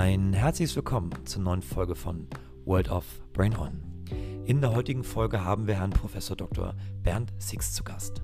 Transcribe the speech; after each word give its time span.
Ein 0.00 0.32
herzliches 0.32 0.76
Willkommen 0.76 1.10
zur 1.26 1.42
neuen 1.42 1.60
Folge 1.60 1.96
von 1.96 2.28
World 2.64 2.88
of 2.88 3.04
Brain 3.32 3.56
On. 3.58 3.82
In 4.46 4.60
der 4.60 4.72
heutigen 4.72 5.02
Folge 5.02 5.44
haben 5.44 5.66
wir 5.66 5.74
Herrn 5.74 5.90
Prof. 5.90 6.12
Dr. 6.36 6.76
Bernd 7.02 7.32
Six 7.38 7.74
zu 7.74 7.82
Gast. 7.82 8.22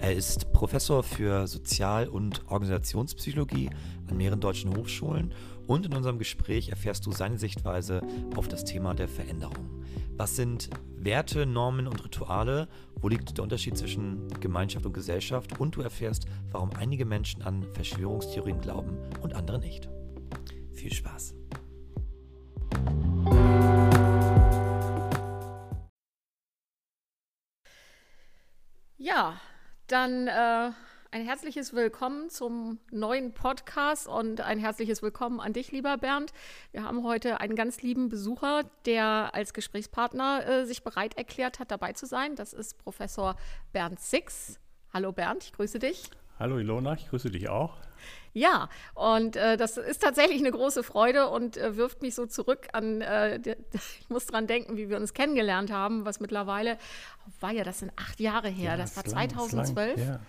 Er 0.00 0.14
ist 0.14 0.52
Professor 0.52 1.02
für 1.02 1.48
Sozial- 1.48 2.06
und 2.06 2.48
Organisationspsychologie 2.52 3.70
an 4.08 4.16
mehreren 4.16 4.38
deutschen 4.38 4.76
Hochschulen 4.76 5.34
und 5.66 5.86
in 5.86 5.92
unserem 5.92 6.20
Gespräch 6.20 6.68
erfährst 6.68 7.04
du 7.06 7.10
seine 7.10 7.36
Sichtweise 7.36 8.00
auf 8.36 8.46
das 8.46 8.64
Thema 8.64 8.94
der 8.94 9.08
Veränderung. 9.08 9.82
Was 10.16 10.36
sind 10.36 10.70
Werte, 10.94 11.46
Normen 11.46 11.88
und 11.88 12.04
Rituale? 12.04 12.68
Wo 13.00 13.08
liegt 13.08 13.36
der 13.36 13.42
Unterschied 13.42 13.76
zwischen 13.76 14.28
Gemeinschaft 14.38 14.86
und 14.86 14.92
Gesellschaft? 14.92 15.58
Und 15.58 15.74
du 15.74 15.80
erfährst, 15.80 16.26
warum 16.52 16.70
einige 16.76 17.06
Menschen 17.06 17.42
an 17.42 17.64
Verschwörungstheorien 17.72 18.60
glauben 18.60 18.98
und 19.20 19.34
andere 19.34 19.58
nicht. 19.58 19.88
Viel 20.78 20.92
Spaß! 20.92 21.34
Ja, 28.96 29.40
dann 29.88 30.28
äh, 30.28 30.70
ein 31.10 31.24
herzliches 31.24 31.72
Willkommen 31.72 32.30
zum 32.30 32.78
neuen 32.92 33.32
Podcast 33.32 34.06
und 34.06 34.40
ein 34.40 34.60
herzliches 34.60 35.02
Willkommen 35.02 35.40
an 35.40 35.52
dich, 35.52 35.72
lieber 35.72 35.96
Bernd. 35.98 36.32
Wir 36.70 36.84
haben 36.84 37.02
heute 37.02 37.40
einen 37.40 37.56
ganz 37.56 37.82
lieben 37.82 38.08
Besucher, 38.08 38.62
der 38.86 39.34
als 39.34 39.54
Gesprächspartner 39.54 40.46
äh, 40.46 40.64
sich 40.64 40.84
bereit 40.84 41.18
erklärt 41.18 41.58
hat, 41.58 41.72
dabei 41.72 41.94
zu 41.94 42.06
sein. 42.06 42.36
Das 42.36 42.52
ist 42.52 42.78
Professor 42.78 43.34
Bernd 43.72 43.98
Six. 43.98 44.60
Hallo 44.92 45.10
Bernd, 45.10 45.42
ich 45.42 45.52
grüße 45.54 45.80
dich. 45.80 46.08
Hallo 46.38 46.58
Ilona, 46.58 46.94
ich 46.94 47.08
grüße 47.08 47.32
dich 47.32 47.48
auch. 47.48 47.78
Ja, 48.38 48.68
und 48.94 49.34
äh, 49.34 49.56
das 49.56 49.76
ist 49.76 50.00
tatsächlich 50.00 50.38
eine 50.38 50.52
große 50.52 50.84
Freude 50.84 51.28
und 51.28 51.56
äh, 51.56 51.76
wirft 51.76 52.02
mich 52.02 52.14
so 52.14 52.24
zurück 52.26 52.68
an, 52.72 53.00
äh, 53.00 53.40
ich 53.72 54.08
muss 54.08 54.26
dran 54.26 54.46
denken, 54.46 54.76
wie 54.76 54.88
wir 54.88 54.96
uns 54.96 55.12
kennengelernt 55.12 55.72
haben, 55.72 56.04
was 56.04 56.20
mittlerweile, 56.20 56.78
war 57.40 57.50
ja, 57.50 57.64
das 57.64 57.80
sind 57.80 57.90
acht 57.96 58.20
Jahre 58.20 58.48
her, 58.48 58.72
ja, 58.72 58.76
das 58.76 58.96
war 58.96 59.02
lang, 59.04 59.30
2012, 59.30 59.98
lang, 59.98 60.20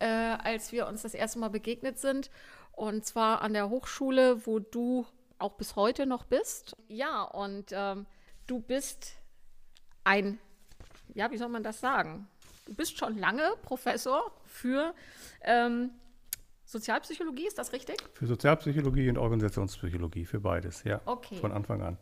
ja. 0.00 0.34
Äh, 0.34 0.38
als 0.42 0.72
wir 0.72 0.86
uns 0.86 1.02
das 1.02 1.12
erste 1.12 1.38
Mal 1.40 1.50
begegnet 1.50 1.98
sind. 1.98 2.30
Und 2.72 3.04
zwar 3.04 3.42
an 3.42 3.52
der 3.52 3.68
Hochschule, 3.68 4.46
wo 4.46 4.60
du 4.60 5.06
auch 5.38 5.54
bis 5.54 5.76
heute 5.76 6.06
noch 6.06 6.24
bist. 6.24 6.74
Ja, 6.86 7.22
und 7.22 7.66
ähm, 7.72 8.06
du 8.46 8.60
bist 8.60 9.16
ein, 10.04 10.38
ja, 11.12 11.30
wie 11.30 11.36
soll 11.36 11.48
man 11.48 11.62
das 11.62 11.80
sagen? 11.80 12.28
Du 12.64 12.74
bist 12.74 12.96
schon 12.96 13.18
lange 13.18 13.54
Professor 13.62 14.32
für 14.46 14.94
ähm, 15.42 15.90
Sozialpsychologie, 16.68 17.46
ist 17.46 17.56
das 17.56 17.72
richtig? 17.72 17.96
Für 18.12 18.26
Sozialpsychologie 18.26 19.08
und 19.08 19.16
Organisationspsychologie, 19.16 20.26
für 20.26 20.38
beides, 20.38 20.84
ja. 20.84 21.00
Okay. 21.06 21.36
Von 21.36 21.50
Anfang 21.50 21.80
an. 21.80 21.96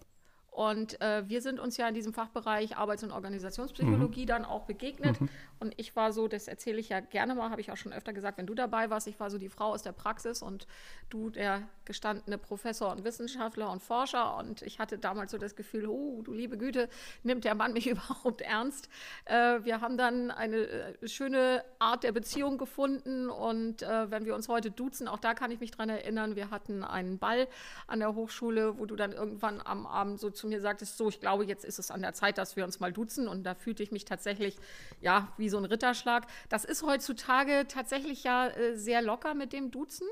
Und 0.56 0.98
äh, 1.02 1.28
wir 1.28 1.42
sind 1.42 1.60
uns 1.60 1.76
ja 1.76 1.86
in 1.86 1.92
diesem 1.92 2.14
Fachbereich 2.14 2.78
Arbeits- 2.78 3.04
und 3.04 3.12
Organisationspsychologie 3.12 4.22
mhm. 4.22 4.26
dann 4.26 4.44
auch 4.46 4.62
begegnet. 4.62 5.20
Mhm. 5.20 5.28
Und 5.60 5.74
ich 5.76 5.94
war 5.96 6.14
so, 6.14 6.28
das 6.28 6.48
erzähle 6.48 6.78
ich 6.78 6.88
ja 6.88 7.00
gerne 7.00 7.34
mal, 7.34 7.50
habe 7.50 7.60
ich 7.60 7.70
auch 7.70 7.76
schon 7.76 7.92
öfter 7.92 8.14
gesagt, 8.14 8.38
wenn 8.38 8.46
du 8.46 8.54
dabei 8.54 8.88
warst, 8.88 9.06
ich 9.06 9.20
war 9.20 9.28
so 9.28 9.36
die 9.36 9.50
Frau 9.50 9.74
aus 9.74 9.82
der 9.82 9.92
Praxis 9.92 10.40
und 10.40 10.66
du 11.10 11.28
der 11.28 11.68
gestandene 11.84 12.38
Professor 12.38 12.90
und 12.90 13.04
Wissenschaftler 13.04 13.70
und 13.70 13.82
Forscher. 13.82 14.38
Und 14.38 14.62
ich 14.62 14.78
hatte 14.78 14.96
damals 14.96 15.30
so 15.30 15.36
das 15.36 15.56
Gefühl, 15.56 15.88
oh, 15.88 16.22
du 16.22 16.32
liebe 16.32 16.56
Güte, 16.56 16.88
nimmt 17.22 17.44
der 17.44 17.54
Mann 17.54 17.74
mich 17.74 17.86
überhaupt 17.90 18.40
ernst? 18.40 18.88
Äh, 19.26 19.62
wir 19.62 19.82
haben 19.82 19.98
dann 19.98 20.30
eine 20.30 20.56
äh, 20.56 21.06
schöne 21.06 21.64
Art 21.78 22.02
der 22.02 22.12
Beziehung 22.12 22.56
gefunden. 22.56 23.28
Und 23.28 23.82
äh, 23.82 24.10
wenn 24.10 24.24
wir 24.24 24.34
uns 24.34 24.48
heute 24.48 24.70
duzen, 24.70 25.06
auch 25.06 25.18
da 25.18 25.34
kann 25.34 25.50
ich 25.50 25.60
mich 25.60 25.70
dran 25.70 25.90
erinnern, 25.90 26.34
wir 26.34 26.50
hatten 26.50 26.82
einen 26.82 27.18
Ball 27.18 27.46
an 27.88 27.98
der 27.98 28.14
Hochschule, 28.14 28.78
wo 28.78 28.86
du 28.86 28.96
dann 28.96 29.12
irgendwann 29.12 29.60
am 29.62 29.84
Abend 29.84 30.18
so 30.18 30.30
zu 30.30 30.45
mir 30.48 30.60
sagtest, 30.60 30.96
so, 30.96 31.08
ich 31.08 31.20
glaube, 31.20 31.44
jetzt 31.44 31.64
ist 31.64 31.78
es 31.78 31.90
an 31.90 32.02
der 32.02 32.14
Zeit, 32.14 32.38
dass 32.38 32.56
wir 32.56 32.64
uns 32.64 32.80
mal 32.80 32.92
duzen. 32.92 33.28
Und 33.28 33.44
da 33.44 33.54
fühlte 33.54 33.82
ich 33.82 33.92
mich 33.92 34.04
tatsächlich, 34.04 34.56
ja, 35.00 35.32
wie 35.36 35.48
so 35.48 35.58
ein 35.58 35.64
Ritterschlag. 35.64 36.26
Das 36.48 36.64
ist 36.64 36.82
heutzutage 36.82 37.66
tatsächlich 37.68 38.24
ja 38.24 38.48
äh, 38.48 38.76
sehr 38.76 39.02
locker 39.02 39.34
mit 39.34 39.52
dem 39.52 39.70
Duzen. 39.70 40.06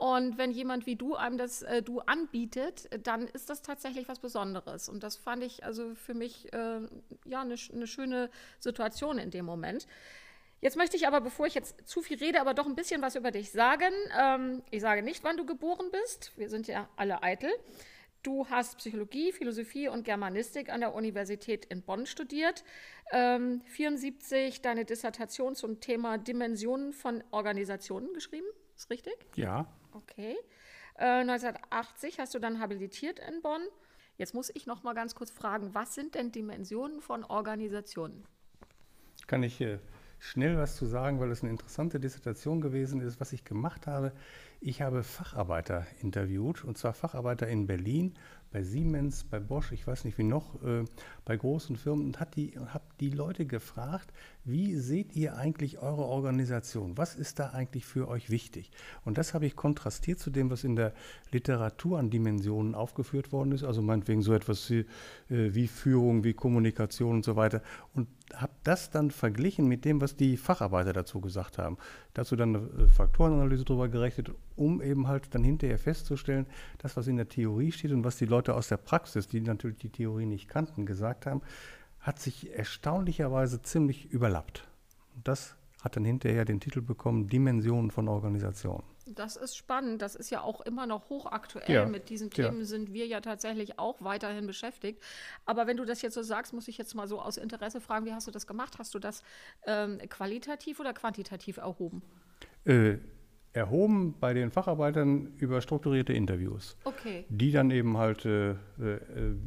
Und 0.00 0.38
wenn 0.38 0.50
jemand 0.50 0.86
wie 0.86 0.96
du 0.96 1.14
einem 1.14 1.36
das 1.36 1.60
äh, 1.60 1.82
Du 1.82 2.00
anbietet, 2.00 2.88
dann 3.06 3.28
ist 3.28 3.50
das 3.50 3.60
tatsächlich 3.60 4.08
was 4.08 4.18
Besonderes. 4.18 4.88
Und 4.88 5.02
das 5.02 5.16
fand 5.16 5.42
ich 5.42 5.62
also 5.62 5.94
für 5.94 6.14
mich 6.14 6.50
äh, 6.54 6.80
ja 7.26 7.42
eine 7.42 7.56
ne 7.72 7.86
schöne 7.86 8.30
Situation 8.60 9.18
in 9.18 9.30
dem 9.30 9.44
Moment. 9.44 9.86
Jetzt 10.62 10.76
möchte 10.76 10.96
ich 10.96 11.06
aber, 11.06 11.20
bevor 11.20 11.46
ich 11.46 11.54
jetzt 11.54 11.86
zu 11.86 12.00
viel 12.00 12.18
rede, 12.18 12.40
aber 12.40 12.54
doch 12.54 12.66
ein 12.66 12.74
bisschen 12.74 13.02
was 13.02 13.14
über 13.14 13.30
dich 13.30 13.50
sagen. 13.50 13.92
Ähm, 14.18 14.62
ich 14.70 14.80
sage 14.80 15.02
nicht, 15.02 15.22
wann 15.22 15.36
du 15.36 15.44
geboren 15.44 15.90
bist. 15.90 16.32
Wir 16.36 16.48
sind 16.48 16.66
ja 16.66 16.88
alle 16.96 17.22
eitel. 17.22 17.50
Du 18.22 18.46
hast 18.50 18.76
Psychologie, 18.76 19.32
Philosophie 19.32 19.88
und 19.88 20.04
Germanistik 20.04 20.70
an 20.70 20.80
der 20.80 20.94
Universität 20.94 21.64
in 21.64 21.82
Bonn 21.82 22.04
studiert. 22.04 22.64
Ähm, 23.12 23.62
74 23.66 24.60
deine 24.60 24.84
Dissertation 24.84 25.54
zum 25.54 25.80
Thema 25.80 26.18
Dimensionen 26.18 26.92
von 26.92 27.24
Organisationen 27.30 28.12
geschrieben. 28.12 28.46
Ist 28.76 28.90
richtig? 28.90 29.14
Ja. 29.36 29.66
Okay. 29.92 30.36
Äh, 30.96 31.20
1980 31.22 32.18
hast 32.18 32.34
du 32.34 32.38
dann 32.38 32.60
habilitiert 32.60 33.20
in 33.20 33.40
Bonn. 33.40 33.62
Jetzt 34.18 34.34
muss 34.34 34.50
ich 34.54 34.66
noch 34.66 34.82
mal 34.82 34.92
ganz 34.92 35.14
kurz 35.14 35.30
fragen, 35.30 35.74
was 35.74 35.94
sind 35.94 36.14
denn 36.14 36.30
Dimensionen 36.30 37.00
von 37.00 37.24
Organisationen? 37.24 38.26
Kann 39.26 39.42
ich 39.42 39.62
äh, 39.62 39.78
schnell 40.18 40.58
was 40.58 40.76
zu 40.76 40.84
sagen, 40.84 41.20
weil 41.20 41.30
es 41.30 41.42
eine 41.42 41.50
interessante 41.50 41.98
Dissertation 41.98 42.60
gewesen 42.60 43.00
ist, 43.00 43.18
was 43.18 43.32
ich 43.32 43.44
gemacht 43.44 43.86
habe. 43.86 44.12
Ich 44.62 44.82
habe 44.82 45.02
Facharbeiter 45.02 45.86
interviewt, 46.02 46.64
und 46.64 46.76
zwar 46.76 46.92
Facharbeiter 46.92 47.48
in 47.48 47.66
Berlin, 47.66 48.14
bei 48.52 48.62
Siemens, 48.62 49.24
bei 49.24 49.38
Bosch, 49.38 49.72
ich 49.72 49.86
weiß 49.86 50.04
nicht 50.04 50.18
wie 50.18 50.24
noch, 50.24 50.62
äh, 50.62 50.84
bei 51.24 51.36
großen 51.36 51.76
Firmen 51.76 52.06
und 52.06 52.20
habe 52.20 52.30
die, 52.34 52.58
hab 52.58 52.98
die 52.98 53.10
Leute 53.10 53.46
gefragt, 53.46 54.12
wie 54.44 54.74
seht 54.74 55.14
ihr 55.14 55.36
eigentlich 55.36 55.78
eure 55.78 56.04
Organisation? 56.04 56.96
Was 56.96 57.14
ist 57.14 57.38
da 57.38 57.50
eigentlich 57.50 57.84
für 57.84 58.08
euch 58.08 58.30
wichtig? 58.30 58.70
Und 59.04 59.18
das 59.18 59.34
habe 59.34 59.46
ich 59.46 59.54
kontrastiert 59.54 60.18
zu 60.18 60.30
dem, 60.30 60.50
was 60.50 60.64
in 60.64 60.76
der 60.76 60.92
Literatur 61.30 61.98
an 61.98 62.10
Dimensionen 62.10 62.74
aufgeführt 62.74 63.32
worden 63.32 63.52
ist, 63.52 63.62
also 63.62 63.82
meinetwegen 63.82 64.22
so 64.22 64.32
etwas 64.32 64.68
wie, 64.70 64.80
äh, 65.28 65.54
wie 65.54 65.68
Führung, 65.68 66.24
wie 66.24 66.32
Kommunikation 66.32 67.16
und 67.16 67.24
so 67.24 67.36
weiter. 67.36 67.62
Und 67.94 68.08
habe 68.34 68.52
das 68.62 68.90
dann 68.90 69.10
verglichen 69.10 69.66
mit 69.66 69.84
dem, 69.84 70.00
was 70.00 70.16
die 70.16 70.36
Facharbeiter 70.36 70.92
dazu 70.92 71.20
gesagt 71.20 71.58
haben. 71.58 71.76
Dazu 72.14 72.36
dann 72.36 72.56
eine 72.56 72.88
Faktorenanalyse 72.88 73.64
darüber 73.64 73.88
gerechnet, 73.88 74.30
um 74.56 74.80
eben 74.82 75.08
halt 75.08 75.34
dann 75.34 75.44
hinterher 75.44 75.78
festzustellen, 75.78 76.46
das, 76.78 76.96
was 76.96 77.06
in 77.06 77.16
der 77.16 77.28
Theorie 77.28 77.72
steht 77.72 77.92
und 77.92 78.04
was 78.04 78.16
die 78.16 78.26
Leute 78.26 78.39
aus 78.48 78.68
der 78.68 78.78
Praxis, 78.78 79.28
die 79.28 79.40
natürlich 79.40 79.78
die 79.78 79.90
Theorie 79.90 80.26
nicht 80.26 80.48
kannten, 80.48 80.86
gesagt 80.86 81.26
haben, 81.26 81.42
hat 82.00 82.18
sich 82.18 82.56
erstaunlicherweise 82.56 83.62
ziemlich 83.62 84.06
überlappt. 84.06 84.66
Und 85.14 85.28
das 85.28 85.56
hat 85.82 85.96
dann 85.96 86.04
hinterher 86.04 86.44
den 86.44 86.60
Titel 86.60 86.80
bekommen, 86.82 87.28
Dimensionen 87.28 87.90
von 87.90 88.08
Organisationen. 88.08 88.84
Das 89.06 89.36
ist 89.36 89.56
spannend. 89.56 90.02
Das 90.02 90.14
ist 90.14 90.30
ja 90.30 90.42
auch 90.42 90.60
immer 90.60 90.86
noch 90.86 91.08
hochaktuell. 91.08 91.70
Ja. 91.70 91.86
Mit 91.86 92.10
diesen 92.10 92.30
Themen 92.30 92.60
ja. 92.60 92.64
sind 92.64 92.92
wir 92.92 93.06
ja 93.06 93.20
tatsächlich 93.20 93.78
auch 93.78 93.96
weiterhin 94.00 94.46
beschäftigt. 94.46 95.02
Aber 95.46 95.66
wenn 95.66 95.76
du 95.76 95.84
das 95.84 96.02
jetzt 96.02 96.14
so 96.14 96.22
sagst, 96.22 96.52
muss 96.52 96.68
ich 96.68 96.78
jetzt 96.78 96.94
mal 96.94 97.08
so 97.08 97.20
aus 97.20 97.36
Interesse 97.36 97.80
fragen, 97.80 98.06
wie 98.06 98.12
hast 98.12 98.26
du 98.26 98.30
das 98.30 98.46
gemacht? 98.46 98.78
Hast 98.78 98.94
du 98.94 98.98
das 98.98 99.22
ähm, 99.66 99.98
qualitativ 100.08 100.80
oder 100.80 100.92
quantitativ 100.92 101.56
erhoben? 101.56 102.02
Äh, 102.64 102.98
erhoben 103.52 104.14
bei 104.20 104.32
den 104.32 104.50
Facharbeitern 104.50 105.32
über 105.38 105.60
strukturierte 105.60 106.12
Interviews. 106.12 106.76
Okay. 106.84 107.24
Die 107.28 107.50
dann 107.50 107.70
eben 107.70 107.96
halt, 107.96 108.24
äh, 108.24 108.50
äh, 108.52 108.56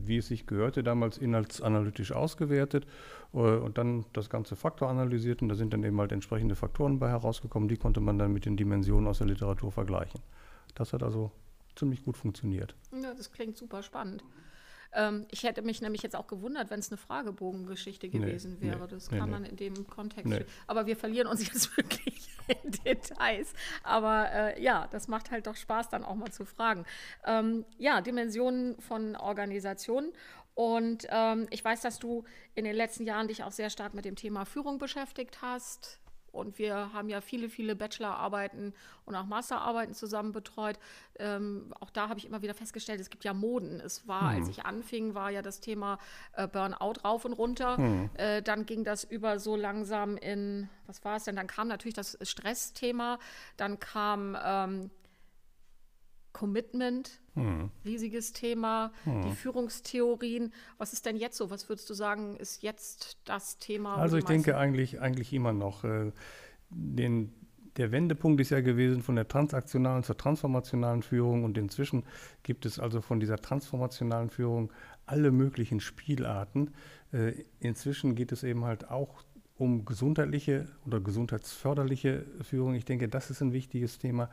wie 0.03 0.17
es 0.17 0.27
sich 0.27 0.45
gehörte, 0.45 0.83
damals 0.83 1.17
inhaltsanalytisch 1.17 2.11
ausgewertet 2.11 2.85
äh, 3.33 3.37
und 3.37 3.77
dann 3.77 4.05
das 4.13 4.29
ganze 4.29 4.55
Faktor 4.55 4.89
analysiert 4.89 5.41
und 5.41 5.49
da 5.49 5.55
sind 5.55 5.73
dann 5.73 5.83
eben 5.83 5.99
halt 5.99 6.11
entsprechende 6.11 6.55
Faktoren 6.55 6.99
bei 6.99 7.09
herausgekommen, 7.09 7.69
die 7.69 7.77
konnte 7.77 8.01
man 8.01 8.17
dann 8.17 8.33
mit 8.33 8.45
den 8.45 8.57
Dimensionen 8.57 9.07
aus 9.07 9.19
der 9.19 9.27
Literatur 9.27 9.71
vergleichen. 9.71 10.19
Das 10.75 10.91
hat 10.91 11.03
also 11.03 11.31
ziemlich 11.75 12.03
gut 12.03 12.17
funktioniert. 12.17 12.75
Ja, 12.91 13.13
das 13.13 13.31
klingt 13.31 13.57
super 13.57 13.83
spannend. 13.83 14.23
Ähm, 14.95 15.25
ich 15.31 15.43
hätte 15.43 15.61
mich 15.61 15.81
nämlich 15.81 16.03
jetzt 16.03 16.15
auch 16.15 16.27
gewundert, 16.27 16.69
wenn 16.69 16.79
es 16.79 16.91
eine 16.91 16.97
Fragebogengeschichte 16.97 18.09
gewesen 18.09 18.57
nee, 18.59 18.67
wäre. 18.67 18.81
Nee, 18.81 18.87
das 18.89 19.09
kann 19.09 19.25
nee, 19.25 19.31
man 19.31 19.45
in 19.45 19.55
dem 19.55 19.87
Kontext. 19.87 20.31
Aber 20.67 20.85
wir 20.85 20.95
verlieren 20.95 21.27
uns 21.27 21.45
jetzt 21.53 21.75
wirklich 21.77 22.29
in 22.47 22.71
Details. 22.71 23.53
Aber 23.83 24.31
äh, 24.31 24.61
ja, 24.61 24.87
das 24.91 25.07
macht 25.07 25.31
halt 25.31 25.47
doch 25.47 25.55
Spaß, 25.55 25.89
dann 25.89 26.03
auch 26.03 26.15
mal 26.15 26.31
zu 26.31 26.45
fragen. 26.45 26.85
Ähm, 27.25 27.65
ja, 27.77 28.01
Dimensionen 28.01 28.79
von 28.79 29.15
Organisationen. 29.15 30.11
Und 30.55 31.07
ähm, 31.09 31.47
ich 31.49 31.65
weiß, 31.65 31.81
dass 31.81 31.99
du 31.99 32.25
in 32.53 32.63
den 32.63 32.75
letzten 32.75 33.05
Jahren 33.05 33.27
dich 33.27 33.43
auch 33.43 33.51
sehr 33.51 33.69
stark 33.69 33.93
mit 33.93 34.05
dem 34.05 34.15
Thema 34.15 34.45
Führung 34.45 34.77
beschäftigt 34.77 35.41
hast. 35.41 35.99
Und 36.33 36.57
wir 36.57 36.91
haben 36.93 37.09
ja 37.09 37.21
viele, 37.21 37.47
viele 37.47 37.75
Bachelorarbeiten 37.75 38.73
und 39.05 39.15
auch 39.15 39.25
Masterarbeiten 39.25 39.93
zusammen 39.93 40.31
betreut. 40.31 40.79
Ähm, 41.19 41.73
auch 41.79 41.91
da 41.91 42.09
habe 42.09 42.19
ich 42.19 42.25
immer 42.25 42.41
wieder 42.41 42.55
festgestellt, 42.55 42.99
es 42.99 43.11
gibt 43.11 43.23
ja 43.23 43.33
Moden. 43.33 43.79
Es 43.79 44.07
war, 44.07 44.33
hm. 44.33 44.39
als 44.39 44.49
ich 44.49 44.65
anfing, 44.65 45.13
war 45.13 45.29
ja 45.29 45.43
das 45.43 45.59
Thema 45.59 45.99
äh, 46.33 46.47
Burnout 46.47 47.01
rauf 47.03 47.25
und 47.25 47.33
runter. 47.33 47.77
Hm. 47.77 48.09
Äh, 48.15 48.41
dann 48.41 48.65
ging 48.65 48.83
das 48.83 49.03
über 49.03 49.37
so 49.37 49.55
langsam 49.55 50.17
in, 50.17 50.69
was 50.87 51.05
war 51.05 51.17
es 51.17 51.23
denn? 51.25 51.35
Dann 51.35 51.47
kam 51.47 51.67
natürlich 51.67 51.95
das 51.95 52.17
Stressthema. 52.21 53.19
Dann 53.55 53.79
kam 53.79 54.35
ähm, 54.43 54.89
Commitment, 56.33 57.21
hm. 57.35 57.69
riesiges 57.85 58.33
Thema, 58.33 58.91
hm. 59.05 59.21
die 59.21 59.31
Führungstheorien. 59.31 60.51
Was 60.77 60.91
ist 60.91 61.05
denn 61.05 61.15
jetzt 61.15 61.37
so? 61.37 61.49
Was 61.49 61.69
würdest 61.69 61.89
du 61.89 61.93
sagen, 61.93 62.35
ist 62.35 62.63
jetzt 62.63 63.17
das 63.25 63.57
Thema? 63.59 63.95
Also 63.95 64.17
ich 64.17 64.25
denke 64.25 64.57
eigentlich, 64.57 64.99
eigentlich 64.99 65.31
immer 65.31 65.53
noch. 65.53 65.83
Äh, 65.83 66.11
den, 66.69 67.31
der 67.77 67.91
Wendepunkt 67.91 68.41
ist 68.41 68.49
ja 68.49 68.61
gewesen 68.61 69.01
von 69.01 69.15
der 69.15 69.27
transaktionalen 69.27 70.03
zur 70.03 70.17
transformationalen 70.17 71.03
Führung 71.03 71.43
und 71.43 71.57
inzwischen 71.57 72.03
gibt 72.41 72.65
es 72.65 72.79
also 72.79 73.01
von 73.01 73.19
dieser 73.19 73.37
transformationalen 73.37 74.29
Führung 74.29 74.73
alle 75.05 75.31
möglichen 75.31 75.79
Spielarten. 75.79 76.71
Äh, 77.11 77.43
inzwischen 77.59 78.15
geht 78.15 78.31
es 78.31 78.43
eben 78.43 78.65
halt 78.65 78.89
auch 78.89 79.23
um 79.55 79.85
gesundheitliche 79.85 80.67
oder 80.85 80.99
gesundheitsförderliche 80.99 82.25
Führung. 82.41 82.73
Ich 82.73 82.85
denke, 82.85 83.07
das 83.07 83.29
ist 83.29 83.41
ein 83.41 83.53
wichtiges 83.53 83.99
Thema. 83.99 84.29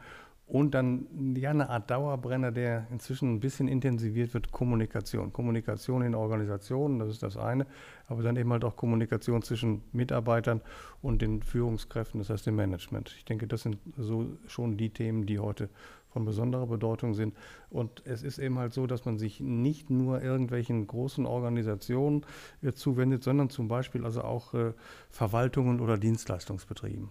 Und 0.50 0.74
dann 0.74 1.36
ja 1.36 1.50
eine 1.50 1.70
Art 1.70 1.92
Dauerbrenner, 1.92 2.50
der 2.50 2.88
inzwischen 2.90 3.34
ein 3.34 3.38
bisschen 3.38 3.68
intensiviert 3.68 4.34
wird, 4.34 4.50
Kommunikation. 4.50 5.32
Kommunikation 5.32 6.02
in 6.02 6.16
Organisationen, 6.16 6.98
das 6.98 7.08
ist 7.08 7.22
das 7.22 7.36
eine, 7.36 7.68
aber 8.08 8.24
dann 8.24 8.34
eben 8.34 8.50
halt 8.50 8.64
auch 8.64 8.74
Kommunikation 8.74 9.42
zwischen 9.42 9.82
Mitarbeitern 9.92 10.60
und 11.02 11.22
den 11.22 11.44
Führungskräften, 11.44 12.18
das 12.18 12.30
heißt 12.30 12.46
dem 12.46 12.56
Management. 12.56 13.14
Ich 13.16 13.24
denke, 13.24 13.46
das 13.46 13.62
sind 13.62 13.78
so 13.96 14.26
schon 14.48 14.76
die 14.76 14.90
Themen, 14.90 15.24
die 15.24 15.38
heute 15.38 15.68
von 16.08 16.24
besonderer 16.24 16.66
Bedeutung 16.66 17.14
sind. 17.14 17.36
Und 17.68 18.04
es 18.04 18.24
ist 18.24 18.40
eben 18.40 18.58
halt 18.58 18.72
so, 18.72 18.88
dass 18.88 19.04
man 19.04 19.18
sich 19.18 19.38
nicht 19.38 19.88
nur 19.88 20.20
irgendwelchen 20.20 20.84
großen 20.84 21.26
Organisationen 21.26 22.26
äh, 22.60 22.72
zuwendet, 22.72 23.22
sondern 23.22 23.50
zum 23.50 23.68
Beispiel 23.68 24.04
also 24.04 24.22
auch 24.22 24.52
äh, 24.54 24.72
Verwaltungen 25.10 25.78
oder 25.78 25.96
Dienstleistungsbetrieben. 25.96 27.08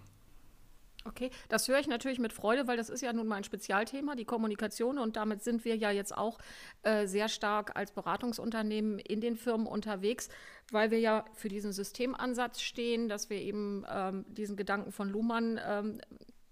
Okay, 1.05 1.31
das 1.47 1.67
höre 1.67 1.79
ich 1.79 1.87
natürlich 1.87 2.19
mit 2.19 2.33
Freude, 2.33 2.67
weil 2.67 2.75
das 2.75 2.89
ist 2.89 3.01
ja 3.01 3.13
nun 3.13 3.25
mein 3.25 3.45
Spezialthema, 3.45 4.15
die 4.15 4.25
Kommunikation. 4.25 4.99
Und 4.99 5.15
damit 5.15 5.43
sind 5.43 5.63
wir 5.63 5.77
ja 5.77 5.91
jetzt 5.91 6.15
auch 6.15 6.39
äh, 6.83 7.07
sehr 7.07 7.29
stark 7.29 7.75
als 7.77 7.91
Beratungsunternehmen 7.91 8.99
in 8.99 9.21
den 9.21 9.37
Firmen 9.37 9.65
unterwegs, 9.65 10.27
weil 10.71 10.91
wir 10.91 10.99
ja 10.99 11.25
für 11.33 11.47
diesen 11.47 11.71
Systemansatz 11.71 12.59
stehen, 12.61 13.07
dass 13.07 13.29
wir 13.29 13.37
eben 13.37 13.85
ähm, 13.89 14.25
diesen 14.27 14.57
Gedanken 14.57 14.91
von 14.91 15.09
Luhmann 15.09 15.59
ähm, 15.65 16.01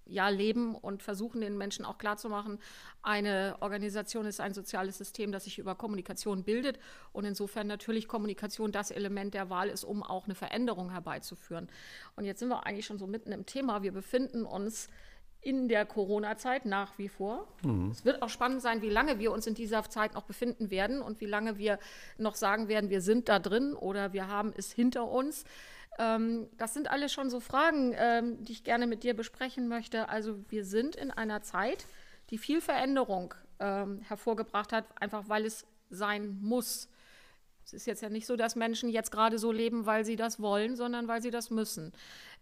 ja 0.09 0.29
leben 0.29 0.75
und 0.75 1.03
versuchen 1.03 1.41
den 1.41 1.57
Menschen 1.57 1.85
auch 1.85 1.97
klarzumachen, 1.97 2.59
eine 3.01 3.55
Organisation 3.61 4.25
ist 4.25 4.39
ein 4.39 4.53
soziales 4.53 4.97
System, 4.97 5.31
das 5.31 5.45
sich 5.45 5.59
über 5.59 5.75
Kommunikation 5.75 6.43
bildet 6.43 6.79
und 7.13 7.25
insofern 7.25 7.67
natürlich 7.67 8.07
Kommunikation 8.07 8.71
das 8.71 8.91
Element 8.91 9.33
der 9.33 9.49
Wahl 9.49 9.69
ist, 9.69 9.83
um 9.83 10.03
auch 10.03 10.25
eine 10.25 10.35
Veränderung 10.35 10.91
herbeizuführen. 10.91 11.69
Und 12.15 12.25
jetzt 12.25 12.39
sind 12.39 12.49
wir 12.49 12.65
eigentlich 12.65 12.85
schon 12.85 12.99
so 12.99 13.07
mitten 13.07 13.31
im 13.31 13.45
Thema. 13.45 13.83
Wir 13.83 13.91
befinden 13.91 14.45
uns 14.45 14.89
in 15.41 15.67
der 15.67 15.85
Corona-Zeit 15.85 16.65
nach 16.65 16.97
wie 16.97 17.07
vor. 17.07 17.47
Mhm. 17.63 17.91
Es 17.91 18.03
wird 18.03 18.21
auch 18.21 18.29
spannend 18.29 18.61
sein, 18.61 18.81
wie 18.81 18.89
lange 18.89 19.19
wir 19.19 19.31
uns 19.31 19.47
in 19.47 19.53
dieser 19.53 19.83
Zeit 19.89 20.13
noch 20.15 20.23
befinden 20.23 20.71
werden 20.71 21.01
und 21.01 21.21
wie 21.21 21.25
lange 21.25 21.57
wir 21.57 21.79
noch 22.17 22.35
sagen 22.35 22.67
werden, 22.67 22.89
wir 22.89 23.01
sind 23.01 23.29
da 23.29 23.39
drin 23.39 23.73
oder 23.73 24.13
wir 24.13 24.27
haben 24.27 24.53
es 24.55 24.71
hinter 24.71 25.07
uns. 25.07 25.45
Ähm, 25.97 26.47
das 26.57 26.73
sind 26.73 26.89
alles 26.89 27.11
schon 27.11 27.29
so 27.29 27.39
Fragen, 27.39 27.93
ähm, 27.97 28.43
die 28.43 28.51
ich 28.51 28.63
gerne 28.63 28.87
mit 28.87 29.03
dir 29.03 29.15
besprechen 29.15 29.67
möchte. 29.67 30.09
Also 30.09 30.39
wir 30.49 30.63
sind 30.65 30.95
in 30.95 31.11
einer 31.11 31.41
Zeit, 31.41 31.85
die 32.29 32.37
viel 32.37 32.61
Veränderung 32.61 33.33
ähm, 33.59 34.01
hervorgebracht 34.01 34.73
hat, 34.73 34.85
einfach 35.01 35.27
weil 35.27 35.45
es 35.45 35.65
sein 35.89 36.37
muss. 36.41 36.89
Es 37.65 37.73
ist 37.73 37.87
jetzt 37.87 38.01
ja 38.01 38.09
nicht 38.09 38.25
so, 38.25 38.35
dass 38.35 38.55
Menschen 38.55 38.89
jetzt 38.89 39.11
gerade 39.11 39.39
so 39.39 39.51
leben, 39.51 39.85
weil 39.85 40.05
sie 40.05 40.15
das 40.15 40.39
wollen, 40.39 40.75
sondern 40.75 41.07
weil 41.07 41.21
sie 41.21 41.31
das 41.31 41.49
müssen. 41.49 41.91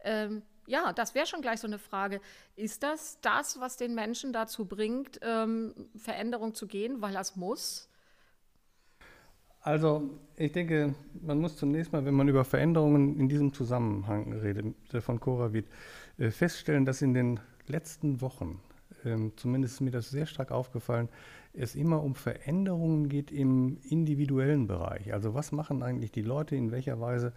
Ähm, 0.03 0.43
ja, 0.67 0.93
das 0.93 1.15
wäre 1.15 1.25
schon 1.25 1.41
gleich 1.41 1.59
so 1.59 1.67
eine 1.67 1.79
Frage. 1.79 2.21
Ist 2.55 2.83
das 2.83 3.19
das, 3.21 3.59
was 3.59 3.77
den 3.77 3.95
Menschen 3.95 4.33
dazu 4.33 4.65
bringt, 4.65 5.19
ähm, 5.21 5.89
Veränderung 5.95 6.53
zu 6.53 6.67
gehen, 6.67 7.01
weil 7.01 7.15
er 7.15 7.21
es 7.21 7.35
muss? 7.35 7.89
Also 9.65 10.11
ich 10.37 10.51
denke, 10.51 10.93
man 11.25 11.39
muss 11.39 11.57
zunächst 11.57 11.91
mal, 11.91 12.05
wenn 12.05 12.13
man 12.13 12.27
über 12.27 12.45
Veränderungen 12.45 13.19
in 13.19 13.27
diesem 13.27 13.51
Zusammenhang 13.51 14.31
redet, 14.31 14.75
von 14.99 15.19
Coravit, 15.19 15.65
äh, 16.19 16.29
feststellen, 16.29 16.85
dass 16.85 17.01
in 17.01 17.15
den 17.15 17.39
letzten 17.65 18.21
Wochen, 18.21 18.61
ähm, 19.05 19.33
zumindest 19.35 19.75
ist 19.75 19.81
mir 19.81 19.91
das 19.91 20.09
sehr 20.09 20.25
stark 20.25 20.51
aufgefallen, 20.51 21.09
es 21.57 21.75
immer 21.75 22.03
um 22.03 22.15
Veränderungen 22.15 23.09
geht 23.09 23.31
im 23.31 23.77
individuellen 23.89 24.67
Bereich. 24.67 25.13
Also 25.13 25.33
was 25.33 25.51
machen 25.51 25.83
eigentlich 25.83 26.11
die 26.11 26.21
Leute, 26.21 26.55
in 26.55 26.71
welcher 26.71 26.99
Weise 26.99 27.33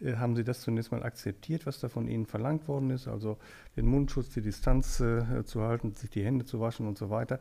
äh, 0.00 0.14
haben 0.14 0.34
sie 0.36 0.44
das 0.44 0.60
zunächst 0.60 0.92
mal 0.92 1.02
akzeptiert, 1.02 1.66
was 1.66 1.80
da 1.80 1.88
von 1.88 2.08
ihnen 2.08 2.26
verlangt 2.26 2.68
worden 2.68 2.90
ist, 2.90 3.08
also 3.08 3.38
den 3.76 3.86
Mundschutz, 3.86 4.30
die 4.30 4.42
Distanz 4.42 5.00
äh, 5.00 5.44
zu 5.44 5.62
halten, 5.62 5.92
sich 5.94 6.10
die 6.10 6.24
Hände 6.24 6.44
zu 6.44 6.60
waschen 6.60 6.86
und 6.86 6.98
so 6.98 7.10
weiter. 7.10 7.40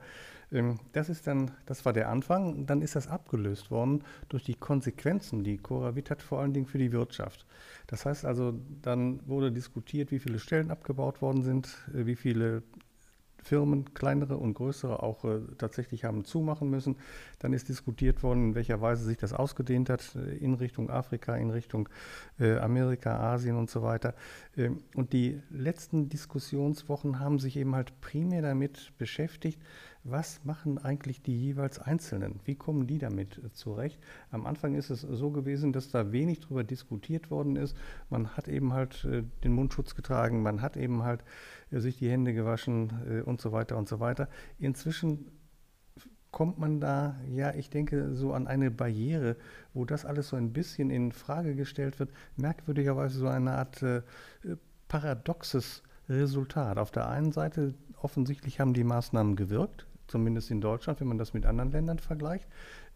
Ähm, 0.52 0.80
das 0.94 1.10
ist 1.10 1.28
dann, 1.28 1.52
das 1.66 1.86
war 1.86 1.94
der 1.94 2.10
Anfang, 2.10 2.66
dann 2.66 2.81
ist 2.81 2.96
das 2.96 3.08
abgelöst 3.08 3.72
worden 3.72 4.04
durch 4.30 4.44
die 4.44 4.56
Konsequenzen, 4.56 5.44
die 5.44 5.58
Coravit 5.58 6.10
hat, 6.12 6.22
vor 6.22 6.40
allen 6.40 6.54
Dingen 6.54 6.68
für 6.68 6.78
die 6.78 6.92
Wirtschaft. 6.92 7.46
Das 7.88 8.06
heißt 8.06 8.26
also, 8.26 8.54
dann 8.81 9.28
wurde 9.28 9.52
diskutiert, 9.52 10.12
wie 10.12 10.20
viele 10.20 10.40
Stellen 10.40 10.72
abgebaut 10.72 11.22
worden 11.22 11.44
sind, 11.44 11.88
äh, 11.94 12.06
wie 12.06 12.16
viele 12.16 12.64
Firmen, 13.44 13.94
kleinere 13.94 14.38
und 14.38 14.54
größere, 14.54 15.02
auch 15.04 15.24
äh, 15.26 15.40
tatsächlich 15.58 16.06
haben 16.06 16.26
zumachen 16.26 16.70
müssen. 16.70 16.96
Dann 17.40 17.54
ist 17.54 17.70
diskutiert 17.70 18.24
worden, 18.24 18.50
in 18.50 18.56
welcher 18.56 18.82
Weise 18.82 19.04
sich 19.04 19.18
das 19.18 19.34
ausgedehnt 19.34 19.90
hat 19.90 20.16
äh, 20.16 20.38
in 20.38 20.54
Richtung 20.54 20.90
Afrika, 20.90 21.36
in 21.36 21.50
Richtung 21.50 21.90
äh, 22.40 22.58
Amerika, 22.58 23.18
Asien 23.34 23.56
und 23.56 23.70
so 23.70 23.82
weiter. 23.82 24.14
Ähm, 24.58 24.84
und 24.96 25.14
die 25.14 25.42
letzten 25.50 26.10
Diskussionswochen 26.10 27.20
haben 27.20 27.40
sich 27.40 27.58
eben 27.58 27.76
halt 27.76 28.00
primär 28.02 28.42
damit 28.42 28.92
beschäftigt, 28.98 29.60
was 30.04 30.44
machen 30.46 30.78
eigentlich 30.78 31.22
die 31.22 31.38
jeweils 31.38 31.80
Einzelnen? 31.80 32.40
Wie 32.46 32.56
kommen 32.56 32.88
die 32.88 33.00
damit 33.00 33.38
äh, 33.38 33.51
zurecht? 33.51 34.00
Am 34.31 34.46
Anfang 34.46 34.75
ist 34.75 34.90
es 34.90 35.01
so 35.01 35.30
gewesen, 35.31 35.74
dass 35.74 35.90
da 35.90 36.12
wenig 36.12 36.40
darüber 36.40 36.63
diskutiert 36.63 37.30
worden 37.30 37.56
ist. 37.56 37.75
Man 38.10 38.30
hat 38.38 38.48
eben 38.48 38.74
halt 38.74 39.04
äh, 39.06 39.24
den 39.44 39.54
Mundschutz 39.54 39.96
getragen, 39.96 40.42
man 40.42 40.62
hat 40.62 40.78
eben 40.78 41.04
halt 41.04 41.24
äh, 41.72 41.80
sich 41.80 41.98
die 41.98 42.10
Hände 42.10 42.34
gewaschen 42.34 43.24
und 43.25 43.42
so 43.42 43.51
weiter 43.51 43.78
und 43.78 43.88
so 43.90 44.00
weiter. 44.00 44.30
Inzwischen 44.57 45.31
kommt 46.31 46.60
man 46.60 46.80
da, 46.80 47.16
ja, 47.28 47.54
ich 47.54 47.69
denke, 47.69 48.16
so 48.16 48.34
an 48.34 48.48
eine 48.48 48.72
Barriere, 48.72 49.36
wo 49.74 49.84
das 49.84 50.06
alles 50.06 50.30
so 50.30 50.36
ein 50.36 50.54
bisschen 50.54 50.90
in 50.90 51.12
Frage 51.12 51.56
gestellt 51.56 52.00
wird. 52.00 52.12
Merkwürdigerweise 52.38 53.19
so 53.19 53.28
eine 53.28 53.54
Art 53.54 53.84
paradoxes 54.88 55.84
Resultat. 56.07 56.78
Auf 56.78 56.92
der 56.92 57.10
einen 57.10 57.31
Seite 57.31 57.74
offensichtlich 58.02 58.59
haben 58.59 58.74
die 58.74 58.83
Maßnahmen 58.83 59.35
gewirkt 59.35 59.89
zumindest 60.09 60.51
in 60.51 60.61
Deutschland, 60.61 60.99
wenn 60.99 61.07
man 61.07 61.18
das 61.18 61.33
mit 61.33 61.45
anderen 61.45 61.71
Ländern 61.71 61.99
vergleicht. 61.99 62.47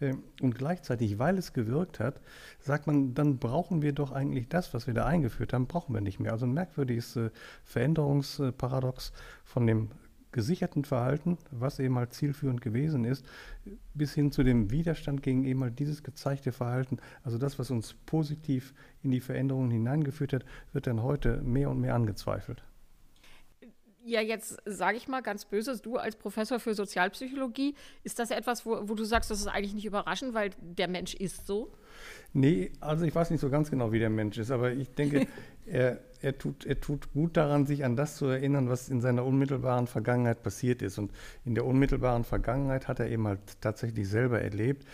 Ähm, 0.01 0.24
und 0.41 0.55
gleichzeitig, 0.55 1.20
weil 1.20 1.38
es 1.38 1.53
gewirkt 1.53 2.00
hat, 2.00 2.20
sagt 2.60 2.88
man, 2.88 3.13
dann 3.13 3.38
brauchen 3.38 3.82
wir 3.82 3.93
doch 3.93 4.12
eigentlich 4.12 4.50
das, 4.50 4.74
was 4.74 4.88
wir 4.88 4.93
da 4.93 5.05
eingeführt 5.05 5.53
haben, 5.53 5.67
brauchen 5.67 5.93
wir 5.93 6.01
nicht 6.01 6.20
mehr. 6.20 6.32
Also 6.32 6.46
ein 6.46 6.53
merkwürdiges 6.53 7.15
äh, 7.15 7.29
Veränderungsparadox 7.63 9.13
von 9.43 9.67
dem 9.67 9.89
gesicherten 10.34 10.84
Verhalten, 10.84 11.38
was 11.51 11.79
eben 11.79 11.96
halt 11.96 12.13
zielführend 12.13 12.60
gewesen 12.60 13.05
ist, 13.05 13.25
bis 13.93 14.13
hin 14.13 14.32
zu 14.32 14.43
dem 14.43 14.72
Widerstand 14.72 15.24
gegen 15.24 15.46
eben 15.46 15.62
halt 15.62 15.79
dieses 15.79 16.03
gezeigte 16.03 16.51
Verhalten. 16.51 16.98
Also 17.24 17.38
das, 17.38 17.60
was 17.60 17.72
uns 17.72 17.93
positiv 18.05 18.74
in 19.03 19.12
die 19.12 19.22
Veränderungen 19.22 19.72
hineingeführt 19.72 20.34
hat, 20.34 20.46
wird 20.74 20.88
dann 20.88 21.03
heute 21.03 21.41
mehr 21.43 21.70
und 21.70 21.79
mehr 21.79 21.96
angezweifelt. 21.96 22.63
Ja, 24.06 24.20
jetzt 24.20 24.58
sage 24.66 24.98
ich 24.98 25.08
mal 25.08 25.22
ganz 25.22 25.46
böse, 25.46 25.78
du 25.80 25.98
als 25.98 26.18
Professor 26.18 26.60
für 26.60 26.74
Sozialpsychologie, 26.74 27.74
ist 28.04 28.20
das 28.20 28.32
etwas, 28.32 28.66
wo, 28.66 28.90
wo, 28.90 28.96
du 28.96 29.06
sagst, 29.06 29.32
das 29.32 29.40
ist 29.40 29.48
eigentlich 29.48 29.74
nicht 29.74 29.86
überraschend, 29.86 30.34
weil 30.34 30.52
der 30.60 30.90
Mensch 30.90 31.14
ist 31.14 31.48
so? 31.48 31.72
Nee, 32.34 32.72
also 32.82 33.06
ich 33.06 33.16
weiß 33.16 33.30
nicht 33.30 33.40
so 33.40 33.50
ganz 33.50 33.70
genau, 33.70 33.92
wie 33.94 34.00
der 34.00 34.10
Mensch 34.10 34.38
ist, 34.38 34.52
aber 34.52 34.72
ich 34.72 34.90
denke, 34.94 35.28
er, 35.66 36.00
er, 36.22 36.38
tut, 36.38 36.66
er 36.66 36.82
tut 36.82 37.14
gut 37.14 37.38
daran, 37.38 37.66
sich 37.66 37.86
an 37.86 37.96
das 37.96 38.18
zu 38.18 38.26
erinnern, 38.26 38.70
was 38.70 38.90
in 38.90 39.00
seiner 39.00 39.26
unmittelbaren 39.26 39.88
Vergangenheit 39.88 40.44
passiert 40.44 40.82
ist. 40.82 40.98
Und 40.98 41.12
in 41.46 41.56
der 41.56 41.66
unmittelbaren 41.66 42.26
Vergangenheit 42.26 42.88
hat 42.88 43.00
er 43.00 43.10
eben 43.10 43.28
halt 43.28 43.40
tatsächlich 43.62 44.10
selber 44.10 44.42
erlebt, 44.42 44.86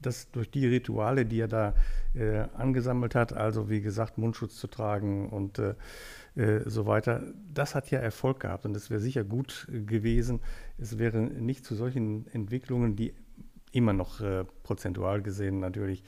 dass 0.00 0.30
durch 0.30 0.50
die 0.50 0.66
Rituale, 0.66 1.26
die 1.26 1.40
er 1.40 1.48
da 1.48 1.74
äh, 2.14 2.44
angesammelt 2.54 3.14
hat, 3.14 3.32
also 3.32 3.70
wie 3.70 3.80
gesagt, 3.80 4.18
Mundschutz 4.18 4.56
zu 4.56 4.66
tragen 4.66 5.28
und 5.30 5.58
äh, 5.58 5.74
äh, 6.36 6.68
so 6.68 6.86
weiter. 6.86 7.22
Das 7.52 7.74
hat 7.74 7.90
ja 7.90 7.98
Erfolg 7.98 8.40
gehabt 8.40 8.64
und 8.66 8.76
es 8.76 8.90
wäre 8.90 9.00
sicher 9.00 9.24
gut 9.24 9.66
gewesen. 9.70 10.40
Es 10.78 10.98
wäre 10.98 11.18
nicht 11.18 11.64
zu 11.64 11.74
solchen 11.74 12.26
Entwicklungen, 12.28 12.96
die 12.96 13.14
immer 13.72 13.92
noch 13.92 14.20
äh, 14.20 14.44
prozentual 14.62 15.22
gesehen 15.22 15.60
natürlich 15.60 16.02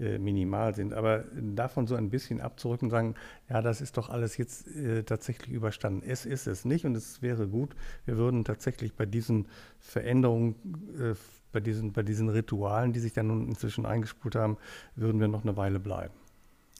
äh, 0.00 0.18
minimal 0.18 0.74
sind, 0.74 0.92
aber 0.92 1.24
davon 1.34 1.86
so 1.86 1.94
ein 1.94 2.10
bisschen 2.10 2.40
abzurücken 2.40 2.86
und 2.86 2.90
sagen, 2.90 3.14
ja, 3.48 3.62
das 3.62 3.80
ist 3.80 3.96
doch 3.96 4.10
alles 4.10 4.36
jetzt 4.36 4.66
äh, 4.74 5.04
tatsächlich 5.04 5.50
überstanden. 5.54 6.02
Es 6.04 6.26
ist 6.26 6.46
es 6.46 6.64
nicht 6.64 6.84
und 6.84 6.96
es 6.96 7.22
wäre 7.22 7.46
gut, 7.46 7.76
wir 8.04 8.16
würden 8.16 8.44
tatsächlich 8.44 8.94
bei 8.94 9.06
diesen 9.06 9.46
Veränderungen, 9.78 10.56
bei, 11.54 11.60
diesen, 11.60 11.92
bei 11.92 12.02
diesen 12.02 12.28
Ritualen, 12.28 12.92
die 12.92 13.00
sich 13.00 13.14
dann 13.14 13.28
nun 13.28 13.48
inzwischen 13.48 13.86
eingespult 13.86 14.34
haben, 14.34 14.58
würden 14.96 15.20
wir 15.20 15.28
noch 15.28 15.42
eine 15.42 15.56
Weile 15.56 15.80
bleiben. 15.80 16.12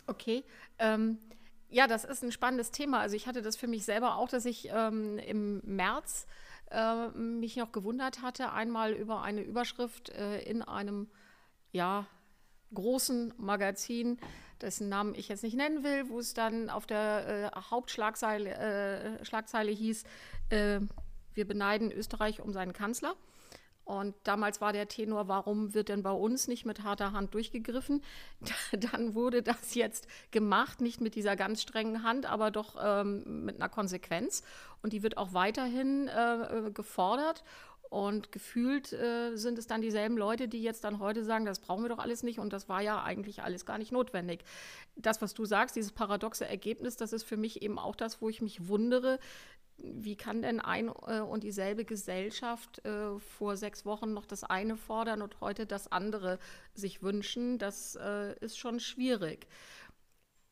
Okay. 0.07 0.45
Ähm 0.79 1.19
ja, 1.71 1.89
das 1.89 2.05
ist 2.05 2.23
ein 2.23 2.31
spannendes 2.31 2.71
Thema. 2.71 3.01
Also 3.01 3.17
ich 3.17 3.27
hatte 3.27 3.43
das 3.43 3.57
für 3.57 3.67
mich 3.67 3.85
selber 3.85 4.17
auch, 4.17 4.29
dass 4.29 4.45
ich 4.45 4.69
ähm, 4.73 5.19
im 5.19 5.61
März 5.65 6.27
äh, 6.71 7.09
mich 7.09 7.57
noch 7.57 7.73
gewundert 7.73 8.23
hatte. 8.23 8.53
Einmal 8.53 8.93
über 8.93 9.23
eine 9.23 9.41
Überschrift 9.43 10.11
äh, 10.11 10.41
in 10.43 10.63
einem, 10.63 11.09
ja, 11.73 12.07
großen 12.73 13.35
Magazin, 13.39 14.19
dessen 14.61 14.89
Namen 14.89 15.15
ich 15.17 15.29
jetzt 15.29 15.43
nicht 15.43 15.57
nennen 15.57 15.83
will, 15.83 16.09
wo 16.09 16.21
es 16.21 16.35
dann 16.35 16.71
auf 16.71 16.87
der 16.87 17.53
äh, 17.55 17.61
Hauptschlagzeile 17.71 19.19
äh, 19.21 19.75
hieß, 19.75 20.05
äh, 20.51 20.81
wir 21.35 21.49
beneiden 21.49 21.91
Österreich 21.91 22.41
um 22.41 22.53
seinen 22.53 22.73
Kanzler. 22.73 23.15
Und 23.85 24.15
damals 24.25 24.61
war 24.63 24.73
der 24.73 24.89
Tenor, 24.89 25.29
warum 25.29 25.75
wird 25.75 25.91
denn 25.91 26.03
bei 26.03 26.11
uns 26.11 26.49
nicht 26.49 26.65
mit 26.65 26.83
harter 26.83 27.13
Hand 27.13 27.35
durchgegriffen? 27.35 28.03
Dann 28.73 29.15
wurde 29.15 29.43
das 29.43 29.75
jetzt 29.75 30.09
gemacht, 30.31 30.81
nicht 30.81 31.01
mit 31.01 31.15
dieser 31.15 31.37
ganz 31.37 31.61
strengen 31.61 32.03
Hand, 32.03 32.25
aber 32.27 32.51
doch 32.51 32.77
ähm, 32.83 33.45
mit 33.45 33.57
einer 33.57 33.69
Konsequenz. 33.69 34.43
Und 34.83 34.93
die 34.93 35.03
wird 35.03 35.19
auch 35.19 35.35
weiterhin 35.35 36.09
äh, 36.09 36.71
gefordert. 36.73 37.45
Und 37.91 38.33
gefühlt 38.33 38.93
äh, 38.93 39.37
sind 39.37 39.57
es 39.57 39.69
dann 39.69 39.81
dieselben 39.81 40.17
Leute, 40.17 40.49
die 40.49 40.63
jetzt 40.63 40.83
dann 40.83 40.99
heute 40.99 41.23
sagen, 41.23 41.45
das 41.45 41.61
brauchen 41.61 41.85
wir 41.85 41.89
doch 41.89 42.01
alles 42.01 42.25
nicht 42.25 42.41
und 42.41 42.53
das 42.53 42.69
war 42.69 42.81
ja 42.81 43.05
eigentlich 43.05 43.43
alles 43.43 43.67
gar 43.67 43.79
nicht 43.79 43.93
notwendig. 43.93 44.43
Das, 44.97 45.23
was 45.23 45.33
du 45.33 45.45
sagst, 45.45 45.77
dieses 45.77 45.93
paradoxe 45.93 46.45
Ergebnis, 46.45 46.97
das 46.97 47.13
ist 47.13 47.23
für 47.23 47.37
mich 47.37 47.63
eben 47.63 47.79
auch 47.79 47.95
das, 47.95 48.21
wo 48.21 48.29
ich 48.29 48.43
mich 48.43 48.67
wundere, 48.67 49.21
wie 49.77 50.17
kann 50.17 50.43
denn 50.43 50.61
ein 50.61 50.89
äh, 51.07 51.21
und 51.21 51.43
dieselbe 51.43 51.85
Gesellschaft 51.85 52.85
äh, 52.85 53.19
vor 53.19 53.57
sechs 53.57 53.85
Wochen 53.85 54.13
noch 54.13 54.27
das 54.27 54.45
eine 54.45 54.77
fordern 54.77 55.23
und 55.23 55.41
heute 55.41 55.67
das 55.67 55.91
andere 55.91 56.39
sich 56.75 57.03
wünschen? 57.03 57.59
Das 57.59 57.97
äh, 57.97 58.35
ist 58.41 58.59
schon 58.59 58.81
schwierig. 58.81 59.47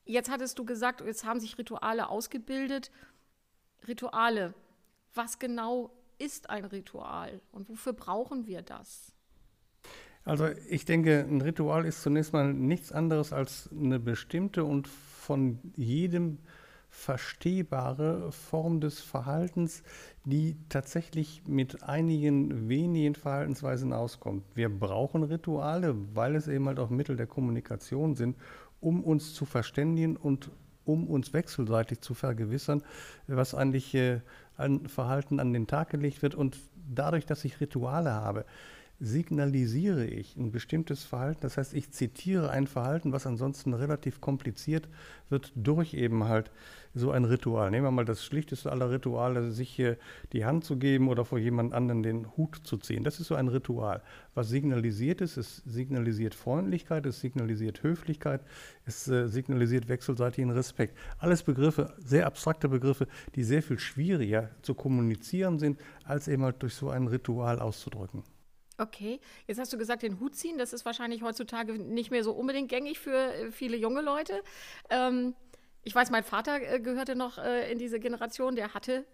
Jetzt 0.04 0.30
hattest 0.30 0.58
du 0.58 0.64
gesagt, 0.64 1.00
jetzt 1.00 1.24
haben 1.24 1.40
sich 1.40 1.56
Rituale 1.58 2.08
ausgebildet. 2.08 2.90
Rituale, 3.86 4.54
was 5.14 5.38
genau 5.38 5.90
ist 6.18 6.50
ein 6.50 6.64
Ritual 6.64 7.40
und 7.52 7.68
wofür 7.68 7.92
brauchen 7.92 8.46
wir 8.46 8.62
das? 8.62 9.12
Also 10.24 10.48
ich 10.68 10.84
denke, 10.84 11.26
ein 11.28 11.40
Ritual 11.40 11.84
ist 11.84 12.02
zunächst 12.02 12.32
mal 12.32 12.52
nichts 12.52 12.92
anderes 12.92 13.32
als 13.32 13.68
eine 13.72 13.98
bestimmte 13.98 14.64
und 14.64 14.86
von 14.86 15.58
jedem 15.76 16.38
verstehbare 16.94 18.30
Form 18.30 18.80
des 18.80 19.00
Verhaltens, 19.00 19.82
die 20.24 20.56
tatsächlich 20.68 21.42
mit 21.46 21.82
einigen 21.82 22.68
wenigen 22.68 23.14
Verhaltensweisen 23.14 23.94
auskommt. 23.94 24.44
Wir 24.54 24.68
brauchen 24.68 25.22
Rituale, 25.24 25.96
weil 26.14 26.36
es 26.36 26.46
eben 26.48 26.68
halt 26.68 26.78
auch 26.78 26.90
Mittel 26.90 27.16
der 27.16 27.26
Kommunikation 27.26 28.14
sind, 28.14 28.36
um 28.80 29.02
uns 29.02 29.32
zu 29.32 29.46
verständigen 29.46 30.16
und 30.16 30.50
um 30.84 31.08
uns 31.08 31.32
wechselseitig 31.32 32.02
zu 32.02 32.12
vergewissern, 32.12 32.82
was 33.26 33.54
eigentlich 33.54 33.94
äh, 33.94 34.20
an 34.56 34.86
Verhalten 34.86 35.40
an 35.40 35.54
den 35.54 35.66
Tag 35.66 35.90
gelegt 35.90 36.22
wird. 36.22 36.34
Und 36.34 36.58
dadurch, 36.94 37.24
dass 37.24 37.44
ich 37.46 37.60
Rituale 37.60 38.12
habe, 38.12 38.44
signalisiere 39.02 40.06
ich 40.06 40.36
ein 40.36 40.52
bestimmtes 40.52 41.02
Verhalten. 41.02 41.40
Das 41.40 41.56
heißt, 41.56 41.74
ich 41.74 41.90
zitiere 41.90 42.50
ein 42.50 42.68
Verhalten, 42.68 43.10
was 43.10 43.26
ansonsten 43.26 43.74
relativ 43.74 44.20
kompliziert 44.20 44.88
wird, 45.28 45.52
durch 45.56 45.94
eben 45.94 46.24
halt 46.24 46.52
so 46.94 47.10
ein 47.10 47.24
Ritual. 47.24 47.72
Nehmen 47.72 47.84
wir 47.84 47.90
mal 47.90 48.04
das 48.04 48.24
schlichteste 48.24 48.70
aller 48.70 48.92
Rituale, 48.92 49.50
sich 49.50 49.70
hier 49.70 49.96
die 50.32 50.44
Hand 50.44 50.64
zu 50.64 50.76
geben 50.76 51.08
oder 51.08 51.24
vor 51.24 51.38
jemand 51.40 51.74
anderen 51.74 52.04
den 52.04 52.36
Hut 52.36 52.60
zu 52.62 52.76
ziehen. 52.76 53.02
Das 53.02 53.18
ist 53.18 53.26
so 53.26 53.34
ein 53.34 53.48
Ritual. 53.48 54.02
Was 54.34 54.50
signalisiert 54.50 55.20
ist, 55.20 55.36
es 55.36 55.56
signalisiert 55.66 56.36
Freundlichkeit, 56.36 57.04
es 57.04 57.20
signalisiert 57.20 57.82
Höflichkeit, 57.82 58.42
es 58.84 59.08
äh, 59.08 59.26
signalisiert 59.26 59.88
wechselseitigen 59.88 60.52
Respekt. 60.52 60.96
Alles 61.18 61.42
Begriffe, 61.42 61.92
sehr 61.98 62.26
abstrakte 62.26 62.68
Begriffe, 62.68 63.08
die 63.34 63.42
sehr 63.42 63.64
viel 63.64 63.80
schwieriger 63.80 64.50
zu 64.62 64.74
kommunizieren 64.74 65.58
sind, 65.58 65.80
als 66.04 66.28
eben 66.28 66.44
halt 66.44 66.62
durch 66.62 66.74
so 66.74 66.90
ein 66.90 67.08
Ritual 67.08 67.58
auszudrücken. 67.58 68.22
Okay, 68.78 69.20
jetzt 69.46 69.58
hast 69.58 69.72
du 69.72 69.78
gesagt, 69.78 70.02
den 70.02 70.18
Hut 70.18 70.34
ziehen, 70.34 70.58
das 70.58 70.72
ist 70.72 70.84
wahrscheinlich 70.84 71.22
heutzutage 71.22 71.74
nicht 71.74 72.10
mehr 72.10 72.24
so 72.24 72.32
unbedingt 72.32 72.68
gängig 72.70 72.98
für 72.98 73.16
äh, 73.34 73.52
viele 73.52 73.76
junge 73.76 74.00
Leute. 74.00 74.42
Ähm, 74.90 75.34
ich 75.82 75.94
weiß, 75.94 76.10
mein 76.10 76.24
Vater 76.24 76.60
äh, 76.60 76.80
gehörte 76.80 77.14
noch 77.14 77.38
äh, 77.38 77.70
in 77.70 77.78
diese 77.78 78.00
Generation, 78.00 78.56
der 78.56 78.72
hatte 78.74 79.04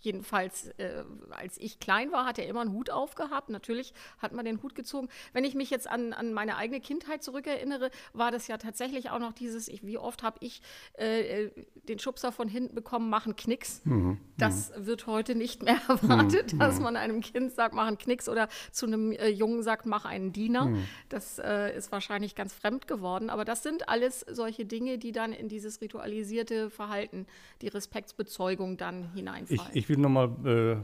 Jedenfalls, 0.00 0.68
äh, 0.78 1.04
als 1.30 1.58
ich 1.58 1.78
klein 1.78 2.10
war, 2.10 2.24
hat 2.24 2.38
er 2.38 2.46
immer 2.46 2.62
einen 2.62 2.72
Hut 2.72 2.90
aufgehabt. 2.90 3.50
Natürlich 3.50 3.92
hat 4.18 4.32
man 4.32 4.44
den 4.44 4.62
Hut 4.62 4.74
gezogen. 4.74 5.08
Wenn 5.32 5.44
ich 5.44 5.54
mich 5.54 5.70
jetzt 5.70 5.88
an, 5.88 6.12
an 6.12 6.32
meine 6.32 6.56
eigene 6.56 6.80
Kindheit 6.80 7.22
zurückerinnere, 7.22 7.90
war 8.12 8.30
das 8.30 8.48
ja 8.48 8.56
tatsächlich 8.56 9.10
auch 9.10 9.18
noch 9.18 9.32
dieses, 9.32 9.68
ich, 9.68 9.84
wie 9.84 9.98
oft 9.98 10.22
habe 10.22 10.38
ich 10.40 10.62
äh, 10.98 11.44
äh 11.44 11.50
den 11.88 11.98
Schubser 11.98 12.30
von 12.30 12.48
hinten 12.48 12.74
bekommen, 12.74 13.10
machen 13.10 13.36
Knicks. 13.36 13.82
Mhm. 13.84 14.18
Das 14.38 14.70
mhm. 14.70 14.86
wird 14.86 15.06
heute 15.06 15.34
nicht 15.34 15.62
mehr 15.62 15.80
erwartet, 15.88 16.52
mhm. 16.52 16.58
dass 16.58 16.78
man 16.78 16.96
einem 16.96 17.20
Kind 17.20 17.52
sagt, 17.52 17.74
mach 17.74 17.86
einen 17.86 17.98
Knicks 17.98 18.28
oder 18.28 18.48
zu 18.70 18.86
einem 18.86 19.12
äh, 19.12 19.28
Jungen 19.28 19.62
sagt, 19.62 19.86
mach 19.86 20.04
einen 20.04 20.32
Diener. 20.32 20.66
Mhm. 20.66 20.84
Das 21.08 21.38
äh, 21.38 21.76
ist 21.76 21.92
wahrscheinlich 21.92 22.34
ganz 22.34 22.54
fremd 22.54 22.86
geworden. 22.86 23.28
Aber 23.28 23.44
das 23.44 23.62
sind 23.62 23.88
alles 23.88 24.20
solche 24.30 24.64
Dinge, 24.64 24.98
die 24.98 25.12
dann 25.12 25.32
in 25.32 25.48
dieses 25.48 25.80
ritualisierte 25.80 26.70
Verhalten, 26.70 27.26
die 27.60 27.68
Respektsbezeugung 27.68 28.76
dann 28.76 29.12
hineinfallen. 29.12 29.72
Ich, 29.74 29.89
ich 29.89 29.89
will 29.90 29.98
nochmal 29.98 30.30
äh, 30.44 30.76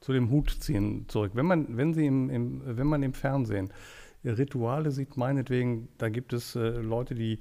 zu 0.00 0.12
dem 0.12 0.30
Hut 0.30 0.50
ziehen 0.60 1.06
zurück. 1.08 1.32
Wenn 1.34 1.46
man, 1.46 1.76
wenn 1.76 1.92
Sie 1.92 2.06
im, 2.06 2.30
im, 2.30 2.62
wenn 2.64 2.86
man 2.86 3.02
im 3.02 3.12
Fernsehen 3.12 3.70
Rituale 4.24 4.90
sieht, 4.90 5.16
meinetwegen, 5.16 5.88
da 5.98 6.08
gibt 6.08 6.32
es 6.32 6.56
äh, 6.56 6.70
Leute, 6.70 7.14
die 7.14 7.38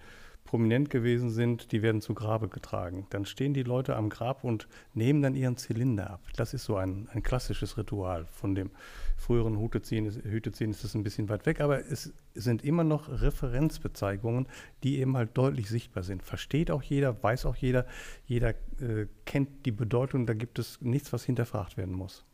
prominent 0.47 0.89
gewesen 0.89 1.29
sind, 1.29 1.71
die 1.71 1.83
werden 1.83 2.01
zu 2.01 2.15
Grabe 2.15 2.47
getragen. 2.47 3.05
Dann 3.11 3.25
stehen 3.25 3.53
die 3.53 3.63
Leute 3.63 3.95
am 3.95 4.09
Grab 4.09 4.43
und 4.43 4.67
nehmen 4.93 5.21
dann 5.21 5.35
ihren 5.35 5.57
Zylinder 5.57 6.09
ab. 6.09 6.21
Das 6.35 6.53
ist 6.53 6.63
so 6.63 6.77
ein, 6.77 7.07
ein 7.11 7.21
klassisches 7.21 7.77
Ritual. 7.77 8.25
Von 8.31 8.55
dem 8.55 8.71
früheren 9.17 9.59
Hüteziehen 9.59 10.05
ist, 10.05 10.23
Hüteziehen 10.23 10.71
ist 10.71 10.83
das 10.83 10.95
ein 10.95 11.03
bisschen 11.03 11.29
weit 11.29 11.45
weg, 11.45 11.59
aber 11.59 11.85
es 11.85 12.13
sind 12.33 12.63
immer 12.63 12.83
noch 12.83 13.09
Referenzbezeigungen, 13.09 14.47
die 14.83 14.99
eben 14.99 15.17
halt 15.17 15.37
deutlich 15.37 15.69
sichtbar 15.69 16.03
sind. 16.03 16.23
Versteht 16.23 16.71
auch 16.71 16.81
jeder, 16.81 17.21
weiß 17.21 17.45
auch 17.45 17.55
jeder, 17.55 17.85
jeder 18.25 18.51
äh, 18.79 19.07
kennt 19.25 19.65
die 19.65 19.71
Bedeutung, 19.71 20.25
da 20.25 20.33
gibt 20.33 20.59
es 20.59 20.81
nichts, 20.81 21.11
was 21.13 21.25
hinterfragt 21.25 21.77
werden 21.77 21.93
muss. 21.93 22.25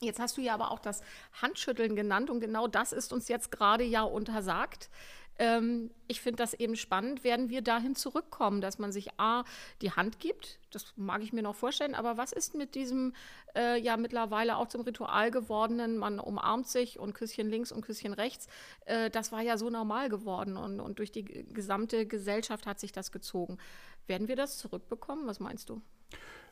Jetzt 0.00 0.20
hast 0.20 0.36
du 0.36 0.40
ja 0.40 0.54
aber 0.54 0.70
auch 0.70 0.80
das 0.80 1.02
Handschütteln 1.40 1.96
genannt 1.96 2.28
und 2.30 2.40
genau 2.40 2.66
das 2.66 2.92
ist 2.92 3.12
uns 3.12 3.28
jetzt 3.28 3.50
gerade 3.50 3.84
ja 3.84 4.02
untersagt. 4.02 4.90
Ähm, 5.36 5.90
ich 6.06 6.20
finde 6.20 6.36
das 6.36 6.54
eben 6.54 6.76
spannend, 6.76 7.24
werden 7.24 7.48
wir 7.48 7.60
dahin 7.60 7.96
zurückkommen, 7.96 8.60
dass 8.60 8.78
man 8.78 8.92
sich 8.92 9.18
A, 9.18 9.44
die 9.82 9.90
Hand 9.90 10.20
gibt, 10.20 10.60
das 10.70 10.92
mag 10.96 11.22
ich 11.22 11.32
mir 11.32 11.42
noch 11.42 11.56
vorstellen, 11.56 11.96
aber 11.96 12.16
was 12.16 12.32
ist 12.32 12.54
mit 12.54 12.76
diesem 12.76 13.14
äh, 13.56 13.80
ja 13.80 13.96
mittlerweile 13.96 14.56
auch 14.56 14.68
zum 14.68 14.82
Ritual 14.82 15.32
gewordenen, 15.32 15.96
man 15.96 16.20
umarmt 16.20 16.68
sich 16.68 17.00
und 17.00 17.14
Küsschen 17.14 17.48
links 17.48 17.72
und 17.72 17.80
Küsschen 17.80 18.12
rechts, 18.12 18.46
äh, 18.86 19.10
das 19.10 19.32
war 19.32 19.42
ja 19.42 19.58
so 19.58 19.70
normal 19.70 20.08
geworden 20.08 20.56
und, 20.56 20.78
und 20.78 21.00
durch 21.00 21.10
die 21.10 21.24
gesamte 21.24 22.06
Gesellschaft 22.06 22.66
hat 22.66 22.78
sich 22.78 22.92
das 22.92 23.10
gezogen. 23.10 23.58
Werden 24.06 24.28
wir 24.28 24.36
das 24.36 24.58
zurückbekommen? 24.58 25.26
Was 25.26 25.40
meinst 25.40 25.68
du? 25.68 25.82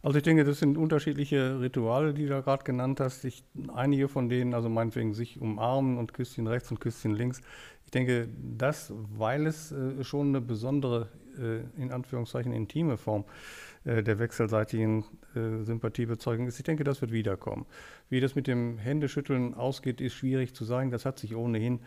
Also 0.02 0.18
ich 0.18 0.24
denke, 0.24 0.42
das 0.42 0.58
sind 0.58 0.76
unterschiedliche 0.76 1.60
Rituale, 1.60 2.12
die 2.12 2.24
du 2.24 2.30
da 2.30 2.40
gerade 2.40 2.64
genannt 2.64 2.98
hast. 2.98 3.24
Ich, 3.24 3.44
einige 3.72 4.08
von 4.08 4.28
denen, 4.28 4.52
also 4.52 4.68
meinetwegen 4.68 5.14
sich 5.14 5.40
umarmen 5.40 5.96
und 5.96 6.12
Küsschen 6.12 6.48
rechts 6.48 6.70
und 6.72 6.80
Küsschen 6.80 7.14
links, 7.14 7.40
ich 7.84 7.92
denke, 7.92 8.28
das, 8.58 8.92
weil 9.16 9.46
es 9.46 9.70
äh, 9.70 10.02
schon 10.02 10.28
eine 10.28 10.40
besondere, 10.40 11.08
äh, 11.38 11.80
in 11.80 11.92
Anführungszeichen 11.92 12.52
intime 12.52 12.96
Form 12.96 13.22
äh, 13.22 13.71
der 13.84 14.18
wechselseitigen 14.18 15.04
äh, 15.34 15.64
Sympathiebezeugung 15.64 16.46
ist, 16.46 16.58
ich 16.58 16.64
denke, 16.64 16.84
das 16.84 17.00
wird 17.00 17.12
wiederkommen. 17.12 17.66
Wie 18.08 18.20
das 18.20 18.34
mit 18.34 18.46
dem 18.46 18.78
Händeschütteln 18.78 19.54
ausgeht, 19.54 20.00
ist 20.00 20.14
schwierig 20.14 20.54
zu 20.54 20.64
sagen. 20.64 20.90
Das 20.90 21.04
hat 21.04 21.18
sich 21.18 21.34
ohnehin 21.34 21.80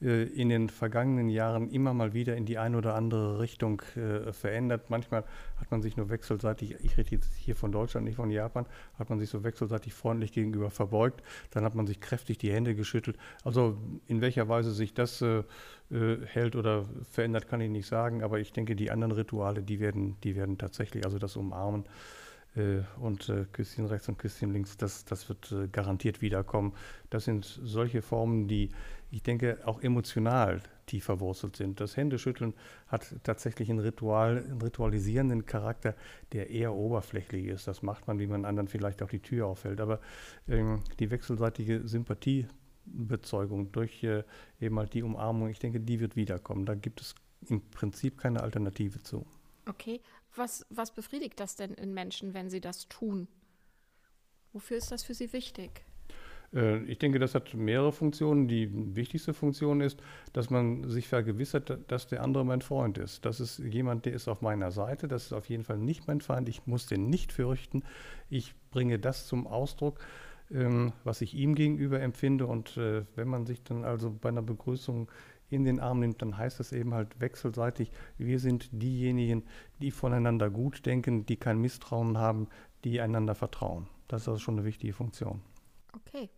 äh, 0.00 0.24
in 0.24 0.48
den 0.48 0.68
vergangenen 0.68 1.28
Jahren 1.28 1.70
immer 1.70 1.94
mal 1.94 2.12
wieder 2.12 2.36
in 2.36 2.46
die 2.46 2.58
eine 2.58 2.76
oder 2.76 2.94
andere 2.94 3.40
Richtung 3.40 3.82
äh, 3.96 4.32
verändert. 4.32 4.90
Manchmal 4.90 5.24
hat 5.58 5.70
man 5.70 5.82
sich 5.82 5.96
nur 5.96 6.10
wechselseitig, 6.10 6.76
ich 6.82 6.96
rede 6.96 7.10
jetzt 7.12 7.34
hier 7.34 7.56
von 7.56 7.72
Deutschland, 7.72 8.06
nicht 8.06 8.16
von 8.16 8.30
Japan, 8.30 8.66
hat 8.98 9.10
man 9.10 9.18
sich 9.18 9.30
so 9.30 9.42
wechselseitig 9.42 9.94
freundlich 9.94 10.32
gegenüber 10.32 10.70
verbeugt. 10.70 11.22
Dann 11.50 11.64
hat 11.64 11.74
man 11.74 11.86
sich 11.86 12.00
kräftig 12.00 12.38
die 12.38 12.52
Hände 12.52 12.74
geschüttelt. 12.74 13.16
Also 13.44 13.76
in 14.06 14.20
welcher 14.20 14.48
Weise 14.48 14.72
sich 14.72 14.94
das 14.94 15.22
äh, 15.22 15.38
äh 15.38 15.44
hält 15.90 16.54
oder 16.54 16.84
verändert, 17.10 17.48
kann 17.48 17.60
ich 17.60 17.70
nicht 17.70 17.86
sagen. 17.86 18.22
Aber 18.22 18.38
ich 18.38 18.52
denke, 18.52 18.76
die 18.76 18.90
anderen 18.90 19.12
Rituale, 19.12 19.62
die 19.62 19.80
werden, 19.80 20.16
die 20.22 20.36
werden 20.36 20.58
tatsächlich, 20.58 21.04
also 21.04 21.18
das 21.18 21.36
Umarmen, 21.36 21.84
äh, 22.56 22.82
und 23.00 23.28
äh, 23.28 23.44
Küsschen 23.52 23.86
rechts 23.86 24.08
und 24.08 24.18
Küsschen 24.18 24.52
links, 24.52 24.76
das, 24.76 25.04
das 25.04 25.28
wird 25.28 25.52
äh, 25.52 25.68
garantiert 25.68 26.20
wiederkommen. 26.20 26.72
Das 27.10 27.24
sind 27.24 27.44
solche 27.44 28.02
Formen, 28.02 28.48
die, 28.48 28.70
ich 29.10 29.22
denke, 29.22 29.58
auch 29.64 29.80
emotional 29.82 30.60
tief 30.86 31.04
verwurzelt 31.04 31.56
sind. 31.56 31.80
Das 31.80 31.96
Händeschütteln 31.96 32.54
hat 32.88 33.14
tatsächlich 33.22 33.70
einen, 33.70 33.80
Ritual, 33.80 34.38
einen 34.38 34.62
ritualisierenden 34.62 35.46
Charakter, 35.46 35.94
der 36.32 36.50
eher 36.50 36.74
oberflächlich 36.74 37.46
ist. 37.46 37.68
Das 37.68 37.82
macht 37.82 38.06
man, 38.08 38.18
wie 38.18 38.26
man 38.26 38.44
anderen 38.44 38.68
vielleicht 38.68 39.02
auch 39.02 39.10
die 39.10 39.20
Tür 39.20 39.46
auffällt. 39.46 39.80
Aber 39.80 40.00
ähm, 40.48 40.80
die 40.98 41.10
wechselseitige 41.10 41.86
Sympathiebezeugung 42.88 43.72
durch 43.72 44.02
äh, 44.02 44.24
eben 44.60 44.78
halt 44.78 44.94
die 44.94 45.02
Umarmung, 45.02 45.48
ich 45.48 45.58
denke, 45.58 45.80
die 45.80 46.00
wird 46.00 46.16
wiederkommen. 46.16 46.66
Da 46.66 46.74
gibt 46.74 47.00
es 47.00 47.14
im 47.48 47.60
Prinzip 47.70 48.18
keine 48.18 48.42
Alternative 48.42 49.02
zu. 49.02 49.26
Okay, 49.66 50.00
was, 50.34 50.66
was 50.70 50.94
befriedigt 50.94 51.38
das 51.40 51.56
denn 51.56 51.74
in 51.74 51.92
Menschen, 51.94 52.34
wenn 52.34 52.50
sie 52.50 52.60
das 52.60 52.88
tun? 52.88 53.28
Wofür 54.52 54.78
ist 54.78 54.90
das 54.90 55.02
für 55.02 55.14
Sie 55.14 55.32
wichtig? 55.32 55.84
Äh, 56.54 56.82
ich 56.84 56.98
denke, 56.98 57.18
das 57.18 57.34
hat 57.34 57.52
mehrere 57.54 57.92
Funktionen. 57.92 58.48
Die 58.48 58.96
wichtigste 58.96 59.34
Funktion 59.34 59.80
ist, 59.80 60.00
dass 60.32 60.48
man 60.48 60.88
sich 60.88 61.06
vergewissert, 61.06 61.78
dass 61.88 62.06
der 62.06 62.22
andere 62.22 62.44
mein 62.44 62.62
Freund 62.62 62.98
ist. 62.98 63.26
Das 63.26 63.40
ist 63.40 63.58
jemand, 63.58 64.06
der 64.06 64.14
ist 64.14 64.26
auf 64.26 64.40
meiner 64.40 64.70
Seite. 64.70 65.06
Das 65.06 65.26
ist 65.26 65.32
auf 65.32 65.48
jeden 65.50 65.64
Fall 65.64 65.78
nicht 65.78 66.06
mein 66.06 66.20
Feind. 66.20 66.48
Ich 66.48 66.66
muss 66.66 66.86
den 66.86 67.10
nicht 67.10 67.32
fürchten. 67.32 67.82
Ich 68.30 68.54
bringe 68.70 68.98
das 68.98 69.26
zum 69.26 69.46
Ausdruck, 69.46 70.00
ähm, 70.50 70.92
was 71.04 71.20
ich 71.20 71.34
ihm 71.34 71.54
gegenüber 71.54 72.00
empfinde. 72.00 72.46
Und 72.46 72.76
äh, 72.76 73.04
wenn 73.14 73.28
man 73.28 73.46
sich 73.46 73.62
dann 73.62 73.84
also 73.84 74.10
bei 74.10 74.28
einer 74.28 74.42
Begrüßung 74.42 75.10
in 75.50 75.64
den 75.64 75.80
Arm 75.80 76.00
nimmt, 76.00 76.20
dann 76.20 76.36
heißt 76.36 76.60
das 76.60 76.72
eben 76.72 76.94
halt 76.94 77.20
wechselseitig, 77.20 77.90
wir 78.18 78.38
sind 78.38 78.68
diejenigen, 78.72 79.44
die 79.80 79.90
voneinander 79.90 80.50
gut 80.50 80.84
denken, 80.84 81.24
die 81.26 81.36
kein 81.36 81.58
Misstrauen 81.58 82.18
haben, 82.18 82.48
die 82.84 83.00
einander 83.00 83.34
vertrauen. 83.34 83.88
Das 84.08 84.22
ist 84.22 84.28
also 84.28 84.40
schon 84.40 84.56
eine 84.56 84.64
wichtige 84.64 84.92
Funktion. 84.92 85.40
Okay. 85.94 86.28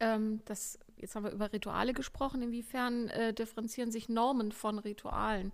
Ähm, 0.00 0.40
das, 0.46 0.78
jetzt 0.96 1.14
haben 1.14 1.24
wir 1.24 1.32
über 1.32 1.52
Rituale 1.52 1.92
gesprochen. 1.92 2.42
Inwiefern 2.42 3.08
äh, 3.08 3.32
differenzieren 3.32 3.92
sich 3.92 4.08
Normen 4.08 4.52
von 4.52 4.78
Ritualen? 4.78 5.52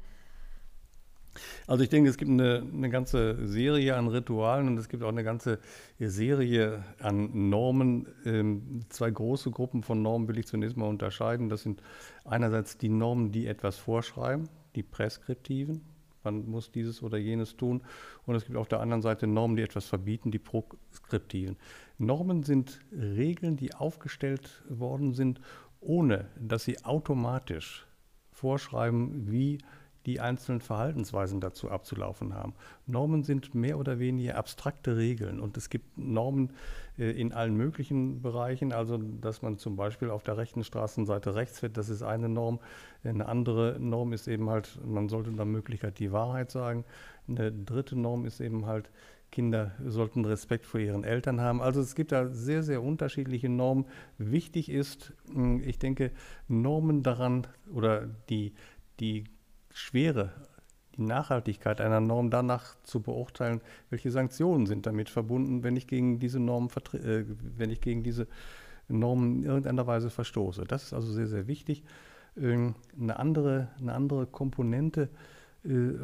Also 1.66 1.82
ich 1.82 1.88
denke, 1.88 2.10
es 2.10 2.16
gibt 2.16 2.30
eine, 2.30 2.66
eine, 2.72 2.90
ganze 2.90 3.46
Serie 3.46 3.96
an 3.96 4.08
Ritualen 4.08 4.68
und 4.68 4.78
es 4.78 4.88
gibt 4.88 5.02
auch 5.02 5.08
eine 5.08 5.24
ganze 5.24 5.58
Serie 5.98 6.84
an 7.00 7.48
Normen. 7.48 8.08
Ähm, 8.24 8.80
zwei 8.88 9.10
große 9.10 9.50
Gruppen 9.50 9.82
von 9.82 10.02
Normen 10.02 10.28
will 10.28 10.38
ich 10.38 10.46
zunächst 10.46 10.76
mal 10.76 10.86
unterscheiden. 10.86 11.48
Das 11.48 11.62
sind 11.62 11.82
einerseits 12.24 12.78
die 12.78 12.88
Normen, 12.88 13.32
die 13.32 13.46
etwas 13.46 13.76
vorschreiben, 13.76 14.48
die 14.74 14.82
preskriptiven. 14.82 15.82
Man 16.26 16.48
muss 16.50 16.72
dieses 16.72 17.02
oder 17.02 17.18
jenes 17.18 17.56
tun. 17.56 17.82
Und 18.26 18.34
es 18.34 18.44
gibt 18.44 18.58
auf 18.58 18.68
der 18.68 18.80
anderen 18.80 19.00
Seite 19.00 19.28
Normen, 19.28 19.56
die 19.56 19.62
etwas 19.62 19.86
verbieten, 19.86 20.32
die 20.32 20.40
proskriptiven. 20.40 21.56
Normen 21.98 22.42
sind 22.42 22.80
Regeln, 22.92 23.56
die 23.56 23.74
aufgestellt 23.74 24.64
worden 24.68 25.14
sind, 25.14 25.40
ohne 25.80 26.26
dass 26.38 26.64
sie 26.64 26.84
automatisch 26.84 27.86
vorschreiben, 28.32 29.30
wie 29.30 29.58
die 30.06 30.20
einzelnen 30.20 30.60
Verhaltensweisen 30.60 31.40
dazu 31.40 31.70
abzulaufen 31.70 32.34
haben. 32.34 32.54
Normen 32.86 33.24
sind 33.24 33.54
mehr 33.54 33.78
oder 33.78 33.98
weniger 33.98 34.36
abstrakte 34.36 34.96
Regeln 34.96 35.40
und 35.40 35.56
es 35.56 35.68
gibt 35.68 35.98
Normen 35.98 36.52
äh, 36.96 37.10
in 37.10 37.32
allen 37.32 37.56
möglichen 37.56 38.22
Bereichen, 38.22 38.72
also 38.72 38.98
dass 38.98 39.42
man 39.42 39.58
zum 39.58 39.74
Beispiel 39.76 40.10
auf 40.10 40.22
der 40.22 40.36
rechten 40.36 40.62
Straßenseite 40.62 41.34
rechts 41.34 41.58
fährt, 41.58 41.76
das 41.76 41.88
ist 41.88 42.02
eine 42.02 42.28
Norm. 42.28 42.60
Eine 43.02 43.26
andere 43.26 43.76
Norm 43.80 44.12
ist 44.12 44.28
eben 44.28 44.48
halt, 44.48 44.78
man 44.84 45.08
sollte 45.08 45.32
nach 45.32 45.44
Möglichkeit 45.44 45.98
die 45.98 46.12
Wahrheit 46.12 46.50
sagen. 46.50 46.84
Eine 47.28 47.52
dritte 47.52 47.98
Norm 47.98 48.24
ist 48.24 48.40
eben 48.40 48.66
halt, 48.66 48.90
Kinder 49.32 49.72
sollten 49.84 50.24
Respekt 50.24 50.66
vor 50.66 50.80
ihren 50.80 51.02
Eltern 51.02 51.40
haben. 51.40 51.60
Also 51.60 51.80
es 51.80 51.96
gibt 51.96 52.12
da 52.12 52.28
sehr, 52.28 52.62
sehr 52.62 52.80
unterschiedliche 52.82 53.48
Normen. 53.48 53.86
Wichtig 54.18 54.70
ist, 54.70 55.12
hm, 55.32 55.62
ich 55.64 55.78
denke, 55.78 56.12
Normen 56.48 57.02
daran 57.02 57.46
oder 57.72 58.08
die, 58.28 58.54
die 59.00 59.24
Schwere, 59.76 60.32
die 60.96 61.02
Nachhaltigkeit 61.02 61.82
einer 61.82 62.00
Norm 62.00 62.30
danach 62.30 62.76
zu 62.82 63.00
beurteilen, 63.00 63.60
welche 63.90 64.10
Sanktionen 64.10 64.64
sind 64.64 64.86
damit 64.86 65.10
verbunden, 65.10 65.62
wenn 65.62 65.76
ich 65.76 65.86
gegen 65.86 66.18
diese 66.18 66.40
Normen, 66.40 66.70
äh, 66.94 67.24
wenn 67.58 67.68
ich 67.68 67.82
gegen 67.82 68.02
diese 68.02 68.26
Normen 68.88 69.36
in 69.36 69.44
irgendeiner 69.44 69.86
Weise 69.86 70.08
verstoße. 70.08 70.64
Das 70.64 70.84
ist 70.84 70.92
also 70.94 71.12
sehr, 71.12 71.26
sehr 71.26 71.46
wichtig. 71.46 71.84
Ähm, 72.38 72.74
eine, 72.98 73.18
andere, 73.18 73.68
eine 73.78 73.92
andere 73.92 74.26
Komponente 74.26 75.10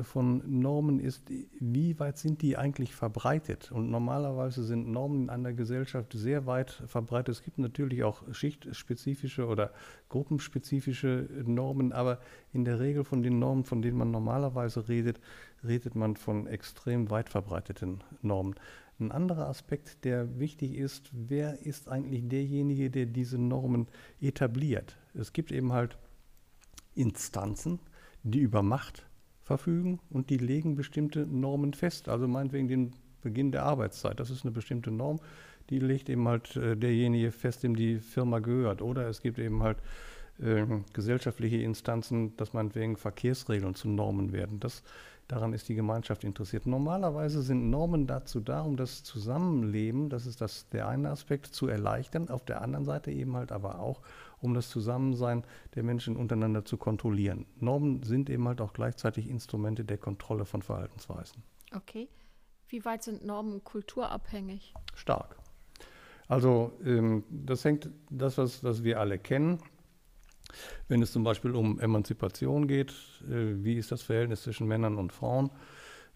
von 0.03 0.43
Normen 0.61 0.99
ist, 0.99 1.31
wie 1.61 1.99
weit 2.01 2.19
sind 2.19 2.43
die 2.43 2.57
eigentlich 2.57 2.95
verbreitet? 2.95 3.71
Und 3.71 3.91
normalerweise 3.91 4.65
sind 4.65 4.91
Normen 4.91 5.25
in 5.25 5.31
einer 5.31 5.53
Gesellschaft 5.53 6.13
sehr 6.15 6.47
weit 6.47 6.83
verbreitet. 6.87 7.37
Es 7.37 7.43
gibt 7.43 7.59
natürlich 7.59 8.03
auch 8.03 8.23
schichtspezifische 8.33 9.47
oder 9.47 9.73
gruppenspezifische 10.09 11.29
Normen, 11.45 11.93
aber 11.93 12.19
in 12.53 12.65
der 12.65 12.81
Regel 12.81 13.05
von 13.05 13.23
den 13.23 13.39
Normen, 13.39 13.65
von 13.65 13.83
denen 13.83 13.99
man 13.99 14.11
normalerweise 14.11 14.89
redet, 14.89 15.21
redet 15.65 15.95
man 15.95 16.17
von 16.17 16.49
extrem 16.49 17.11
weit 17.11 17.29
verbreiteten 17.29 18.03
Normen. 18.21 18.57
Ein 18.99 19.13
anderer 19.13 19.49
Aspekt, 19.49 20.05
der 20.05 20.41
wichtig 20.41 20.75
ist, 20.75 21.11
wer 21.13 21.65
ist 21.65 21.89
eigentlich 21.89 22.29
derjenige, 22.29 22.91
der 22.91 23.07
diese 23.07 23.39
Normen 23.39 23.87
etabliert? 24.21 24.99
Es 25.15 25.33
gibt 25.33 25.53
eben 25.53 25.73
halt 25.73 25.99
Instanzen, 26.95 27.79
die 28.25 28.41
über 28.41 28.63
Macht 28.63 29.07
verfügen 29.53 30.01
und 30.09 30.31
die 30.31 30.39
legen 30.39 30.77
bestimmte 30.77 31.27
Normen 31.27 31.75
fest. 31.75 32.09
Also 32.09 32.27
meinetwegen 32.27 32.69
den 32.69 32.93
Beginn 33.21 33.53
der 33.53 33.65
Arbeitszeit. 33.65 34.19
Das 34.19 34.31
ist 34.31 34.45
eine 34.45 34.51
bestimmte 34.51 34.91
Norm, 34.91 35.21
die 35.69 35.79
legt 35.79 36.09
eben 36.09 36.27
halt 36.27 36.57
äh, 36.57 36.75
derjenige 36.75 37.31
fest, 37.31 37.63
dem 37.63 37.77
die 37.77 37.99
Firma 37.99 38.39
gehört. 38.39 38.81
Oder 38.81 39.09
es 39.09 39.21
gibt 39.21 39.39
eben 39.39 39.63
halt 39.63 39.77
äh, 40.41 40.65
gesellschaftliche 40.95 41.59
Instanzen, 41.59 42.35
dass 42.39 42.55
meinetwegen 42.55 42.97
Verkehrsregeln 42.97 43.75
zu 43.75 43.89
Normen 43.89 44.33
werden. 44.33 44.59
Das, 44.59 44.83
daran 45.29 45.53
ist 45.53 45.69
die 45.69 45.75
Gemeinschaft 45.75 46.25
interessiert. 46.25 46.67
Normalerweise 46.67 47.43
sind 47.43 47.69
Normen 47.69 48.07
dazu 48.07 48.41
da, 48.41 48.63
um 48.63 48.77
das 48.77 49.03
Zusammenleben, 49.03 50.09
das 50.09 50.25
ist 50.25 50.41
das, 50.41 50.67
der 50.71 50.89
eine 50.89 51.11
Aspekt, 51.11 51.55
zu 51.55 51.69
erleichtern. 51.69 52.31
Auf 52.31 52.45
der 52.47 52.63
anderen 52.63 52.87
Seite 52.87 53.11
eben 53.11 53.37
halt 53.37 53.53
aber 53.53 53.79
auch, 53.81 54.01
um 54.43 54.55
das 54.55 54.69
Zusammensein 54.69 55.45
der 55.75 55.83
Menschen 55.83 56.17
untereinander 56.17 56.65
zu 56.65 56.77
kontrollieren. 56.77 57.47
Normen 57.61 58.03
sind 58.03 58.29
eben 58.29 58.47
halt 58.47 58.61
auch 58.61 58.73
gleichzeitig 58.73 59.29
Instrumente 59.29 59.85
der 59.85 59.99
Kontrolle 59.99 60.45
von 60.45 60.63
Verhaltensweisen. 60.63 61.43
Okay. 61.75 62.09
Wie 62.69 62.85
weit 62.85 63.03
sind 63.03 63.25
Normen 63.25 63.65
kulturabhängig? 63.65 64.75
Stark. 64.95 65.37
Also 66.29 66.73
ähm, 66.85 67.25
das 67.31 67.65
hängt, 67.65 67.91
das, 68.11 68.39
was, 68.39 68.65
was 68.65 68.83
wir 68.85 69.01
alle 69.01 69.19
kennen, 69.19 69.59
wenn 70.89 71.03
es 71.03 71.13
zum 71.13 71.25
Beispiel 71.25 71.55
um 71.55 71.79
Emanzipation 71.81 72.67
geht, 72.67 72.91
äh, 73.29 73.63
wie 73.63 73.75
ist 73.75 73.93
das 73.93 74.03
Verhältnis 74.03 74.43
zwischen 74.43 74.67
Männern 74.67 74.97
und 74.97 75.13
Frauen? 75.13 75.51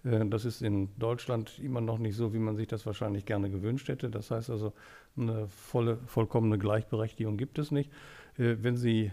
Äh, 0.07 0.27
das 0.27 0.45
ist 0.45 0.63
in 0.63 0.89
Deutschland 0.99 1.59
immer 1.59 1.81
noch 1.81 1.99
nicht 1.99 2.17
so, 2.17 2.33
wie 2.33 2.39
man 2.39 2.57
sich 2.57 2.69
das 2.69 2.87
wahrscheinlich 2.87 3.27
gerne 3.27 3.51
gewünscht 3.51 3.89
hätte. 3.89 4.09
Das 4.11 4.31
heißt 4.31 4.51
also, 4.51 4.73
eine 5.17 5.49
volle, 5.49 5.99
vollkommene 6.07 6.59
Gleichberechtigung 6.59 7.37
gibt 7.37 7.59
es 7.59 7.71
nicht. 7.71 7.91
Äh, 8.39 8.57
wenn 8.61 8.77
Sie 8.77 9.13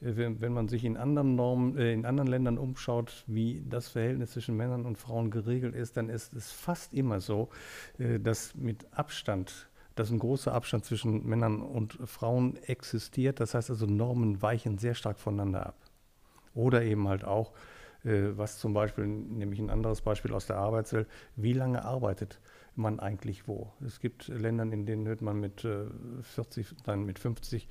äh, 0.00 0.16
wenn, 0.16 0.52
man 0.52 0.68
sich 0.68 0.84
in 0.84 0.96
anderen 0.96 1.34
Normen, 1.36 1.78
in 1.78 2.04
anderen 2.04 2.28
Ländern 2.28 2.58
umschaut, 2.58 3.24
wie 3.26 3.62
das 3.68 3.88
Verhältnis 3.88 4.32
zwischen 4.32 4.56
Männern 4.56 4.84
und 4.86 4.98
Frauen 4.98 5.30
geregelt 5.30 5.74
ist, 5.74 5.96
dann 5.96 6.08
ist 6.08 6.34
es 6.34 6.52
fast 6.52 6.92
immer 6.92 7.20
so, 7.20 7.48
dass 7.96 8.54
mit 8.54 8.86
Abstand, 8.92 9.70
dass 9.94 10.10
ein 10.10 10.18
großer 10.18 10.52
Abstand 10.52 10.84
zwischen 10.84 11.26
Männern 11.26 11.62
und 11.62 11.96
Frauen 12.04 12.56
existiert. 12.64 13.40
Das 13.40 13.54
heißt 13.54 13.70
also, 13.70 13.86
Normen 13.86 14.42
weichen 14.42 14.76
sehr 14.76 14.94
stark 14.94 15.18
voneinander 15.18 15.64
ab. 15.64 15.76
Oder 16.54 16.82
eben 16.82 17.08
halt 17.08 17.24
auch, 17.24 17.52
was 18.04 18.58
zum 18.58 18.74
Beispiel, 18.74 19.06
nämlich 19.06 19.58
ein 19.60 19.70
anderes 19.70 20.02
Beispiel 20.02 20.34
aus 20.34 20.46
der 20.46 20.56
Arbeitswelt, 20.56 21.08
wie 21.36 21.54
lange 21.54 21.84
arbeitet 21.84 22.40
man 22.76 23.00
eigentlich 23.00 23.48
wo? 23.48 23.72
Es 23.84 24.00
gibt 24.00 24.28
Länder, 24.28 24.64
in 24.64 24.86
denen 24.86 25.06
hört 25.06 25.22
man 25.22 25.40
mit 25.40 25.66
40, 26.22 26.72
äh, 26.72 26.74
dann 26.84 27.04
mit 27.04 27.18
50 27.18 27.68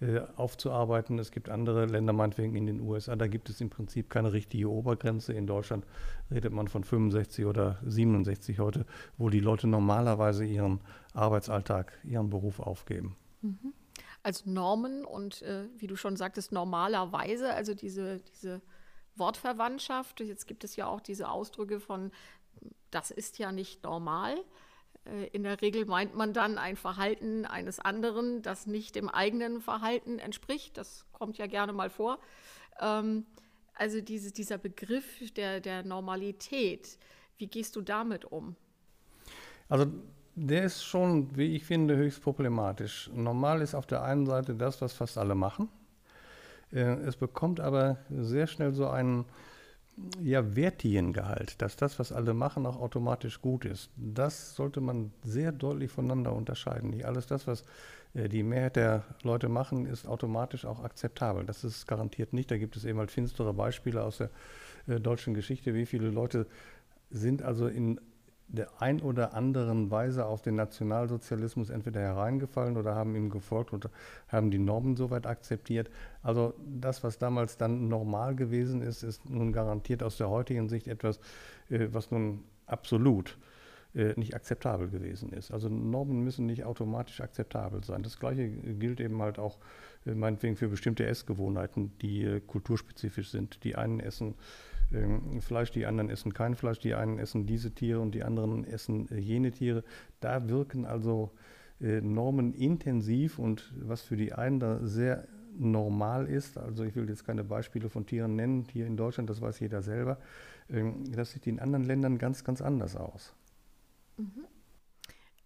äh, 0.00 0.20
aufzuarbeiten. 0.36 1.18
Es 1.18 1.30
gibt 1.30 1.48
andere 1.48 1.86
Länder, 1.86 2.12
meinetwegen 2.12 2.56
in 2.56 2.66
den 2.66 2.80
USA, 2.80 3.16
da 3.16 3.26
gibt 3.26 3.48
es 3.50 3.60
im 3.60 3.70
Prinzip 3.70 4.10
keine 4.10 4.32
richtige 4.32 4.68
Obergrenze. 4.70 5.32
In 5.32 5.46
Deutschland 5.46 5.84
redet 6.30 6.52
man 6.52 6.68
von 6.68 6.84
65 6.84 7.46
oder 7.46 7.78
67 7.86 8.58
heute, 8.58 8.84
wo 9.16 9.30
die 9.30 9.40
Leute 9.40 9.68
normalerweise 9.68 10.44
ihren 10.44 10.80
Arbeitsalltag, 11.14 11.92
ihren 12.04 12.30
Beruf 12.30 12.58
aufgeben. 12.58 13.16
Also 14.22 14.48
Normen 14.50 15.04
und 15.04 15.42
äh, 15.42 15.68
wie 15.76 15.86
du 15.86 15.96
schon 15.96 16.16
sagtest, 16.16 16.52
normalerweise, 16.52 17.52
also 17.54 17.74
diese, 17.74 18.20
diese 18.20 18.60
Wortverwandtschaft. 19.16 20.20
Jetzt 20.20 20.46
gibt 20.46 20.64
es 20.64 20.76
ja 20.76 20.86
auch 20.86 21.00
diese 21.00 21.28
Ausdrücke 21.28 21.80
von, 21.80 22.10
das 22.90 23.10
ist 23.10 23.38
ja 23.38 23.52
nicht 23.52 23.82
normal. 23.84 24.36
Äh, 25.04 25.26
in 25.28 25.42
der 25.42 25.60
Regel 25.60 25.86
meint 25.86 26.14
man 26.14 26.32
dann 26.32 26.58
ein 26.58 26.76
Verhalten 26.76 27.46
eines 27.46 27.80
anderen, 27.80 28.42
das 28.42 28.66
nicht 28.66 28.94
dem 28.94 29.08
eigenen 29.08 29.60
Verhalten 29.60 30.18
entspricht. 30.18 30.76
Das 30.76 31.06
kommt 31.12 31.38
ja 31.38 31.46
gerne 31.46 31.72
mal 31.72 31.90
vor. 31.90 32.18
Ähm, 32.80 33.26
also 33.74 34.00
diese, 34.00 34.32
dieser 34.32 34.58
Begriff 34.58 35.32
der, 35.34 35.60
der 35.60 35.82
Normalität, 35.82 36.98
wie 37.38 37.46
gehst 37.46 37.76
du 37.76 37.80
damit 37.80 38.24
um? 38.24 38.56
Also 39.68 39.86
der 40.34 40.64
ist 40.64 40.84
schon, 40.84 41.36
wie 41.36 41.56
ich 41.56 41.64
finde, 41.64 41.96
höchst 41.96 42.22
problematisch. 42.22 43.10
Normal 43.14 43.62
ist 43.62 43.74
auf 43.74 43.86
der 43.86 44.02
einen 44.02 44.26
Seite 44.26 44.54
das, 44.54 44.80
was 44.80 44.92
fast 44.92 45.18
alle 45.18 45.34
machen. 45.34 45.68
Äh, 46.72 46.80
es 46.80 47.16
bekommt 47.16 47.60
aber 47.60 47.98
sehr 48.10 48.46
schnell 48.46 48.72
so 48.72 48.88
einen 48.88 49.24
ja, 50.22 50.56
wertigen 50.56 51.12
Gehalt, 51.12 51.60
dass 51.60 51.76
das, 51.76 51.98
was 51.98 52.12
alle 52.12 52.34
machen, 52.34 52.66
auch 52.66 52.80
automatisch 52.80 53.40
gut 53.42 53.64
ist. 53.64 53.90
Das 53.96 54.54
sollte 54.54 54.80
man 54.80 55.12
sehr 55.22 55.52
deutlich 55.52 55.90
voneinander 55.90 56.32
unterscheiden. 56.32 56.90
Nicht 56.90 57.04
alles 57.04 57.26
das, 57.26 57.46
was 57.46 57.64
äh, 58.14 58.28
die 58.28 58.42
Mehrheit 58.42 58.76
der 58.76 59.04
Leute 59.22 59.48
machen, 59.48 59.86
ist 59.86 60.06
automatisch 60.06 60.64
auch 60.64 60.82
akzeptabel. 60.82 61.44
Das 61.44 61.62
ist 61.64 61.86
garantiert 61.86 62.32
nicht. 62.32 62.50
Da 62.50 62.56
gibt 62.56 62.76
es 62.76 62.84
eben 62.84 62.98
halt 62.98 63.10
finstere 63.10 63.52
Beispiele 63.52 64.02
aus 64.02 64.18
der 64.18 64.30
äh, 64.86 64.98
deutschen 64.98 65.34
Geschichte, 65.34 65.74
wie 65.74 65.86
viele 65.86 66.10
Leute 66.10 66.46
sind 67.10 67.42
also 67.42 67.66
in 67.66 68.00
der 68.52 68.82
ein 68.82 69.00
oder 69.00 69.34
anderen 69.34 69.90
Weise 69.90 70.26
auf 70.26 70.42
den 70.42 70.56
Nationalsozialismus 70.56 71.70
entweder 71.70 72.00
hereingefallen 72.00 72.76
oder 72.76 72.94
haben 72.94 73.16
ihm 73.16 73.30
gefolgt 73.30 73.72
und 73.72 73.88
haben 74.28 74.50
die 74.50 74.58
Normen 74.58 74.94
soweit 74.94 75.26
akzeptiert. 75.26 75.90
Also 76.22 76.54
das, 76.64 77.02
was 77.02 77.18
damals 77.18 77.56
dann 77.56 77.88
normal 77.88 78.36
gewesen 78.36 78.82
ist, 78.82 79.02
ist 79.02 79.28
nun 79.28 79.52
garantiert 79.52 80.02
aus 80.02 80.18
der 80.18 80.28
heutigen 80.28 80.68
Sicht 80.68 80.86
etwas, 80.86 81.18
äh, 81.70 81.88
was 81.92 82.10
nun 82.10 82.44
absolut 82.66 83.38
äh, 83.94 84.12
nicht 84.16 84.34
akzeptabel 84.34 84.88
gewesen 84.88 85.32
ist. 85.32 85.50
Also 85.50 85.70
Normen 85.70 86.22
müssen 86.22 86.44
nicht 86.44 86.64
automatisch 86.64 87.22
akzeptabel 87.22 87.82
sein. 87.84 88.02
Das 88.02 88.18
Gleiche 88.18 88.48
gilt 88.48 89.00
eben 89.00 89.20
halt 89.22 89.38
auch 89.38 89.58
äh, 90.04 90.14
meinetwegen 90.14 90.56
für 90.56 90.68
bestimmte 90.68 91.06
Essgewohnheiten, 91.06 91.92
die 92.02 92.42
kulturspezifisch 92.46 93.30
sind. 93.30 93.64
Die 93.64 93.76
einen 93.76 93.98
essen 94.00 94.34
Fleisch, 95.40 95.70
die 95.70 95.86
anderen 95.86 96.10
essen 96.10 96.34
kein 96.34 96.54
Fleisch, 96.54 96.78
die 96.78 96.94
einen 96.94 97.18
essen 97.18 97.46
diese 97.46 97.72
Tiere 97.72 98.00
und 98.00 98.14
die 98.14 98.22
anderen 98.22 98.64
essen 98.64 99.08
äh, 99.10 99.18
jene 99.18 99.50
Tiere. 99.50 99.84
Da 100.20 100.48
wirken 100.48 100.84
also 100.84 101.32
äh, 101.80 102.00
Normen 102.00 102.52
intensiv 102.52 103.38
und 103.38 103.72
was 103.76 104.02
für 104.02 104.16
die 104.16 104.32
einen 104.32 104.60
da 104.60 104.78
sehr 104.82 105.26
normal 105.58 106.26
ist, 106.26 106.56
also 106.56 106.84
ich 106.84 106.96
will 106.96 107.08
jetzt 107.08 107.26
keine 107.26 107.44
Beispiele 107.44 107.90
von 107.90 108.06
Tieren 108.06 108.36
nennen, 108.36 108.66
hier 108.72 108.86
in 108.86 108.96
Deutschland, 108.96 109.28
das 109.28 109.40
weiß 109.40 109.60
jeder 109.60 109.82
selber, 109.82 110.18
ähm, 110.70 111.04
das 111.12 111.32
sieht 111.32 111.46
in 111.46 111.60
anderen 111.60 111.84
Ländern 111.84 112.18
ganz, 112.18 112.44
ganz 112.44 112.62
anders 112.62 112.96
aus. 112.96 113.34
Mhm. 114.16 114.44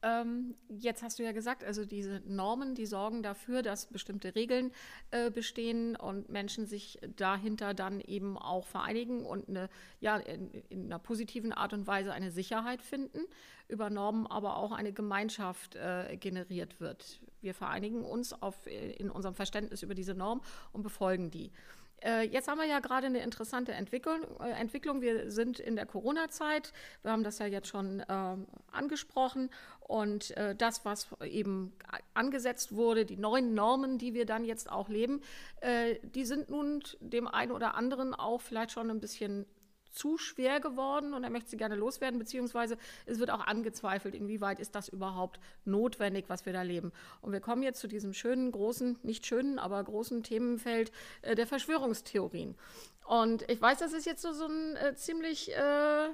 Ähm, 0.03 0.55
jetzt 0.69 1.03
hast 1.03 1.19
du 1.19 1.23
ja 1.23 1.33
gesagt, 1.33 1.65
also 1.65 1.85
diese 1.85 2.21
Normen, 2.27 2.75
die 2.75 2.87
sorgen 2.87 3.23
dafür, 3.23 3.63
dass 3.63 3.87
bestimmte 3.87 4.35
Regeln 4.35 4.73
äh, 5.11 5.31
bestehen 5.31 5.97
und 5.97 6.29
Menschen 6.29 6.67
sich 6.67 6.99
dahinter 7.17 7.73
dann 7.73 8.01
eben 8.01 8.37
auch 8.37 8.67
vereinigen 8.67 9.25
und 9.25 9.49
eine, 9.49 9.69
ja, 10.01 10.17
in, 10.17 10.51
in, 10.69 10.85
einer 10.87 10.99
positiven 10.99 11.53
Art 11.53 11.73
und 11.73 11.87
Weise 11.87 12.13
eine 12.13 12.31
Sicherheit 12.31 12.83
finden, 12.83 13.21
über 13.69 13.89
Normen 13.89 14.27
aber 14.27 14.57
auch 14.59 14.73
eine 14.73 14.93
Gemeinschaft 14.93 15.77
äh, 15.77 16.17
generiert 16.19 16.79
wird. 16.79 17.21
Wir 17.41 17.55
vereinigen 17.55 18.05
uns 18.05 18.33
auf, 18.35 18.67
äh, 18.67 18.93
in 18.93 19.11
unserem 19.11 19.35
Verständnis 19.35 19.83
über 19.83 19.95
diese 19.95 20.15
Norm 20.15 20.43
und 20.73 20.83
befolgen 20.83 21.31
die. 21.31 21.53
Äh, 22.03 22.27
jetzt 22.29 22.49
haben 22.49 22.59
wir 22.59 22.67
ja 22.67 22.81
gerade 22.81 23.07
eine 23.07 23.23
interessante 23.23 23.73
Entwicklung, 23.73 24.23
äh, 24.41 24.51
Entwicklung. 24.51 25.01
Wir 25.01 25.31
sind 25.31 25.59
in 25.59 25.77
der 25.77 25.87
Corona-Zeit. 25.87 26.73
Wir 27.03 27.13
haben 27.13 27.25
das 27.25 27.39
ja 27.39 27.47
jetzt 27.47 27.69
schon 27.69 28.01
äh, 28.01 28.37
angesprochen. 28.71 29.51
Und 29.81 30.37
äh, 30.37 30.55
das, 30.55 30.85
was 30.85 31.09
eben 31.25 31.73
angesetzt 32.15 32.75
wurde, 32.75 33.07
die 33.07 33.17
neuen 33.17 33.55
Normen, 33.55 33.99
die 33.99 34.15
wir 34.15 34.27
dann 34.27 34.45
jetzt 34.45 34.71
auch 34.71 34.89
leben, 34.89 35.21
die 36.03 36.25
sind 36.25 36.51
nun 36.51 36.83
dem 37.01 37.29
einen 37.29 37.53
oder 37.53 37.75
anderen 37.77 38.15
auch 38.15 38.41
vielleicht 38.41 38.73
schon 38.73 38.91
ein 38.91 39.01
bisschen 39.01 39.47
zu 39.97 40.19
schwer 40.19 40.61
geworden 40.61 41.15
und 41.15 41.25
er 41.25 41.31
möchte 41.31 41.51
sie 41.51 41.57
gerne 41.57 41.75
loswerden, 41.75 42.19
beziehungsweise 42.19 42.77
es 43.07 43.19
wird 43.19 43.31
auch 43.31 43.47
angezweifelt, 43.47 44.15
inwieweit 44.15 44.61
ist 44.61 44.75
das 44.75 44.89
überhaupt 44.89 45.41
notwendig, 45.65 46.27
was 46.29 46.47
wir 46.47 46.53
da 46.53 46.63
leben. 46.63 46.93
Und 47.21 47.33
wir 47.33 47.41
kommen 47.41 47.63
jetzt 47.63 47.81
zu 47.81 47.89
diesem 47.89 48.13
schönen, 48.13 48.53
großen, 48.53 48.99
nicht 49.03 49.27
schönen, 49.27 49.59
aber 49.59 49.83
großen 49.83 50.23
Themenfeld 50.23 50.93
äh, 51.23 51.35
der 51.35 51.47
Verschwörungstheorien. 51.47 52.55
Und 53.07 53.49
ich 53.51 53.61
weiß, 53.61 53.79
das 53.79 53.93
ist 53.93 54.07
jetzt 54.07 54.23
so, 54.23 54.33
so 54.33 54.47
ein 54.47 54.77
äh, 54.77 54.95
ziemlich 54.95 55.55
äh, 55.55 56.09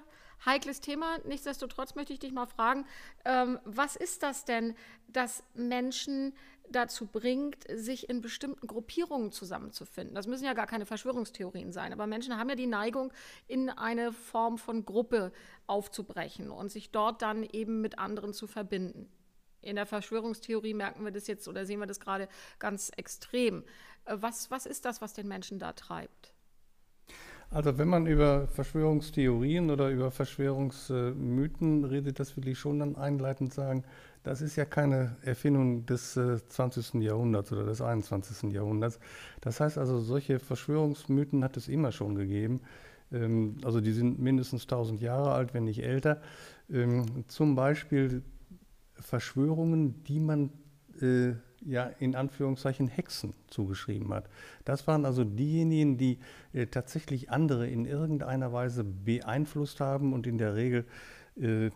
heikles 0.45 0.81
Thema. 0.81 1.18
Nichtsdestotrotz 1.25 1.95
möchte 1.95 2.12
ich 2.12 2.18
dich 2.18 2.33
mal 2.33 2.47
fragen, 2.47 2.87
ähm, 3.25 3.59
was 3.64 3.97
ist 3.97 4.23
das 4.23 4.45
denn, 4.45 4.75
dass 5.09 5.42
Menschen 5.55 6.35
dazu 6.73 7.07
bringt, 7.07 7.65
sich 7.73 8.09
in 8.09 8.21
bestimmten 8.21 8.67
Gruppierungen 8.67 9.33
zusammenzufinden. 9.33 10.15
Das 10.15 10.27
müssen 10.27 10.45
ja 10.45 10.55
gar 10.55 10.67
keine 10.67 10.87
Verschwörungstheorien 10.87 11.73
sein, 11.73 11.93
aber 11.93 12.07
Menschen 12.07 12.39
haben 12.39 12.49
ja 12.49 12.55
die 12.57 12.67
Neigung, 12.67 13.13
in 13.47 13.71
eine 13.71 14.13
Form 14.13 14.59
von 14.59 14.85
Gruppe 14.85 15.33
aufzubrechen 15.67 16.51
und 16.51 16.71
sich 16.71 16.91
dort 16.91 17.23
dann 17.23 17.43
eben 17.45 17.81
mit 17.81 17.99
anderen 17.99 18.33
zu 18.33 18.47
verbinden. 18.47 19.11
In 19.61 19.77
der 19.77 19.87
Verschwörungstheorie 19.87 20.75
merken 20.75 21.05
wir 21.05 21.13
das 21.13 21.29
jetzt 21.29 21.47
oder 21.47 21.65
sehen 21.65 21.79
wir 21.79 21.87
das 21.87 22.01
gerade 22.01 22.29
ganz 22.59 22.91
extrem. 22.97 23.65
Äh, 24.05 24.17
was, 24.21 24.51
was 24.51 24.67
ist 24.67 24.85
das, 24.85 25.01
was 25.01 25.13
den 25.13 25.29
Menschen 25.29 25.59
da 25.59 25.73
treibt? 25.73 26.32
Also 27.53 27.77
wenn 27.77 27.88
man 27.88 28.07
über 28.07 28.49
Verschwörungstheorien 28.49 29.71
oder 29.71 29.91
über 29.91 30.11
Verschwörungsmythen 30.11 31.85
redet, 31.85 32.19
das 32.19 32.35
will 32.38 32.49
ich 32.49 32.59
schon 32.59 32.79
dann 32.79 32.97
einleitend 32.97 33.53
sagen, 33.53 33.85
das 34.23 34.41
ist 34.41 34.57
ja 34.57 34.65
keine 34.65 35.17
Erfindung 35.21 35.85
des 35.85 36.17
äh, 36.17 36.38
20. 36.49 37.03
Jahrhunderts 37.03 37.53
oder 37.53 37.65
des 37.65 37.83
21. 37.83 38.53
Jahrhunderts. 38.53 38.99
Das 39.43 39.61
heißt 39.61 39.77
also, 39.77 39.99
solche 39.99 40.38
Verschwörungsmythen 40.38 41.45
hat 41.45 41.59
es 41.59 41.69
immer 41.69 41.93
schon 41.93 42.15
gegeben. 42.15 42.62
Ähm, 43.12 43.59
also 43.65 43.83
die 43.83 43.93
sind 43.93 44.19
mindestens 44.19 44.62
1000 44.62 45.03
Jahre 45.03 45.33
alt, 45.33 45.53
wenn 45.53 45.65
nicht 45.65 45.83
älter. 45.83 46.23
Ähm, 46.71 47.25
zum 47.27 47.55
Beispiel 47.55 48.23
Verschwörungen, 48.95 50.03
die 50.05 50.21
man 50.21 50.51
äh, 51.03 51.33
ja 51.66 51.85
in 51.98 52.14
Anführungszeichen 52.14 52.88
Hexen 52.88 53.35
zugeschrieben 53.48 54.12
hat. 54.12 54.29
Das 54.64 54.87
waren 54.87 55.05
also 55.05 55.25
diejenigen, 55.25 55.96
die 55.96 56.18
äh, 56.53 56.66
tatsächlich 56.66 57.31
andere 57.31 57.68
in 57.68 57.85
irgendeiner 57.85 58.53
Weise 58.53 58.85
beeinflusst 58.85 59.81
haben 59.81 60.12
und 60.12 60.27
in 60.27 60.38
der 60.38 60.55
Regel 60.55 60.85
äh, 61.40 61.70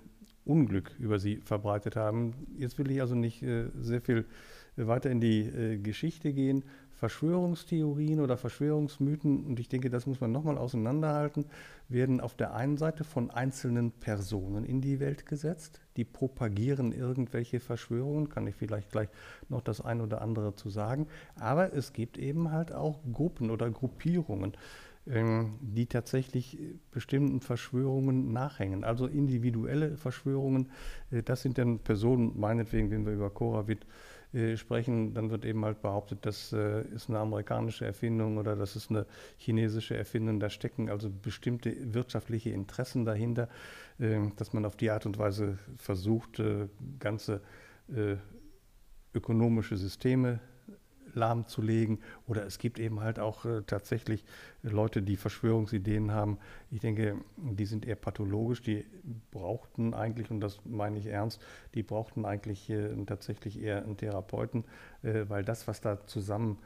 Unglück 0.44 0.94
über 0.98 1.18
sie 1.18 1.38
verbreitet 1.38 1.96
haben. 1.96 2.34
Jetzt 2.56 2.78
will 2.78 2.90
ich 2.90 3.00
also 3.00 3.14
nicht 3.14 3.42
äh, 3.42 3.66
sehr 3.80 4.00
viel 4.00 4.24
weiter 4.76 5.10
in 5.10 5.20
die 5.20 5.40
äh, 5.40 5.78
Geschichte 5.78 6.32
gehen. 6.32 6.64
Verschwörungstheorien 6.96 8.20
oder 8.20 8.36
Verschwörungsmythen, 8.36 9.44
und 9.44 9.60
ich 9.60 9.68
denke, 9.68 9.90
das 9.90 10.06
muss 10.06 10.20
man 10.20 10.32
nochmal 10.32 10.56
auseinanderhalten, 10.56 11.44
werden 11.88 12.20
auf 12.20 12.34
der 12.34 12.54
einen 12.54 12.78
Seite 12.78 13.04
von 13.04 13.30
einzelnen 13.30 13.92
Personen 13.92 14.64
in 14.64 14.80
die 14.80 14.98
Welt 14.98 15.26
gesetzt, 15.26 15.80
die 15.96 16.04
propagieren 16.04 16.92
irgendwelche 16.92 17.60
Verschwörungen, 17.60 18.30
kann 18.30 18.46
ich 18.46 18.54
vielleicht 18.54 18.90
gleich 18.90 19.08
noch 19.48 19.60
das 19.60 19.82
ein 19.82 20.00
oder 20.00 20.22
andere 20.22 20.54
zu 20.54 20.70
sagen, 20.70 21.06
aber 21.38 21.74
es 21.74 21.92
gibt 21.92 22.16
eben 22.16 22.50
halt 22.50 22.72
auch 22.72 23.00
Gruppen 23.12 23.50
oder 23.50 23.70
Gruppierungen. 23.70 24.56
Ähm, 25.08 25.60
die 25.60 25.86
tatsächlich 25.86 26.58
bestimmten 26.90 27.40
Verschwörungen 27.40 28.32
nachhängen. 28.32 28.82
Also 28.82 29.06
individuelle 29.06 29.96
Verschwörungen, 29.96 30.72
äh, 31.12 31.22
das 31.22 31.42
sind 31.42 31.58
dann 31.58 31.78
Personen, 31.78 32.32
meinetwegen, 32.34 32.90
wenn 32.90 33.06
wir 33.06 33.12
über 33.12 33.30
Koravit 33.30 33.84
äh, 33.84 33.86
sprechen, 34.56 35.14
dann 35.14 35.30
wird 35.30 35.44
eben 35.44 35.64
halt 35.64 35.80
behauptet, 35.80 36.18
das 36.22 36.52
äh, 36.52 36.82
ist 36.88 37.08
eine 37.08 37.18
amerikanische 37.18 37.84
Erfindung 37.86 38.38
oder 38.38 38.56
das 38.56 38.76
ist 38.76 38.90
eine 38.90 39.06
chinesische 39.38 39.96
Erfindung. 39.96 40.40
Da 40.40 40.50
stecken 40.50 40.90
also 40.90 41.10
bestimmte 41.10 41.74
wirtschaftliche 41.94 42.50
Interessen 42.50 43.04
dahinter, 43.04 43.48
ähm, 43.98 44.32
dass 44.36 44.52
man 44.52 44.64
auf 44.64 44.76
die 44.76 44.90
Art 44.90 45.06
und 45.06 45.18
Weise 45.18 45.58
versucht, 45.76 46.42
ganze 46.98 47.40
ökonomische 49.14 49.76
Systeme 49.76 50.40
lahmzulegen. 51.16 51.98
Oder 52.26 52.46
es 52.46 52.58
gibt 52.58 52.78
eben 52.78 53.00
halt 53.00 53.18
auch 53.18 53.44
äh, 53.44 53.62
tatsächlich 53.66 54.24
Leute, 54.62 55.02
die 55.02 55.16
Verschwörungsideen 55.16 56.12
haben. 56.12 56.38
Ich 56.70 56.80
denke, 56.80 57.16
die 57.36 57.66
sind 57.66 57.86
eher 57.86 57.96
pathologisch. 57.96 58.62
Die 58.62 58.84
brauchten 59.30 59.94
eigentlich, 59.94 60.30
und 60.30 60.40
das 60.40 60.60
meine 60.64 60.98
ich 60.98 61.06
ernst, 61.06 61.42
die 61.74 61.82
brauchten 61.82 62.24
eigentlich 62.24 62.70
äh, 62.70 62.94
tatsächlich 63.06 63.60
eher 63.60 63.82
einen 63.82 63.96
Therapeuten, 63.96 64.64
äh, 65.02 65.24
weil 65.28 65.44
das, 65.44 65.66
was 65.66 65.80
da 65.80 66.06
zusammen 66.06 66.58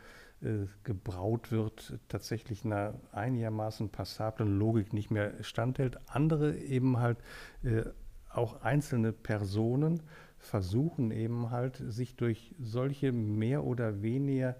äh, 0.43 0.67
gebraut 0.85 1.53
wird, 1.53 1.99
tatsächlich 2.09 2.65
einer 2.65 2.95
einigermaßen 3.13 3.91
passablen 3.91 4.59
Logik 4.59 4.95
nicht 4.95 5.11
mehr 5.11 5.33
standhält. 5.43 5.99
Andere 6.07 6.57
eben 6.57 6.99
halt 6.99 7.19
äh, 7.63 7.83
auch 8.31 8.63
einzelne 8.63 9.13
Personen, 9.13 10.03
versuchen 10.41 11.11
eben 11.11 11.51
halt, 11.51 11.83
sich 11.87 12.17
durch 12.17 12.55
solche 12.59 13.13
mehr 13.13 13.63
oder 13.65 14.03
weniger 14.03 14.57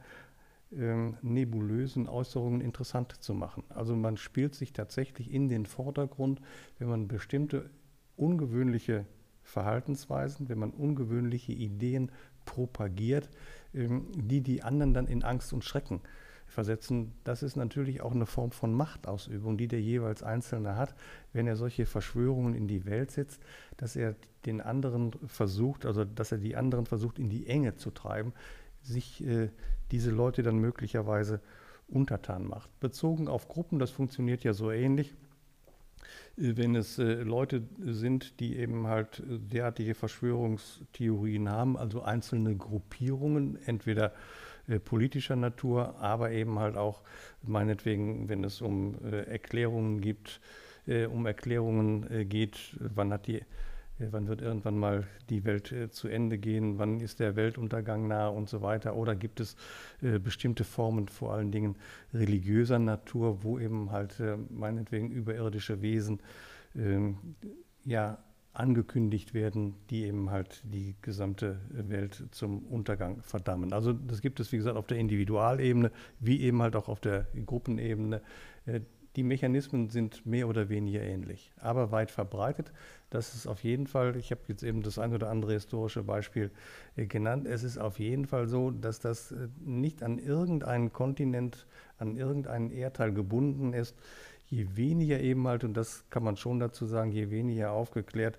ähm, 0.73 1.17
nebulösen 1.23 2.09
Äußerungen 2.09 2.61
interessant 2.61 3.13
zu 3.21 3.35
machen. 3.35 3.65
Also 3.71 3.97
man 3.97 4.17
spielt 4.17 4.55
sich 4.55 4.73
tatsächlich 4.73 5.33
in 5.33 5.49
den 5.49 5.67
Vordergrund, 5.67 6.41
wenn 6.79 6.89
man 6.89 7.09
bestimmte 7.09 7.71
ungewöhnliche 8.17 9.07
Verhaltensweisen, 9.43 10.49
wenn 10.49 10.59
man 10.59 10.71
ungewöhnliche 10.71 11.53
Ideen 11.53 12.13
propagiert, 12.45 13.31
ähm, 13.75 14.07
die 14.15 14.43
die 14.43 14.63
anderen 14.63 14.95
dann 14.95 15.07
in 15.07 15.25
Angst 15.25 15.53
und 15.53 15.65
Schrecken 15.65 16.03
versetzen. 16.51 17.13
Das 17.25 17.43
ist 17.43 17.57
natürlich 17.57 18.01
auch 18.01 18.13
eine 18.13 18.27
Form 18.27 18.51
von 18.51 18.75
Machtausübung, 18.75 19.57
die 19.57 19.69
der 19.69 19.81
jeweils 19.81 20.23
Einzelne 20.23 20.77
hat, 20.77 20.95
wenn 21.33 21.47
er 21.47 21.57
solche 21.57 21.87
Verschwörungen 21.87 22.55
in 22.55 22.69
die 22.69 22.85
Welt 22.85 23.11
setzt, 23.11 23.43
dass 23.77 23.97
er 23.97 24.17
den 24.47 24.61
anderen 24.61 25.13
versucht, 25.27 25.87
also 25.87 26.05
dass 26.05 26.33
er 26.33 26.39
die 26.39 26.57
anderen 26.57 26.87
versucht 26.87 27.19
in 27.19 27.29
die 27.29 27.47
Enge 27.47 27.77
zu 27.77 27.91
treiben, 27.91 28.33
sich 28.83 29.25
äh, 29.27 29.51
diese 29.91 30.11
Leute 30.11 30.43
dann 30.43 30.59
möglicherweise 30.59 31.41
untertan 31.89 32.47
macht. 32.47 32.79
Bezogen 32.81 33.29
auf 33.29 33.49
Gruppen, 33.49 33.79
das 33.79 33.91
funktioniert 33.91 34.45
ja 34.45 34.53
so 34.53 34.71
ähnlich 34.71 35.15
äh, 36.37 36.57
wenn 36.57 36.75
es 36.75 36.99
äh, 36.99 37.23
Leute 37.23 37.63
sind, 37.81 38.41
die 38.41 38.57
eben 38.57 38.87
halt 38.87 39.21
äh, 39.21 39.39
derartige 39.39 39.95
Verschwörungstheorien 39.95 41.49
haben, 41.49 41.77
also 41.77 42.03
einzelne 42.03 42.57
Gruppierungen, 42.57 43.59
entweder 43.67 44.13
politischer 44.79 45.37
Natur, 45.37 45.97
aber 46.01 46.31
eben 46.31 46.59
halt 46.59 46.77
auch 46.77 47.03
meinetwegen, 47.43 48.29
wenn 48.29 48.45
es 48.45 48.61
um 48.61 48.95
äh, 49.05 49.23
Erklärungen 49.23 50.01
gibt, 50.01 50.41
äh, 50.87 51.07
um 51.07 51.27
Erklärungen 51.27 52.29
geht, 52.29 52.77
wann 52.79 53.13
hat 53.13 53.27
die 53.27 53.43
wann 54.11 54.29
wird 54.29 54.41
irgendwann 54.41 54.79
mal 54.79 55.07
die 55.29 55.45
Welt 55.45 55.73
äh, 55.73 55.91
zu 55.91 56.09
Ende 56.09 56.39
gehen, 56.39 56.79
wann 56.79 57.01
ist 57.01 57.21
der 57.21 57.37
Weltuntergang 57.37 58.09
nahe 58.09 58.31
und 58.31 58.49
so 58.49 58.63
weiter. 58.63 58.97
Oder 58.97 59.15
gibt 59.15 59.41
es 59.41 59.57
äh, 60.03 60.19
bestimmte 60.19 60.65
Formen, 60.65 61.09
vor 61.09 61.35
allen 61.35 61.51
Dingen 61.51 61.77
religiöser 62.15 62.79
Natur, 62.79 63.43
wo 63.43 63.59
eben 63.59 63.91
halt 63.91 64.19
äh, 64.21 64.37
meinetwegen 64.49 65.11
überirdische 65.11 65.83
Wesen 65.83 66.21
ähm, 66.75 67.19
ja, 67.85 68.19
angekündigt 68.53 69.33
werden, 69.33 69.75
die 69.91 70.05
eben 70.05 70.31
halt 70.31 70.63
die 70.65 70.97
gesamte 71.03 71.61
Welt 71.71 72.25
zum 72.33 72.67
Untergang 72.67 73.23
verdammen. 73.23 73.73
Also 73.73 73.93
das 73.93 74.21
gibt 74.21 74.41
es, 74.41 74.51
wie 74.53 74.57
gesagt, 74.57 74.77
auf 74.77 74.87
der 74.87 74.99
Individualebene, 74.99 75.93
wie 76.19 76.41
eben 76.41 76.61
halt 76.61 76.75
auch 76.75 76.89
auf 76.89 77.01
der 77.01 77.27
Gruppenebene. 77.47 78.21
Äh, 78.67 78.81
die 79.17 79.23
Mechanismen 79.25 79.91
sind 79.91 80.25
mehr 80.25 80.49
oder 80.49 80.69
weniger 80.69 81.03
ähnlich, 81.03 81.53
aber 81.59 81.91
weit 81.91 82.11
verbreitet. 82.11 82.73
Das 83.09 83.35
ist 83.35 83.49
auf 83.49 83.65
jeden 83.65 83.89
Fall, 83.89 84.17
ich 84.17 84.31
habe 84.31 84.43
jetzt 84.47 84.63
eben 84.63 84.83
das 84.83 84.99
ein 84.99 85.13
oder 85.13 85.31
andere 85.31 85.53
historische 85.53 86.05
Beispiel 86.05 86.51
äh, 86.97 87.07
genannt, 87.07 87.47
es 87.47 87.65
ist 87.65 87.79
auf 87.79 87.99
jeden 87.99 88.27
Fall 88.27 88.47
so, 88.47 88.71
dass 88.71 89.01
das 89.01 89.33
äh, 89.33 89.49
nicht 89.59 90.03
an 90.03 90.19
irgendeinen 90.19 90.93
Kontinent, 90.93 91.67
an 91.99 92.17
irgendeinen 92.17 92.71
Erdteil 92.71 93.13
gebunden 93.13 93.73
ist. 93.73 93.97
Je 94.51 94.77
weniger 94.77 95.21
eben 95.21 95.47
halt, 95.47 95.65
und 95.65 95.75
das 95.75 96.05
kann 96.11 96.25
man 96.25 96.37
schon 96.37 96.59
dazu 96.59 96.85
sagen, 96.87 97.13
je 97.13 97.31
weniger 97.31 97.71
aufgeklärt, 97.71 98.39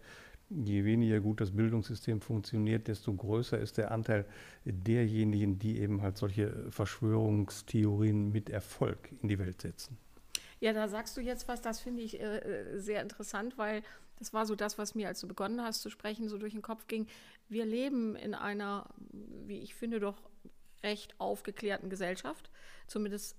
je 0.49 0.83
weniger 0.83 1.21
gut 1.21 1.39
das 1.39 1.51
Bildungssystem 1.51 2.21
funktioniert, 2.21 2.87
desto 2.87 3.13
größer 3.13 3.57
ist 3.57 3.77
der 3.77 3.91
Anteil 3.91 4.25
derjenigen, 4.65 5.57
die 5.57 5.79
eben 5.79 6.01
halt 6.01 6.17
solche 6.17 6.69
Verschwörungstheorien 6.69 8.31
mit 8.31 8.49
Erfolg 8.49 8.97
in 9.21 9.29
die 9.29 9.39
Welt 9.39 9.61
setzen. 9.61 9.97
Ja, 10.59 10.73
da 10.73 10.87
sagst 10.87 11.17
du 11.17 11.21
jetzt 11.21 11.47
was, 11.47 11.61
das 11.61 11.79
finde 11.79 12.03
ich 12.03 12.19
äh, 12.19 12.37
äh, 12.37 12.79
sehr 12.79 13.01
interessant, 13.01 13.57
weil 13.57 13.81
das 14.19 14.33
war 14.33 14.45
so 14.45 14.55
das, 14.55 14.77
was 14.77 14.93
mir, 14.93 15.07
als 15.07 15.19
du 15.19 15.27
begonnen 15.27 15.61
hast 15.61 15.81
zu 15.81 15.89
sprechen, 15.89 16.29
so 16.29 16.37
durch 16.37 16.53
den 16.53 16.61
Kopf 16.61 16.85
ging. 16.87 17.07
Wir 17.49 17.65
leben 17.65 18.15
in 18.15 18.35
einer, 18.35 18.87
wie 19.47 19.59
ich 19.59 19.73
finde, 19.73 19.99
doch 19.99 20.21
recht 20.83 21.19
aufgeklärten 21.19 21.89
Gesellschaft. 21.89 22.51
Zumindest 22.85 23.35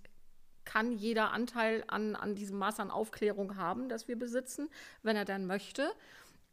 kann 0.65 0.93
jeder 0.93 1.33
Anteil 1.33 1.85
an, 1.87 2.17
an 2.17 2.35
diesem 2.35 2.59
Maß 2.59 2.81
an 2.81 2.91
Aufklärung 2.91 3.57
haben, 3.57 3.89
das 3.89 4.09
wir 4.09 4.19
besitzen, 4.19 4.69
wenn 5.03 5.17
er 5.17 5.25
dann 5.25 5.47
möchte. 5.47 5.91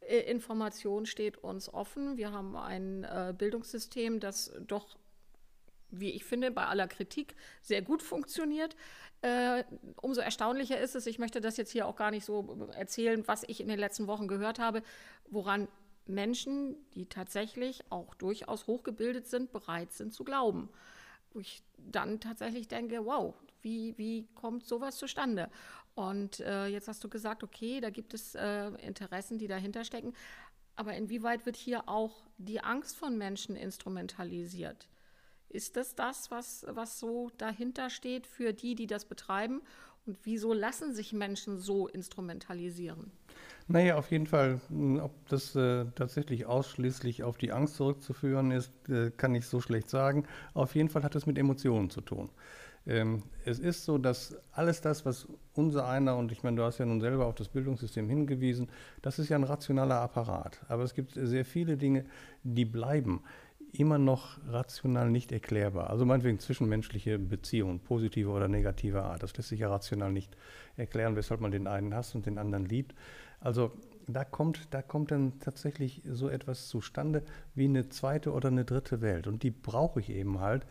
Äh, 0.00 0.30
Information 0.30 1.06
steht 1.06 1.38
uns 1.38 1.72
offen. 1.72 2.16
Wir 2.16 2.32
haben 2.32 2.56
ein 2.56 3.04
äh, 3.04 3.34
Bildungssystem, 3.36 4.20
das 4.20 4.52
doch, 4.66 4.96
wie 5.90 6.10
ich 6.10 6.24
finde, 6.24 6.50
bei 6.50 6.66
aller 6.66 6.88
Kritik 6.88 7.34
sehr 7.62 7.82
gut 7.82 8.02
funktioniert. 8.02 8.76
Äh, 9.22 9.64
umso 10.00 10.20
erstaunlicher 10.20 10.80
ist 10.80 10.94
es, 10.94 11.06
ich 11.06 11.18
möchte 11.18 11.40
das 11.40 11.56
jetzt 11.56 11.72
hier 11.72 11.86
auch 11.86 11.96
gar 11.96 12.10
nicht 12.10 12.24
so 12.24 12.68
erzählen, 12.74 13.26
was 13.26 13.44
ich 13.46 13.60
in 13.60 13.68
den 13.68 13.78
letzten 13.78 14.06
Wochen 14.06 14.28
gehört 14.28 14.58
habe, 14.58 14.82
woran 15.28 15.68
Menschen, 16.06 16.76
die 16.94 17.06
tatsächlich 17.06 17.84
auch 17.90 18.14
durchaus 18.14 18.66
hochgebildet 18.66 19.26
sind, 19.26 19.52
bereit 19.52 19.92
sind 19.92 20.12
zu 20.12 20.24
glauben. 20.24 20.70
Wo 21.32 21.40
ich 21.40 21.62
dann 21.76 22.20
tatsächlich 22.20 22.66
denke, 22.66 23.04
wow, 23.04 23.34
wie, 23.62 23.96
wie 23.98 24.28
kommt 24.34 24.64
sowas 24.64 24.96
zustande? 24.96 25.50
Und 25.94 26.40
äh, 26.40 26.66
jetzt 26.66 26.88
hast 26.88 27.02
du 27.04 27.08
gesagt, 27.08 27.42
okay, 27.42 27.80
da 27.80 27.90
gibt 27.90 28.14
es 28.14 28.34
äh, 28.34 28.68
Interessen, 28.86 29.38
die 29.38 29.48
dahinter 29.48 29.84
stecken. 29.84 30.14
Aber 30.76 30.94
inwieweit 30.94 31.44
wird 31.46 31.56
hier 31.56 31.88
auch 31.88 32.22
die 32.38 32.60
Angst 32.60 32.96
von 32.96 33.18
Menschen 33.18 33.56
instrumentalisiert? 33.56 34.88
Ist 35.48 35.76
das 35.76 35.94
das, 35.94 36.30
was, 36.30 36.64
was 36.68 36.98
so 37.00 37.30
dahinter 37.36 37.90
steht 37.90 38.26
für 38.26 38.52
die, 38.52 38.74
die 38.76 38.86
das 38.86 39.04
betreiben? 39.04 39.62
Und 40.06 40.16
wieso 40.22 40.52
lassen 40.54 40.94
sich 40.94 41.12
Menschen 41.12 41.58
so 41.58 41.88
instrumentalisieren? 41.88 43.10
Naja, 43.68 43.96
auf 43.96 44.10
jeden 44.10 44.26
Fall. 44.26 44.60
Hm, 44.68 45.00
ob 45.00 45.28
das 45.28 45.54
äh, 45.54 45.84
tatsächlich 45.94 46.46
ausschließlich 46.46 47.22
auf 47.22 47.36
die 47.36 47.52
Angst 47.52 47.74
zurückzuführen 47.76 48.50
ist, 48.50 48.72
äh, 48.88 49.10
kann 49.10 49.34
ich 49.34 49.46
so 49.46 49.60
schlecht 49.60 49.90
sagen. 49.90 50.26
Auf 50.54 50.74
jeden 50.74 50.88
Fall 50.88 51.02
hat 51.02 51.14
es 51.14 51.26
mit 51.26 51.36
Emotionen 51.38 51.90
zu 51.90 52.00
tun. 52.00 52.30
Ähm, 52.86 53.22
es 53.44 53.58
ist 53.58 53.84
so, 53.84 53.98
dass 53.98 54.36
alles 54.52 54.80
das, 54.80 55.04
was 55.04 55.28
unser 55.54 55.86
einer, 55.86 56.16
und 56.16 56.32
ich 56.32 56.42
meine, 56.42 56.56
du 56.56 56.62
hast 56.62 56.78
ja 56.78 56.86
nun 56.86 57.00
selber 57.00 57.26
auf 57.26 57.34
das 57.34 57.48
Bildungssystem 57.48 58.08
hingewiesen, 58.08 58.68
das 59.02 59.18
ist 59.18 59.28
ja 59.28 59.36
ein 59.36 59.44
rationaler 59.44 60.00
Apparat. 60.00 60.60
Aber 60.68 60.82
es 60.82 60.94
gibt 60.94 61.12
sehr 61.14 61.44
viele 61.44 61.76
Dinge, 61.76 62.04
die 62.42 62.64
bleiben 62.64 63.22
immer 63.72 63.98
noch 63.98 64.38
rational 64.48 65.10
nicht 65.10 65.32
erklärbar. 65.32 65.90
Also 65.90 66.04
meinetwegen 66.04 66.38
zwischenmenschliche 66.38 67.18
Beziehungen, 67.18 67.80
positive 67.80 68.30
oder 68.30 68.48
negative 68.48 69.02
Art. 69.02 69.22
Das 69.22 69.36
lässt 69.36 69.50
sich 69.50 69.60
ja 69.60 69.68
rational 69.68 70.12
nicht 70.12 70.36
erklären, 70.76 71.16
weshalb 71.16 71.40
man 71.40 71.50
den 71.50 71.66
einen 71.66 71.94
hasst 71.94 72.14
und 72.14 72.26
den 72.26 72.38
anderen 72.38 72.64
liebt. 72.64 72.94
Also 73.40 73.72
da 74.08 74.24
kommt, 74.24 74.68
da 74.70 74.82
kommt 74.82 75.10
dann 75.10 75.38
tatsächlich 75.38 76.02
so 76.10 76.28
etwas 76.28 76.68
zustande 76.68 77.22
wie 77.54 77.64
eine 77.64 77.88
zweite 77.88 78.32
oder 78.32 78.48
eine 78.48 78.64
dritte 78.64 79.00
Welt. 79.00 79.26
Und 79.26 79.42
die 79.42 79.50
brauche 79.50 80.00
ich 80.00 80.10
eben 80.10 80.40
halt, 80.40 80.66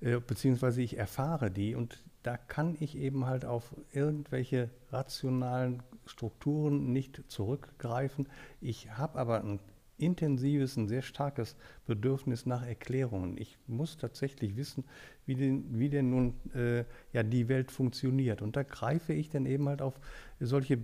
äh, 0.00 0.18
beziehungsweise 0.20 0.82
ich 0.82 0.96
erfahre 0.96 1.50
die. 1.50 1.74
Und 1.74 2.02
da 2.22 2.36
kann 2.36 2.76
ich 2.80 2.96
eben 2.96 3.26
halt 3.26 3.44
auf 3.44 3.74
irgendwelche 3.92 4.70
rationalen 4.90 5.82
Strukturen 6.06 6.92
nicht 6.92 7.22
zurückgreifen. 7.28 8.28
Ich 8.60 8.90
habe 8.92 9.18
aber 9.18 9.42
ein 9.42 9.60
intensives, 10.00 10.76
ein 10.76 10.88
sehr 10.88 11.02
starkes 11.02 11.56
Bedürfnis 11.86 12.46
nach 12.46 12.66
Erklärungen. 12.66 13.36
Ich 13.36 13.58
muss 13.66 13.98
tatsächlich 13.98 14.56
wissen, 14.56 14.84
wie 15.26 15.34
denn, 15.34 15.78
wie 15.78 15.90
denn 15.90 16.10
nun 16.10 16.34
äh, 16.54 16.84
ja, 17.12 17.22
die 17.22 17.48
Welt 17.48 17.70
funktioniert. 17.70 18.42
Und 18.42 18.56
da 18.56 18.62
greife 18.62 19.12
ich 19.12 19.28
dann 19.28 19.46
eben 19.46 19.68
halt 19.68 19.82
auf 19.82 20.00
solche 20.40 20.78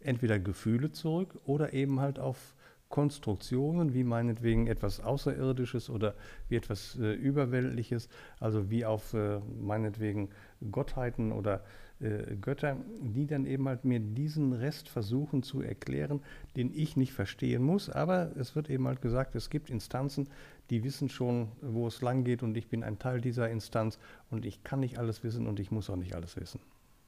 entweder 0.00 0.38
Gefühle 0.38 0.92
zurück 0.92 1.40
oder 1.44 1.72
eben 1.72 2.00
halt 2.00 2.18
auf 2.18 2.54
Konstruktionen, 2.88 3.92
wie 3.92 4.04
meinetwegen 4.04 4.66
etwas 4.66 5.00
Außerirdisches 5.00 5.90
oder 5.90 6.14
wie 6.48 6.56
etwas 6.56 6.98
äh, 6.98 7.12
Überweltliches, 7.12 8.08
also 8.40 8.70
wie 8.70 8.84
auf 8.84 9.12
äh, 9.12 9.40
meinetwegen 9.60 10.30
Gottheiten 10.70 11.32
oder 11.32 11.62
äh, 12.00 12.36
Götter, 12.36 12.76
die 13.00 13.26
dann 13.26 13.44
eben 13.44 13.68
halt 13.68 13.84
mir 13.84 14.00
diesen 14.00 14.52
Rest 14.52 14.88
versuchen 14.88 15.42
zu 15.42 15.60
erklären, 15.60 16.20
den 16.56 16.72
ich 16.74 16.96
nicht 16.96 17.12
verstehen 17.12 17.62
muss. 17.62 17.90
Aber 17.90 18.32
es 18.36 18.56
wird 18.56 18.70
eben 18.70 18.86
halt 18.86 19.02
gesagt, 19.02 19.34
es 19.34 19.50
gibt 19.50 19.68
Instanzen, 19.68 20.28
die 20.70 20.82
wissen 20.82 21.08
schon, 21.08 21.48
wo 21.60 21.86
es 21.88 22.00
lang 22.00 22.24
geht 22.24 22.42
und 22.42 22.56
ich 22.56 22.68
bin 22.68 22.84
ein 22.84 22.98
Teil 22.98 23.20
dieser 23.20 23.50
Instanz 23.50 23.98
und 24.30 24.46
ich 24.46 24.64
kann 24.64 24.80
nicht 24.80 24.98
alles 24.98 25.24
wissen 25.24 25.46
und 25.46 25.60
ich 25.60 25.70
muss 25.70 25.90
auch 25.90 25.96
nicht 25.96 26.14
alles 26.14 26.36
wissen. 26.36 26.60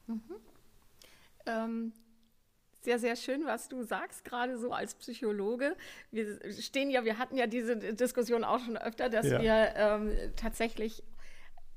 Mhm. 0.09 0.21
Ähm, 1.47 1.93
sehr, 2.81 2.99
sehr 2.99 3.17
schön, 3.17 3.45
was 3.45 3.69
du 3.69 3.83
sagst, 3.83 4.25
gerade 4.25 4.59
so 4.59 4.73
als 4.73 4.95
Psychologe. 4.95 5.77
Wir 6.11 6.39
stehen 6.61 6.91
ja, 6.91 7.05
wir 7.05 7.19
hatten 7.19 7.37
ja 7.37 7.47
diese 7.47 7.77
Diskussion 7.77 8.45
auch 8.45 8.61
schon 8.61 8.77
öfter, 8.77 9.09
dass 9.09 9.27
ja. 9.27 9.41
wir 9.41 9.73
ähm, 9.77 10.13
tatsächlich 10.37 11.03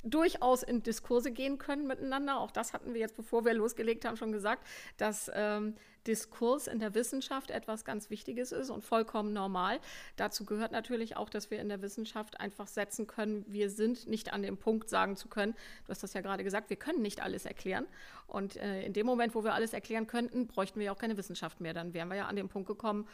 durchaus 0.04 0.64
in 0.64 0.84
Diskurse 0.84 1.32
gehen 1.32 1.58
können 1.58 1.88
miteinander. 1.88 2.40
Auch 2.40 2.52
das 2.52 2.74
hatten 2.74 2.94
wir 2.94 3.02
jetzt, 3.02 3.16
bevor 3.16 3.46
wir 3.46 3.54
losgelegt 3.54 4.06
haben, 4.06 4.18
schon 4.18 4.32
gesagt, 4.32 4.66
dass 4.98 5.32
ähm, 5.34 5.76
Diskurs 6.06 6.68
in 6.68 6.80
der 6.80 6.94
Wissenschaft 6.94 7.52
etwas 7.52 7.86
ganz 7.86 8.10
Wichtiges 8.10 8.52
ist 8.52 8.70
und 8.70 8.84
vollkommen 8.84 9.32
normal. 9.32 9.80
Dazu 10.18 10.46
gehört 10.46 10.72
natürlich 10.72 11.16
auch, 11.16 11.30
dass 11.30 11.50
wir 11.50 11.60
in 11.60 11.70
der 11.70 11.82
Wissenschaft 11.82 12.40
einfach 12.40 12.68
setzen 12.68 13.08
können, 13.08 13.46
wir 13.48 13.70
sind 13.70 14.08
nicht 14.08 14.34
an 14.34 14.42
dem 14.42 14.58
Punkt 14.58 14.90
sagen 14.90 15.16
zu 15.16 15.30
können, 15.30 15.54
du 15.86 15.90
hast 15.90 16.04
das 16.04 16.14
ja 16.14 16.22
gerade 16.22 16.44
gesagt, 16.44 16.70
wir 16.70 16.78
können 16.78 17.02
nicht 17.02 17.22
alles 17.22 17.46
erklären. 17.46 17.88
Und 18.28 18.58
äh, 18.58 18.84
in 18.84 18.94
dem 18.94 19.06
Moment, 19.06 19.36
wo 19.36 19.44
wir 19.44 19.54
alles 19.54 19.74
erklären 19.74 20.08
könnten, 20.08 20.48
bräuchten 20.48 20.80
wir 20.80 20.88
ja 20.88 20.92
auch 20.92 20.98
keine 20.98 21.18
Wissenschaft 21.18 21.62
mehr. 21.62 21.74
Dann 21.74 21.94
wären 21.94 22.10
wir 22.10 22.18
ja 22.18 22.28
an 22.28 22.36
dem 22.36 22.50
Punkt 22.50 22.68
gekommen, 22.68 23.08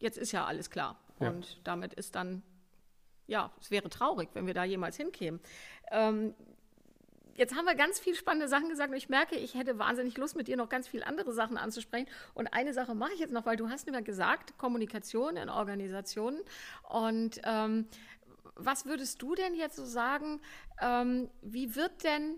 jetzt 0.00 0.18
ist 0.18 0.32
ja 0.32 0.44
alles 0.44 0.70
klar. 0.70 0.98
Ja. 1.20 1.30
Und 1.30 1.60
damit 1.64 1.94
ist 1.94 2.14
dann 2.16 2.42
ja, 3.26 3.50
es 3.60 3.70
wäre 3.70 3.88
traurig, 3.88 4.28
wenn 4.34 4.46
wir 4.46 4.54
da 4.54 4.64
jemals 4.64 4.96
hinkämen. 4.96 5.40
Ähm, 5.90 6.34
jetzt 7.36 7.56
haben 7.56 7.64
wir 7.64 7.74
ganz 7.74 7.98
viele 7.98 8.16
spannende 8.16 8.48
Sachen 8.48 8.68
gesagt 8.68 8.90
und 8.90 8.96
ich 8.96 9.08
merke, 9.08 9.36
ich 9.36 9.54
hätte 9.54 9.78
wahnsinnig 9.78 10.16
Lust, 10.18 10.36
mit 10.36 10.48
dir 10.48 10.56
noch 10.56 10.68
ganz 10.68 10.88
viele 10.88 11.06
andere 11.06 11.32
Sachen 11.32 11.56
anzusprechen. 11.56 12.08
Und 12.34 12.48
eine 12.48 12.72
Sache 12.72 12.94
mache 12.94 13.12
ich 13.14 13.20
jetzt 13.20 13.32
noch, 13.32 13.46
weil 13.46 13.56
du 13.56 13.68
hast 13.68 13.88
immer 13.88 14.02
gesagt, 14.02 14.58
Kommunikation 14.58 15.36
in 15.36 15.48
Organisationen. 15.48 16.40
Und 16.88 17.40
ähm, 17.44 17.86
was 18.54 18.86
würdest 18.86 19.22
du 19.22 19.34
denn 19.34 19.54
jetzt 19.54 19.76
so 19.76 19.84
sagen, 19.84 20.40
ähm, 20.80 21.30
wie 21.42 21.74
wird 21.74 22.04
denn 22.04 22.36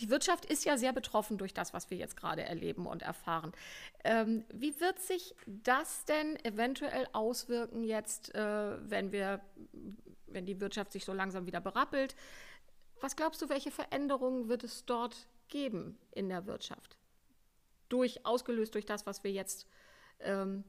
die 0.00 0.10
Wirtschaft 0.10 0.44
ist 0.44 0.64
ja 0.64 0.76
sehr 0.76 0.92
betroffen 0.92 1.38
durch 1.38 1.54
das, 1.54 1.72
was 1.72 1.90
wir 1.90 1.96
jetzt 1.96 2.16
gerade 2.16 2.42
erleben 2.42 2.86
und 2.86 3.02
erfahren. 3.02 3.52
Ähm, 4.04 4.44
wie 4.52 4.80
wird 4.80 4.98
sich 4.98 5.34
das 5.46 6.04
denn 6.04 6.36
eventuell 6.44 7.06
auswirken 7.12 7.84
jetzt, 7.84 8.34
äh, 8.34 8.90
wenn 8.90 9.12
wir 9.12 9.40
wenn 10.34 10.44
die 10.44 10.60
Wirtschaft 10.60 10.92
sich 10.92 11.04
so 11.04 11.12
langsam 11.12 11.46
wieder 11.46 11.60
berappelt. 11.60 12.14
Was 13.00 13.16
glaubst 13.16 13.40
du, 13.40 13.48
welche 13.48 13.70
Veränderungen 13.70 14.48
wird 14.48 14.64
es 14.64 14.84
dort 14.84 15.28
geben 15.48 15.96
in 16.10 16.28
der 16.28 16.46
Wirtschaft? 16.46 16.98
Durch, 17.88 18.26
ausgelöst 18.26 18.74
durch 18.74 18.86
das, 18.86 19.06
was 19.06 19.24
wir 19.24 19.30
jetzt 19.30 19.66
ähm, 20.20 20.64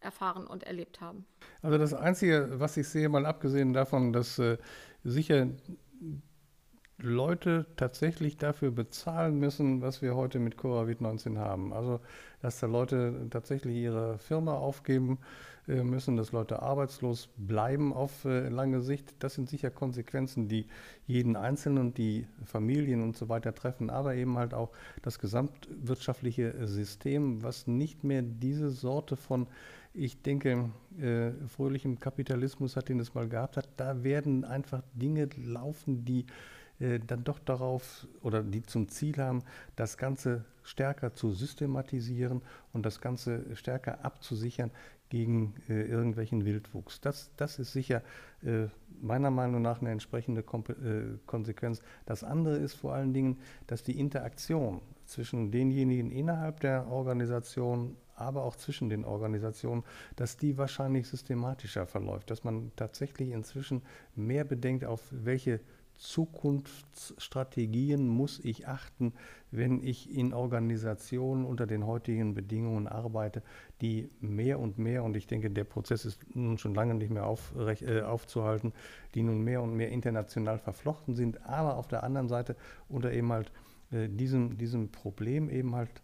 erfahren 0.00 0.46
und 0.46 0.64
erlebt 0.64 1.00
haben. 1.00 1.26
Also 1.62 1.78
das 1.78 1.94
Einzige, 1.94 2.48
was 2.58 2.76
ich 2.76 2.88
sehe, 2.88 3.08
mal 3.08 3.26
abgesehen 3.26 3.72
davon, 3.72 4.12
dass 4.12 4.38
äh, 4.38 4.56
sicher 5.04 5.48
Leute 7.02 7.66
tatsächlich 7.76 8.36
dafür 8.36 8.70
bezahlen 8.70 9.38
müssen, 9.38 9.82
was 9.82 10.02
wir 10.02 10.14
heute 10.14 10.38
mit 10.38 10.56
Covid-19 10.56 11.38
haben. 11.38 11.72
Also, 11.72 12.00
dass 12.42 12.60
da 12.60 12.66
Leute 12.66 13.26
tatsächlich 13.30 13.76
ihre 13.76 14.18
Firma 14.18 14.54
aufgeben 14.54 15.18
äh, 15.68 15.82
müssen, 15.82 16.16
dass 16.16 16.32
Leute 16.32 16.62
arbeitslos 16.62 17.28
bleiben 17.36 17.92
auf 17.92 18.24
äh, 18.24 18.48
lange 18.48 18.80
Sicht. 18.80 19.14
Das 19.18 19.34
sind 19.34 19.48
sicher 19.48 19.70
Konsequenzen, 19.70 20.48
die 20.48 20.66
jeden 21.06 21.36
Einzelnen 21.36 21.78
und 21.78 21.98
die 21.98 22.26
Familien 22.44 23.02
und 23.02 23.16
so 23.16 23.28
weiter 23.28 23.54
treffen, 23.54 23.90
aber 23.90 24.14
eben 24.14 24.36
halt 24.38 24.54
auch 24.54 24.70
das 25.02 25.18
gesamtwirtschaftliche 25.18 26.66
System, 26.66 27.42
was 27.42 27.66
nicht 27.66 28.04
mehr 28.04 28.22
diese 28.22 28.70
Sorte 28.70 29.16
von 29.16 29.46
ich 29.92 30.22
denke, 30.22 30.70
äh, 31.00 31.32
fröhlichem 31.48 31.98
Kapitalismus 31.98 32.76
hat, 32.76 32.88
den 32.88 33.00
es 33.00 33.12
mal 33.14 33.28
gehabt 33.28 33.56
hat, 33.56 33.68
da 33.76 34.04
werden 34.04 34.44
einfach 34.44 34.82
Dinge 34.94 35.28
laufen, 35.36 36.04
die 36.04 36.20
äh, 36.20 36.59
dann 36.80 37.24
doch 37.24 37.38
darauf 37.38 38.06
oder 38.22 38.42
die 38.42 38.62
zum 38.62 38.88
Ziel 38.88 39.18
haben, 39.18 39.42
das 39.76 39.98
Ganze 39.98 40.46
stärker 40.62 41.14
zu 41.14 41.32
systematisieren 41.32 42.42
und 42.72 42.86
das 42.86 43.00
Ganze 43.00 43.44
stärker 43.54 44.04
abzusichern 44.04 44.70
gegen 45.10 45.54
äh, 45.68 45.82
irgendwelchen 45.82 46.44
Wildwuchs. 46.44 47.00
Das, 47.00 47.30
das 47.36 47.58
ist 47.58 47.72
sicher 47.72 48.02
äh, 48.42 48.68
meiner 49.02 49.30
Meinung 49.30 49.60
nach 49.60 49.80
eine 49.80 49.90
entsprechende 49.90 50.42
Kom 50.42 50.64
äh, 50.68 51.18
Konsequenz. 51.26 51.82
Das 52.06 52.24
andere 52.24 52.56
ist 52.56 52.74
vor 52.74 52.94
allen 52.94 53.12
Dingen, 53.12 53.38
dass 53.66 53.82
die 53.82 53.98
Interaktion 53.98 54.80
zwischen 55.04 55.50
denjenigen 55.50 56.12
innerhalb 56.12 56.60
der 56.60 56.86
Organisation, 56.86 57.96
aber 58.14 58.44
auch 58.44 58.54
zwischen 58.54 58.88
den 58.88 59.04
Organisationen, 59.04 59.82
dass 60.14 60.36
die 60.36 60.56
wahrscheinlich 60.56 61.08
systematischer 61.08 61.86
verläuft, 61.86 62.30
dass 62.30 62.44
man 62.44 62.70
tatsächlich 62.76 63.30
inzwischen 63.30 63.82
mehr 64.14 64.44
bedenkt, 64.44 64.84
auf 64.84 65.02
welche 65.10 65.60
Zukunftsstrategien 66.00 68.08
muss 68.08 68.40
ich 68.42 68.66
achten, 68.66 69.12
wenn 69.50 69.82
ich 69.82 70.14
in 70.14 70.32
Organisationen 70.32 71.44
unter 71.44 71.66
den 71.66 71.86
heutigen 71.86 72.32
Bedingungen 72.32 72.86
arbeite, 72.86 73.42
die 73.82 74.08
mehr 74.20 74.58
und 74.58 74.78
mehr, 74.78 75.04
und 75.04 75.14
ich 75.14 75.26
denke, 75.26 75.50
der 75.50 75.64
Prozess 75.64 76.06
ist 76.06 76.34
nun 76.34 76.56
schon 76.56 76.74
lange 76.74 76.94
nicht 76.94 77.10
mehr 77.10 77.26
auf, 77.26 77.52
äh, 77.56 78.00
aufzuhalten, 78.00 78.72
die 79.14 79.22
nun 79.22 79.42
mehr 79.42 79.60
und 79.60 79.76
mehr 79.76 79.90
international 79.90 80.58
verflochten 80.58 81.14
sind, 81.14 81.46
aber 81.46 81.76
auf 81.76 81.86
der 81.86 82.02
anderen 82.02 82.28
Seite 82.28 82.56
unter 82.88 83.12
eben 83.12 83.30
halt 83.30 83.52
äh, 83.92 84.08
diesem, 84.08 84.56
diesem 84.56 84.90
Problem 84.90 85.50
eben 85.50 85.76
halt 85.76 86.00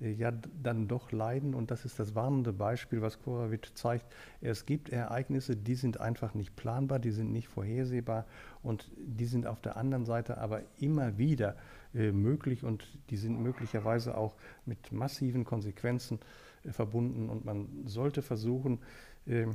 ja 0.00 0.32
dann 0.62 0.88
doch 0.88 1.12
leiden. 1.12 1.54
Und 1.54 1.70
das 1.70 1.84
ist 1.84 1.98
das 1.98 2.14
warnende 2.14 2.52
Beispiel, 2.52 3.02
was 3.02 3.20
Koravit 3.20 3.72
zeigt. 3.74 4.06
Es 4.40 4.66
gibt 4.66 4.90
Ereignisse, 4.90 5.56
die 5.56 5.74
sind 5.74 6.00
einfach 6.00 6.34
nicht 6.34 6.56
planbar, 6.56 6.98
die 6.98 7.10
sind 7.10 7.32
nicht 7.32 7.48
vorhersehbar 7.48 8.26
und 8.62 8.90
die 8.96 9.26
sind 9.26 9.46
auf 9.46 9.60
der 9.60 9.76
anderen 9.76 10.04
Seite 10.04 10.38
aber 10.38 10.62
immer 10.78 11.18
wieder 11.18 11.56
äh, 11.94 12.12
möglich 12.12 12.64
und 12.64 12.86
die 13.10 13.16
sind 13.16 13.40
möglicherweise 13.40 14.16
auch 14.16 14.36
mit 14.66 14.92
massiven 14.92 15.44
Konsequenzen 15.44 16.20
äh, 16.64 16.70
verbunden. 16.70 17.28
Und 17.28 17.44
man 17.44 17.68
sollte 17.86 18.22
versuchen, 18.22 18.80
äh, 19.26 19.46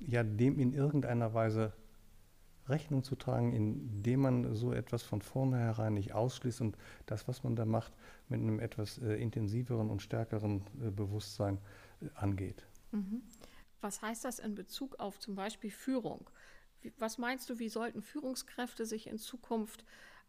ja, 0.00 0.22
dem 0.22 0.58
in 0.58 0.72
irgendeiner 0.72 1.32
Weise 1.32 1.72
Rechnung 2.68 3.04
zu 3.04 3.16
tragen, 3.16 3.52
indem 3.52 4.20
man 4.20 4.54
so 4.54 4.72
etwas 4.72 5.02
von 5.02 5.22
vornherein 5.22 5.94
nicht 5.94 6.12
ausschließt 6.12 6.60
und 6.60 6.76
das, 7.06 7.28
was 7.28 7.42
man 7.42 7.56
da 7.56 7.64
macht, 7.64 7.92
mit 8.28 8.40
einem 8.40 8.60
etwas 8.60 8.98
äh, 8.98 9.14
intensiveren 9.14 9.90
und 9.90 10.02
stärkeren 10.02 10.62
äh, 10.80 10.90
Bewusstsein 10.90 11.58
äh, 12.00 12.08
angeht. 12.14 12.66
Mhm. 12.92 13.22
Was 13.80 14.02
heißt 14.02 14.24
das 14.24 14.38
in 14.38 14.54
Bezug 14.54 14.98
auf 14.98 15.18
zum 15.18 15.34
Beispiel 15.34 15.70
Führung? 15.70 16.28
Was 16.98 17.18
meinst 17.18 17.50
du, 17.50 17.58
wie 17.58 17.68
sollten 17.68 18.02
Führungskräfte 18.02 18.86
sich 18.86 19.06
in 19.06 19.18
Zukunft 19.18 19.84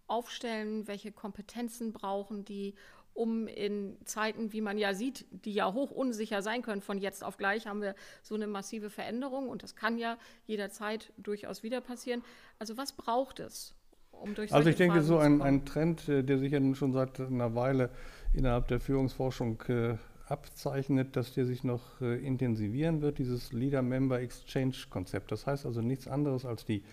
aufstellen? 0.07 0.87
Welche 0.87 1.11
Kompetenzen 1.11 1.93
brauchen 1.93 2.45
die, 2.45 2.75
um 3.17 3.47
in 3.47 3.97
Zeiten, 4.05 4.53
wie 4.53 4.61
man 4.61 4.77
ja 4.77 4.93
sieht, 4.93 5.25
die 5.31 5.53
ja 5.53 5.73
hoch 5.73 5.89
unsicher 5.89 6.41
sein 6.43 6.61
können, 6.61 6.81
von 6.81 6.99
jetzt 6.99 7.23
auf 7.23 7.37
gleich 7.37 7.65
haben 7.65 7.81
wir 7.81 7.95
so 8.21 8.35
eine 8.35 8.45
massive 8.45 8.89
Veränderung 8.89 9.49
und 9.49 9.63
das 9.63 9.75
kann 9.75 9.97
ja 9.97 10.17
jederzeit 10.45 11.11
durchaus 11.17 11.63
wieder 11.63 11.81
passieren. 11.81 12.23
Also 12.59 12.77
was 12.77 12.93
braucht 12.93 13.39
es? 13.39 13.73
Um 14.11 14.35
also 14.51 14.69
ich 14.69 14.75
denke, 14.75 15.01
so 15.01 15.17
ein, 15.17 15.41
ein, 15.41 15.65
Trend, 15.65 16.07
äh, 16.09 16.23
der 16.23 16.39
sich 16.39 16.51
ja 16.51 16.59
nun 16.59 16.75
schon 16.75 16.91
seit 16.91 17.19
einer 17.19 17.55
Weile 17.55 17.89
innerhalb 18.33 18.67
der 18.67 18.79
Führungsforschung 18.79 19.61
äh, 19.67 19.95
abzeichnet, 20.27 21.15
dass 21.15 21.33
der 21.33 21.45
sich 21.45 21.63
noch 21.63 22.01
äh, 22.01 22.17
intensivieren 22.25 23.01
wird, 23.01 23.19
dieses 23.19 23.53
Leader-Member-Exchange-Konzept. 23.53 25.31
Das 25.31 25.45
heißt 25.45 25.65
also 25.65 25.81
nichts 25.81 26.07
anderes 26.07 26.45
als 26.45 26.65
die 26.65 26.83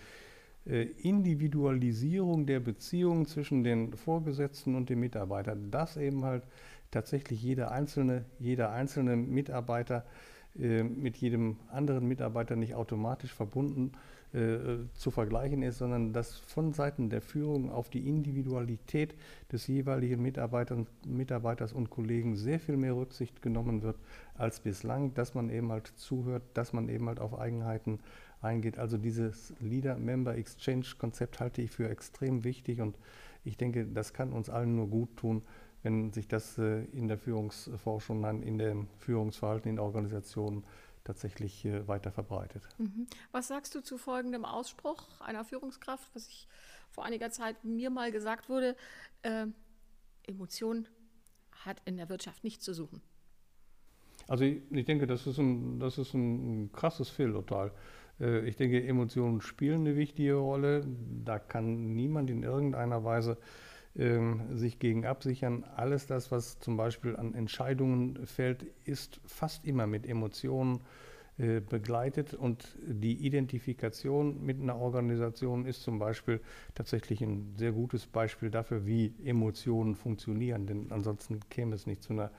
Individualisierung 0.65 2.47
der 2.47 2.59
Beziehung 2.59 3.27
zwischen 3.27 3.63
den 3.63 3.93
Vorgesetzten 3.93 4.75
und 4.75 4.89
den 4.89 4.99
Mitarbeitern, 4.99 5.69
dass 5.69 5.95
eben 5.95 6.25
halt 6.25 6.43
tatsächlich 6.89 7.43
jeder 7.43 7.71
einzelne, 7.71 8.25
jeder 8.39 8.71
einzelne 8.71 9.15
Mitarbeiter 9.15 10.05
äh, 10.57 10.83
mit 10.83 11.17
jedem 11.17 11.57
anderen 11.69 12.07
Mitarbeiter 12.07 12.55
nicht 12.55 12.75
automatisch 12.75 13.33
verbunden 13.33 13.91
äh, 14.33 14.87
zu 14.93 15.11
vergleichen 15.11 15.61
ist, 15.61 15.79
sondern 15.79 16.13
dass 16.13 16.37
von 16.37 16.71
Seiten 16.71 17.09
der 17.09 17.21
Führung 17.21 17.69
auf 17.69 17.89
die 17.89 18.07
Individualität 18.07 19.15
des 19.51 19.67
jeweiligen 19.67 20.21
Mitarbeiters, 20.21 20.79
Mitarbeiters 21.05 21.73
und 21.73 21.89
Kollegen 21.89 22.37
sehr 22.37 22.59
viel 22.59 22.77
mehr 22.77 22.95
Rücksicht 22.95 23.41
genommen 23.41 23.81
wird 23.81 23.97
als 24.33 24.61
bislang, 24.61 25.13
dass 25.13 25.35
man 25.35 25.49
eben 25.49 25.71
halt 25.71 25.87
zuhört, 25.87 26.43
dass 26.53 26.71
man 26.71 26.87
eben 26.87 27.07
halt 27.07 27.19
auf 27.19 27.37
Eigenheiten 27.37 27.99
eingeht. 28.45 28.77
Also 28.77 28.97
dieses 28.97 29.53
Leader-Member-Exchange-Konzept 29.59 31.39
halte 31.39 31.61
ich 31.61 31.71
für 31.71 31.89
extrem 31.89 32.43
wichtig 32.43 32.79
und 32.79 32.97
ich 33.43 33.57
denke, 33.57 33.85
das 33.85 34.13
kann 34.13 34.33
uns 34.33 34.49
allen 34.49 34.75
nur 34.75 34.87
gut 34.87 35.17
tun, 35.17 35.43
wenn 35.83 36.11
sich 36.13 36.27
das 36.27 36.57
äh, 36.57 36.83
in 36.85 37.07
der 37.07 37.17
Führungsforschung, 37.17 38.23
in 38.41 38.57
dem 38.57 38.87
Führungsverhalten 38.97 39.69
in 39.69 39.79
Organisationen 39.79 40.63
tatsächlich 41.03 41.63
äh, 41.65 41.87
weiter 41.87 42.11
verbreitet. 42.11 42.67
Mhm. 42.79 43.05
Was 43.31 43.47
sagst 43.47 43.75
du 43.75 43.81
zu 43.81 43.97
folgendem 43.97 44.45
Ausspruch 44.45 45.21
einer 45.21 45.45
Führungskraft, 45.45 46.09
was 46.15 46.27
ich 46.27 46.47
vor 46.89 47.05
einiger 47.05 47.29
Zeit 47.29 47.63
mir 47.63 47.91
mal 47.91 48.11
gesagt 48.11 48.49
wurde? 48.49 48.75
Äh, 49.21 49.47
Emotion 50.27 50.87
hat 51.51 51.81
in 51.85 51.97
der 51.97 52.09
Wirtschaft 52.09 52.43
nichts 52.43 52.63
zu 52.63 52.73
suchen. 52.73 53.01
Also 54.27 54.43
ich, 54.43 54.61
ich 54.71 54.85
denke, 54.85 55.05
das 55.05 55.27
ist 55.27 55.37
ein, 55.37 55.79
das 55.79 55.97
ist 55.97 56.13
ein 56.13 56.71
krasses 56.71 57.09
Fehlurteil. 57.09 57.71
Äh, 58.19 58.47
ich 58.47 58.55
denke, 58.55 58.85
Emotionen 58.85 59.41
spielen 59.41 59.81
eine 59.81 59.95
wichtige 59.95 60.35
Rolle. 60.35 60.85
Da 61.23 61.39
kann 61.39 61.95
niemand 61.95 62.29
in 62.29 62.43
irgendeiner 62.43 63.03
Weise 63.03 63.37
ähm, 63.95 64.57
sich 64.57 64.79
gegen 64.79 65.05
absichern. 65.05 65.63
Alles 65.75 66.07
das, 66.07 66.31
was 66.31 66.59
zum 66.59 66.77
Beispiel 66.77 67.15
an 67.15 67.33
Entscheidungen 67.33 68.25
fällt, 68.25 68.65
ist 68.83 69.21
fast 69.25 69.65
immer 69.65 69.87
mit 69.87 70.07
Emotionen 70.07 70.79
äh, 71.37 71.59
begleitet 71.59 72.33
und 72.33 72.77
die 72.81 73.25
Identifikation 73.25 74.45
mit 74.45 74.61
einer 74.61 74.77
Organisation 74.77 75.65
ist 75.65 75.83
zum 75.83 75.99
Beispiel 75.99 76.39
tatsächlich 76.75 77.21
ein 77.21 77.55
sehr 77.57 77.73
gutes 77.73 78.05
Beispiel 78.05 78.49
dafür, 78.49 78.85
wie 78.85 79.13
Emotionen 79.21 79.95
funktionieren, 79.95 80.65
denn 80.65 80.91
ansonsten 80.91 81.41
käme 81.49 81.75
es 81.75 81.87
nicht 81.87 82.03
zu 82.03 82.13
einer 82.13 82.31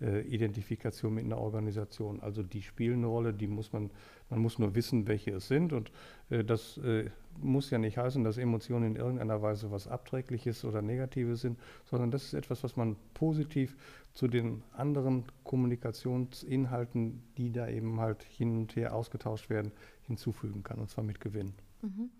Identifikation 0.00 1.14
mit 1.14 1.24
einer 1.24 1.38
Organisation. 1.38 2.20
Also 2.20 2.42
die 2.42 2.62
spielen 2.62 2.98
eine 2.98 3.06
Rolle, 3.06 3.34
die 3.34 3.46
muss 3.46 3.72
man, 3.72 3.90
man 4.28 4.40
muss 4.40 4.58
nur 4.58 4.74
wissen, 4.74 5.06
welche 5.06 5.32
es 5.32 5.48
sind. 5.48 5.72
Und 5.72 5.92
äh, 6.30 6.44
das 6.44 6.78
äh, 6.78 7.10
muss 7.38 7.70
ja 7.70 7.78
nicht 7.78 7.98
heißen, 7.98 8.24
dass 8.24 8.38
Emotionen 8.38 8.94
in 8.94 8.96
irgendeiner 8.96 9.42
Weise 9.42 9.70
was 9.70 9.86
Abträgliches 9.86 10.64
oder 10.64 10.82
Negatives 10.82 11.42
sind, 11.42 11.58
sondern 11.84 12.10
das 12.10 12.24
ist 12.24 12.34
etwas, 12.34 12.62
was 12.64 12.76
man 12.76 12.96
positiv 13.14 13.76
zu 14.12 14.26
den 14.26 14.62
anderen 14.72 15.24
Kommunikationsinhalten, 15.44 17.22
die 17.36 17.52
da 17.52 17.68
eben 17.68 18.00
halt 18.00 18.22
hin 18.22 18.56
und 18.56 18.76
her 18.76 18.94
ausgetauscht 18.94 19.50
werden, 19.50 19.72
hinzufügen 20.06 20.62
kann, 20.62 20.78
und 20.78 20.90
zwar 20.90 21.04
mit 21.04 21.20
Gewinn. 21.20 21.52
Mhm. 21.82 22.10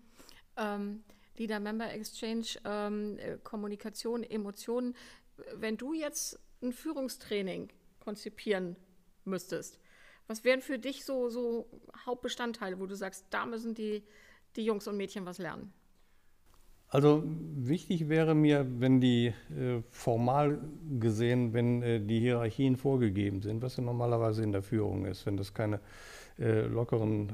Ähm, 0.57 1.03
Leader 1.37 1.59
Member 1.59 1.91
Exchange, 1.91 2.45
ähm, 2.65 3.17
äh, 3.17 3.37
Kommunikation, 3.43 4.23
Emotionen. 4.23 4.95
Wenn 5.55 5.77
du 5.77 5.93
jetzt 5.93 6.39
ein 6.61 6.71
Führungstraining 6.71 7.69
konzipieren 8.01 8.75
müsstest, 9.23 9.79
was 10.27 10.43
wären 10.43 10.61
für 10.61 10.79
dich 10.79 11.05
so, 11.05 11.29
so 11.29 11.67
Hauptbestandteile, 12.05 12.79
wo 12.79 12.85
du 12.85 12.95
sagst, 12.95 13.25
da 13.29 13.45
müssen 13.45 13.73
die, 13.73 14.03
die 14.55 14.63
Jungs 14.65 14.87
und 14.87 14.97
Mädchen 14.97 15.25
was 15.25 15.37
lernen? 15.37 15.73
Also 16.87 17.23
wichtig 17.25 18.09
wäre 18.09 18.35
mir, 18.35 18.67
wenn 18.79 18.99
die 18.99 19.27
äh, 19.27 19.81
formal 19.89 20.59
gesehen, 20.99 21.53
wenn 21.53 21.81
äh, 21.81 22.01
die 22.01 22.19
Hierarchien 22.19 22.75
vorgegeben 22.75 23.41
sind, 23.41 23.61
was 23.61 23.77
ja 23.77 23.83
normalerweise 23.83 24.43
in 24.43 24.51
der 24.51 24.61
Führung 24.61 25.05
ist, 25.05 25.25
wenn 25.25 25.37
das 25.37 25.53
keine 25.53 25.79
äh, 26.37 26.61
lockeren 26.67 27.31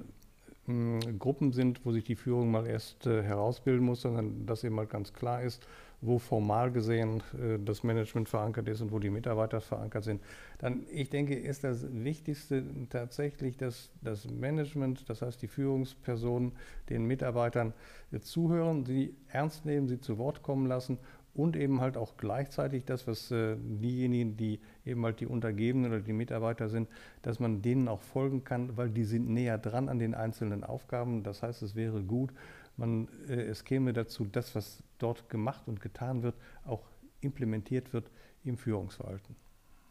hm, 0.66 1.18
Gruppen 1.18 1.54
sind, 1.54 1.84
wo 1.86 1.92
sich 1.92 2.04
die 2.04 2.16
Führung 2.16 2.52
mal 2.52 2.68
erst 2.68 3.08
äh, 3.08 3.24
herausbilden 3.24 3.84
muss, 3.84 4.02
sondern 4.02 4.46
dass 4.46 4.64
eben 4.64 4.76
mal 4.76 4.86
ganz 4.86 5.12
klar 5.12 5.42
ist, 5.42 5.68
wo 6.02 6.20
formal 6.20 6.72
gesehen 6.72 7.24
äh, 7.34 7.58
das 7.64 7.84
Management 7.84 8.30
verankert 8.30 8.68
ist 8.68 8.82
und 8.82 8.92
wo 8.92 9.00
die 9.00 9.10
Mitarbeiter 9.10 9.62
verankert 9.62 10.04
sind, 10.04 10.22
dann, 10.60 10.84
ich 10.92 11.10
denke, 11.10 11.36
ist 11.36 11.64
das 11.64 11.86
Wichtigste 11.92 12.64
tatsächlich, 12.90 13.58
dass 13.58 13.92
das 14.02 14.30
Management, 14.30 15.10
das 15.10 15.22
heißt 15.22 15.42
die 15.42 15.48
Führungspersonen, 15.48 16.52
den 16.90 17.06
Mitarbeitern 17.06 17.74
äh, 18.12 18.20
zuhören, 18.20 18.86
sie 18.86 19.16
ernst 19.30 19.66
nehmen, 19.66 19.88
sie 19.88 20.00
zu 20.00 20.18
Wort 20.18 20.44
kommen 20.44 20.68
lassen 20.68 21.00
und 21.38 21.56
eben 21.56 21.82
halt 21.82 21.98
auch 21.98 22.18
gleichzeitig 22.18 22.86
das, 22.86 23.06
was 23.08 23.30
äh, 23.32 23.56
diejenigen, 23.58 24.38
die 24.38 24.60
eben 24.86 25.06
halt 25.06 25.20
die 25.20 25.28
Untergebenen 25.28 25.92
oder 25.92 26.02
die 26.02 26.14
Mitarbeiter 26.14 26.68
sind, 26.68 26.90
dass 27.22 27.40
man 27.40 27.62
denen 27.62 27.88
auch 27.88 28.02
folgen 28.02 28.44
kann, 28.44 28.76
weil 28.76 28.90
die 28.90 29.04
sind 29.04 29.30
näher 29.30 29.60
dran 29.60 29.88
an 29.88 30.00
den 30.00 30.16
einzelnen 30.16 30.64
Aufgaben. 30.64 31.22
Das 31.24 31.44
heißt, 31.44 31.62
es 31.62 31.76
wäre 31.76 32.02
gut, 32.02 32.34
man, 32.76 33.08
äh, 33.30 33.34
es 33.34 33.64
käme 33.64 33.94
dazu, 33.94 34.26
das, 34.26 34.56
was 34.56 34.84
dort 34.98 35.30
gemacht 35.30 35.68
und 35.68 35.82
getan 35.82 36.24
wird, 36.24 36.36
auch 36.66 36.88
implementiert 37.22 37.94
wird 37.94 38.12
im 38.44 38.58
Führungsverhalten. 38.58 39.36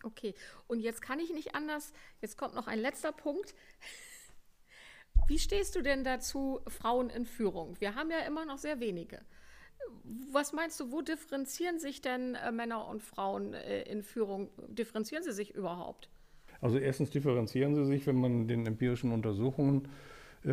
Okay, 0.03 0.35
und 0.67 0.81
jetzt 0.81 1.03
kann 1.03 1.19
ich 1.19 1.33
nicht 1.33 1.55
anders. 1.55 1.93
Jetzt 2.21 2.37
kommt 2.39 2.55
noch 2.55 2.69
ein 2.69 2.79
letzter 2.79 3.13
Punkt. 3.13 3.55
Wie 5.29 5.39
stehst 5.39 5.75
du 5.75 5.83
denn 5.83 6.05
dazu, 6.05 6.61
Frauen 6.69 7.11
in 7.11 7.27
Führung? 7.27 7.81
Wir 7.81 7.95
haben 7.95 8.11
ja 8.11 8.21
immer 8.21 8.45
noch 8.45 8.59
sehr 8.59 8.79
wenige. 8.81 9.21
Was 10.33 10.53
meinst 10.53 10.79
du, 10.79 10.93
wo 10.93 11.01
differenzieren 11.01 11.79
sich 11.79 12.01
denn 12.01 12.35
äh, 12.35 12.53
Männer 12.53 12.87
und 12.87 13.03
Frauen 13.03 13.55
äh, 13.55 13.83
in 13.83 14.03
Führung? 14.03 14.51
Differenzieren 14.69 15.25
sie 15.25 15.33
sich 15.33 15.55
überhaupt? 15.55 16.09
Also 16.61 16.79
erstens 16.79 17.11
differenzieren 17.11 17.75
sie 17.75 17.85
sich, 17.85 18.07
wenn 18.07 18.17
man 18.17 18.49
den 18.49 18.67
empirischen 18.67 19.13
Untersuchungen 19.13 19.89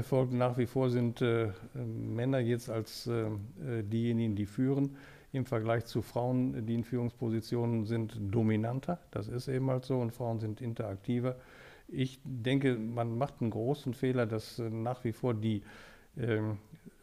folgt. 0.01 0.33
Nach 0.33 0.57
wie 0.57 0.65
vor 0.65 0.89
sind 0.89 1.21
äh, 1.21 1.49
Männer 1.75 2.39
jetzt 2.39 2.69
als 2.69 3.07
äh, 3.07 3.25
äh, 3.25 3.83
diejenigen, 3.83 4.35
die 4.35 4.45
führen, 4.45 4.95
im 5.31 5.45
Vergleich 5.45 5.85
zu 5.85 6.01
Frauen, 6.01 6.65
die 6.65 6.75
in 6.75 6.83
Führungspositionen 6.83 7.85
sind, 7.85 8.17
dominanter. 8.31 8.99
Das 9.11 9.27
ist 9.27 9.47
eben 9.47 9.69
halt 9.69 9.85
so 9.85 9.99
und 9.99 10.11
Frauen 10.11 10.39
sind 10.39 10.61
interaktiver. 10.61 11.35
Ich 11.87 12.19
denke, 12.23 12.75
man 12.75 13.17
macht 13.17 13.41
einen 13.41 13.51
großen 13.51 13.93
Fehler, 13.93 14.25
dass 14.25 14.57
nach 14.57 15.03
wie 15.03 15.11
vor 15.11 15.33
die 15.33 15.63
ähm, 16.17 16.57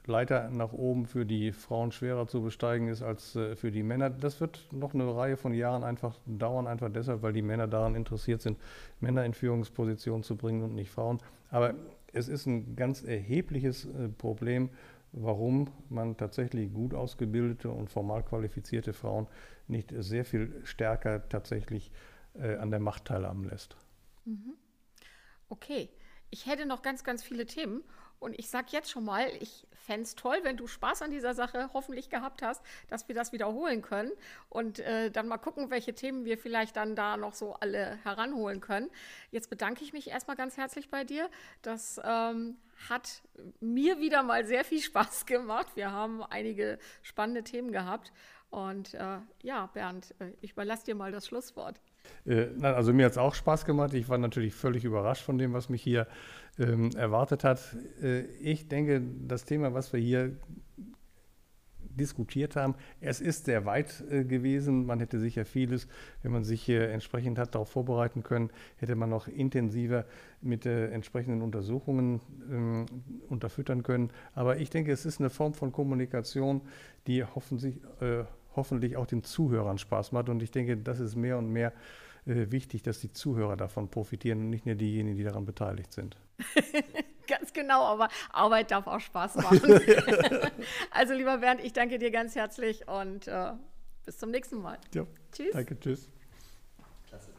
Leiter 0.07 0.51
nach 0.51 0.73
oben 0.73 1.07
für 1.07 1.25
die 1.25 1.53
Frauen 1.53 1.93
schwerer 1.93 2.27
zu 2.27 2.43
besteigen 2.43 2.89
ist 2.89 3.03
als 3.03 3.37
äh, 3.37 3.57
für 3.57 3.71
die 3.71 3.83
Männer. 3.83 4.11
Das 4.11 4.41
wird 4.41 4.67
noch 4.73 4.95
eine 4.95 5.15
Reihe 5.15 5.37
von 5.37 5.55
Jahren 5.55 5.85
einfach 5.85 6.17
dauern, 6.27 6.67
einfach 6.67 6.91
deshalb, 6.93 7.23
weil 7.23 7.33
die 7.33 7.43
Männer 7.43 7.69
daran 7.69 7.95
interessiert 7.95 8.43
sind, 8.43 8.59
Männer 9.01 9.25
in 9.25 9.35
Führungspositionen 9.35 10.23
zu 10.23 10.37
bringen 10.37 10.63
und 10.63 10.75
nicht 10.75 10.91
Frauen. 10.91 11.19
Aber 11.51 11.75
es 12.13 12.29
ist 12.29 12.47
ein 12.47 12.77
ganz 12.77 13.03
erhebliches 13.03 13.87
äh, 13.87 14.09
Problem, 14.09 14.71
warum 15.13 15.71
man 15.89 16.17
tatsächlich 16.17 16.73
gut 16.73 16.95
ausgebildete 16.95 17.71
und 17.71 17.91
formal 17.91 18.25
qualifizierte 18.25 18.93
Frauen 18.93 19.27
nicht 19.67 19.93
sehr 19.97 20.25
viel 20.25 20.61
stärker 20.65 21.29
tatsächlich 21.29 21.91
äh, 22.35 22.57
an 22.57 22.71
der 22.71 22.81
Macht 22.81 23.07
teilhaben 23.07 23.45
lässt. 23.45 23.77
Mhm. 24.25 24.55
Okay, 25.49 25.89
ich 26.31 26.47
hätte 26.47 26.67
noch 26.67 26.83
ganz, 26.83 27.03
ganz 27.03 27.23
viele 27.25 27.47
Themen 27.47 27.83
und 28.21 28.39
ich 28.39 28.49
sage 28.49 28.69
jetzt 28.71 28.91
schon 28.91 29.05
mal, 29.05 29.29
ich 29.41 29.67
fände 29.73 30.03
es 30.03 30.15
toll, 30.15 30.39
wenn 30.43 30.57
du 30.57 30.67
Spaß 30.67 31.03
an 31.03 31.11
dieser 31.11 31.35
Sache 31.35 31.71
hoffentlich 31.73 32.11
gehabt 32.11 32.43
hast, 32.43 32.63
dass 32.89 33.09
wir 33.09 33.15
das 33.15 33.33
wiederholen 33.33 33.83
können 33.83 34.13
und 34.51 34.79
äh, 34.79 35.11
dann 35.11 35.27
mal 35.27 35.39
gucken, 35.39 35.71
welche 35.71 35.95
Themen 35.95 36.25
wir 36.25 36.39
vielleicht 36.39 36.77
dann 36.77 36.95
da 36.95 37.17
noch 37.17 37.35
so 37.35 37.55
alle 37.55 37.99
heranholen 38.05 38.61
können. 38.61 38.91
Jetzt 39.31 39.49
bedanke 39.51 39.83
ich 39.83 39.93
mich 39.93 40.11
erstmal 40.11 40.37
ganz 40.37 40.59
herzlich 40.59 40.91
bei 40.91 41.03
dir. 41.03 41.29
Das 41.63 42.01
ähm, 42.05 42.59
hat 42.89 43.23
mir 43.61 43.99
wieder 44.01 44.23
mal 44.23 44.45
sehr 44.45 44.65
viel 44.65 44.81
Spaß 44.81 45.27
gemacht. 45.27 45.69
Wir 45.75 45.91
haben 45.91 46.23
einige 46.23 46.79
spannende 47.03 47.43
Themen 47.43 47.73
gehabt. 47.73 48.13
Und 48.51 48.95
äh, 48.95 49.19
ja, 49.43 49.67
Bernd, 49.73 50.15
äh, 50.19 50.33
ich 50.41 50.53
überlasse 50.53 50.85
dir 50.85 50.95
mal 50.95 51.11
das 51.11 51.27
Schlusswort. 51.27 51.81
Äh, 52.27 52.49
also 52.63 52.93
mir 52.93 53.07
hat 53.07 53.13
es 53.13 53.19
auch 53.19 53.35
Spaß 53.35 53.65
gemacht. 53.65 53.95
Ich 53.95 54.09
war 54.09 54.19
natürlich 54.19 54.55
völlig 54.55 54.85
überrascht 54.85 55.23
von 55.23 55.39
dem, 55.39 55.53
was 55.53 55.69
mich 55.69 55.83
hier 55.83 56.07
ähm, 56.59 56.91
erwartet 56.97 57.45
hat. 57.45 57.77
Äh, 58.03 58.23
ich 58.41 58.69
denke, 58.69 59.03
das 59.27 59.45
Thema, 59.45 59.75
was 59.75 59.93
wir 59.93 60.01
hier 60.01 60.33
diskutiert 62.01 62.57
haben. 62.57 62.75
Es 63.01 63.21
ist 63.21 63.45
sehr 63.45 63.67
weit 63.67 64.03
äh, 64.11 64.25
gewesen. 64.25 64.87
Man 64.87 65.01
hätte 65.01 65.19
sicher 65.19 65.45
vieles, 65.45 65.87
wenn 66.23 66.33
man 66.33 66.45
sich 66.45 66.63
hier 66.63 66.91
entsprechend 66.91 67.39
hat 67.39 67.55
darauf 67.55 67.71
vorbereiten 67.71 68.23
können, 68.23 68.51
hätte 68.77 68.95
man 68.95 69.11
noch 69.11 69.29
intensiver 69.29 70.05
mit 70.41 70.67
äh, 70.67 70.89
entsprechenden 70.91 71.43
Untersuchungen 71.43 72.21
ähm, 72.51 72.87
unterfüttern 73.29 73.83
können. 73.83 74.11
Aber 74.35 74.59
ich 74.59 74.71
denke, 74.71 74.93
es 74.93 75.05
ist 75.05 75.21
eine 75.21 75.31
Form 75.31 75.55
von 75.55 75.73
Kommunikation, 75.73 76.63
die 77.07 77.25
hoffentlich, 77.25 77.81
äh, 78.01 78.25
hoffentlich 78.57 78.97
auch 78.97 79.07
den 79.07 79.23
Zuhörern 79.23 79.79
Spaß 79.79 80.13
macht. 80.13 80.29
Und 80.29 80.43
ich 80.43 80.51
denke, 80.51 80.77
das 80.77 81.01
ist 81.01 81.17
mehr 81.17 81.39
und 81.39 81.49
mehr 81.51 81.73
äh, 82.27 82.51
wichtig, 82.51 82.83
dass 82.83 83.01
die 83.01 83.13
Zuhörer 83.13 83.57
davon 83.57 83.89
profitieren 83.89 84.41
und 84.41 84.51
nicht 84.51 84.67
nur 84.67 84.75
diejenigen, 84.75 85.17
die 85.17 85.25
daran 85.25 85.45
beteiligt 85.45 85.93
sind. 85.93 86.17
ganz 87.27 87.53
genau, 87.53 87.85
aber 87.85 88.09
Arbeit 88.33 88.71
darf 88.71 88.87
auch 88.87 89.01
Spaß 89.01 89.37
machen. 89.37 89.61
also 90.91 91.15
lieber 91.15 91.39
Bernd, 91.39 91.61
ich 91.63 91.73
danke 91.73 91.99
dir 91.99 92.11
ganz 92.11 92.35
herzlich 92.35 92.87
und 92.89 93.29
äh, 93.29 93.53
bis 94.05 94.19
zum 94.19 94.31
nächsten 94.31 94.61
Mal. 94.61 94.79
Ja, 94.95 95.07
tschüss. 95.33 95.53
Danke, 95.53 95.79
tschüss. 95.79 96.11
Klasse. 97.09 97.31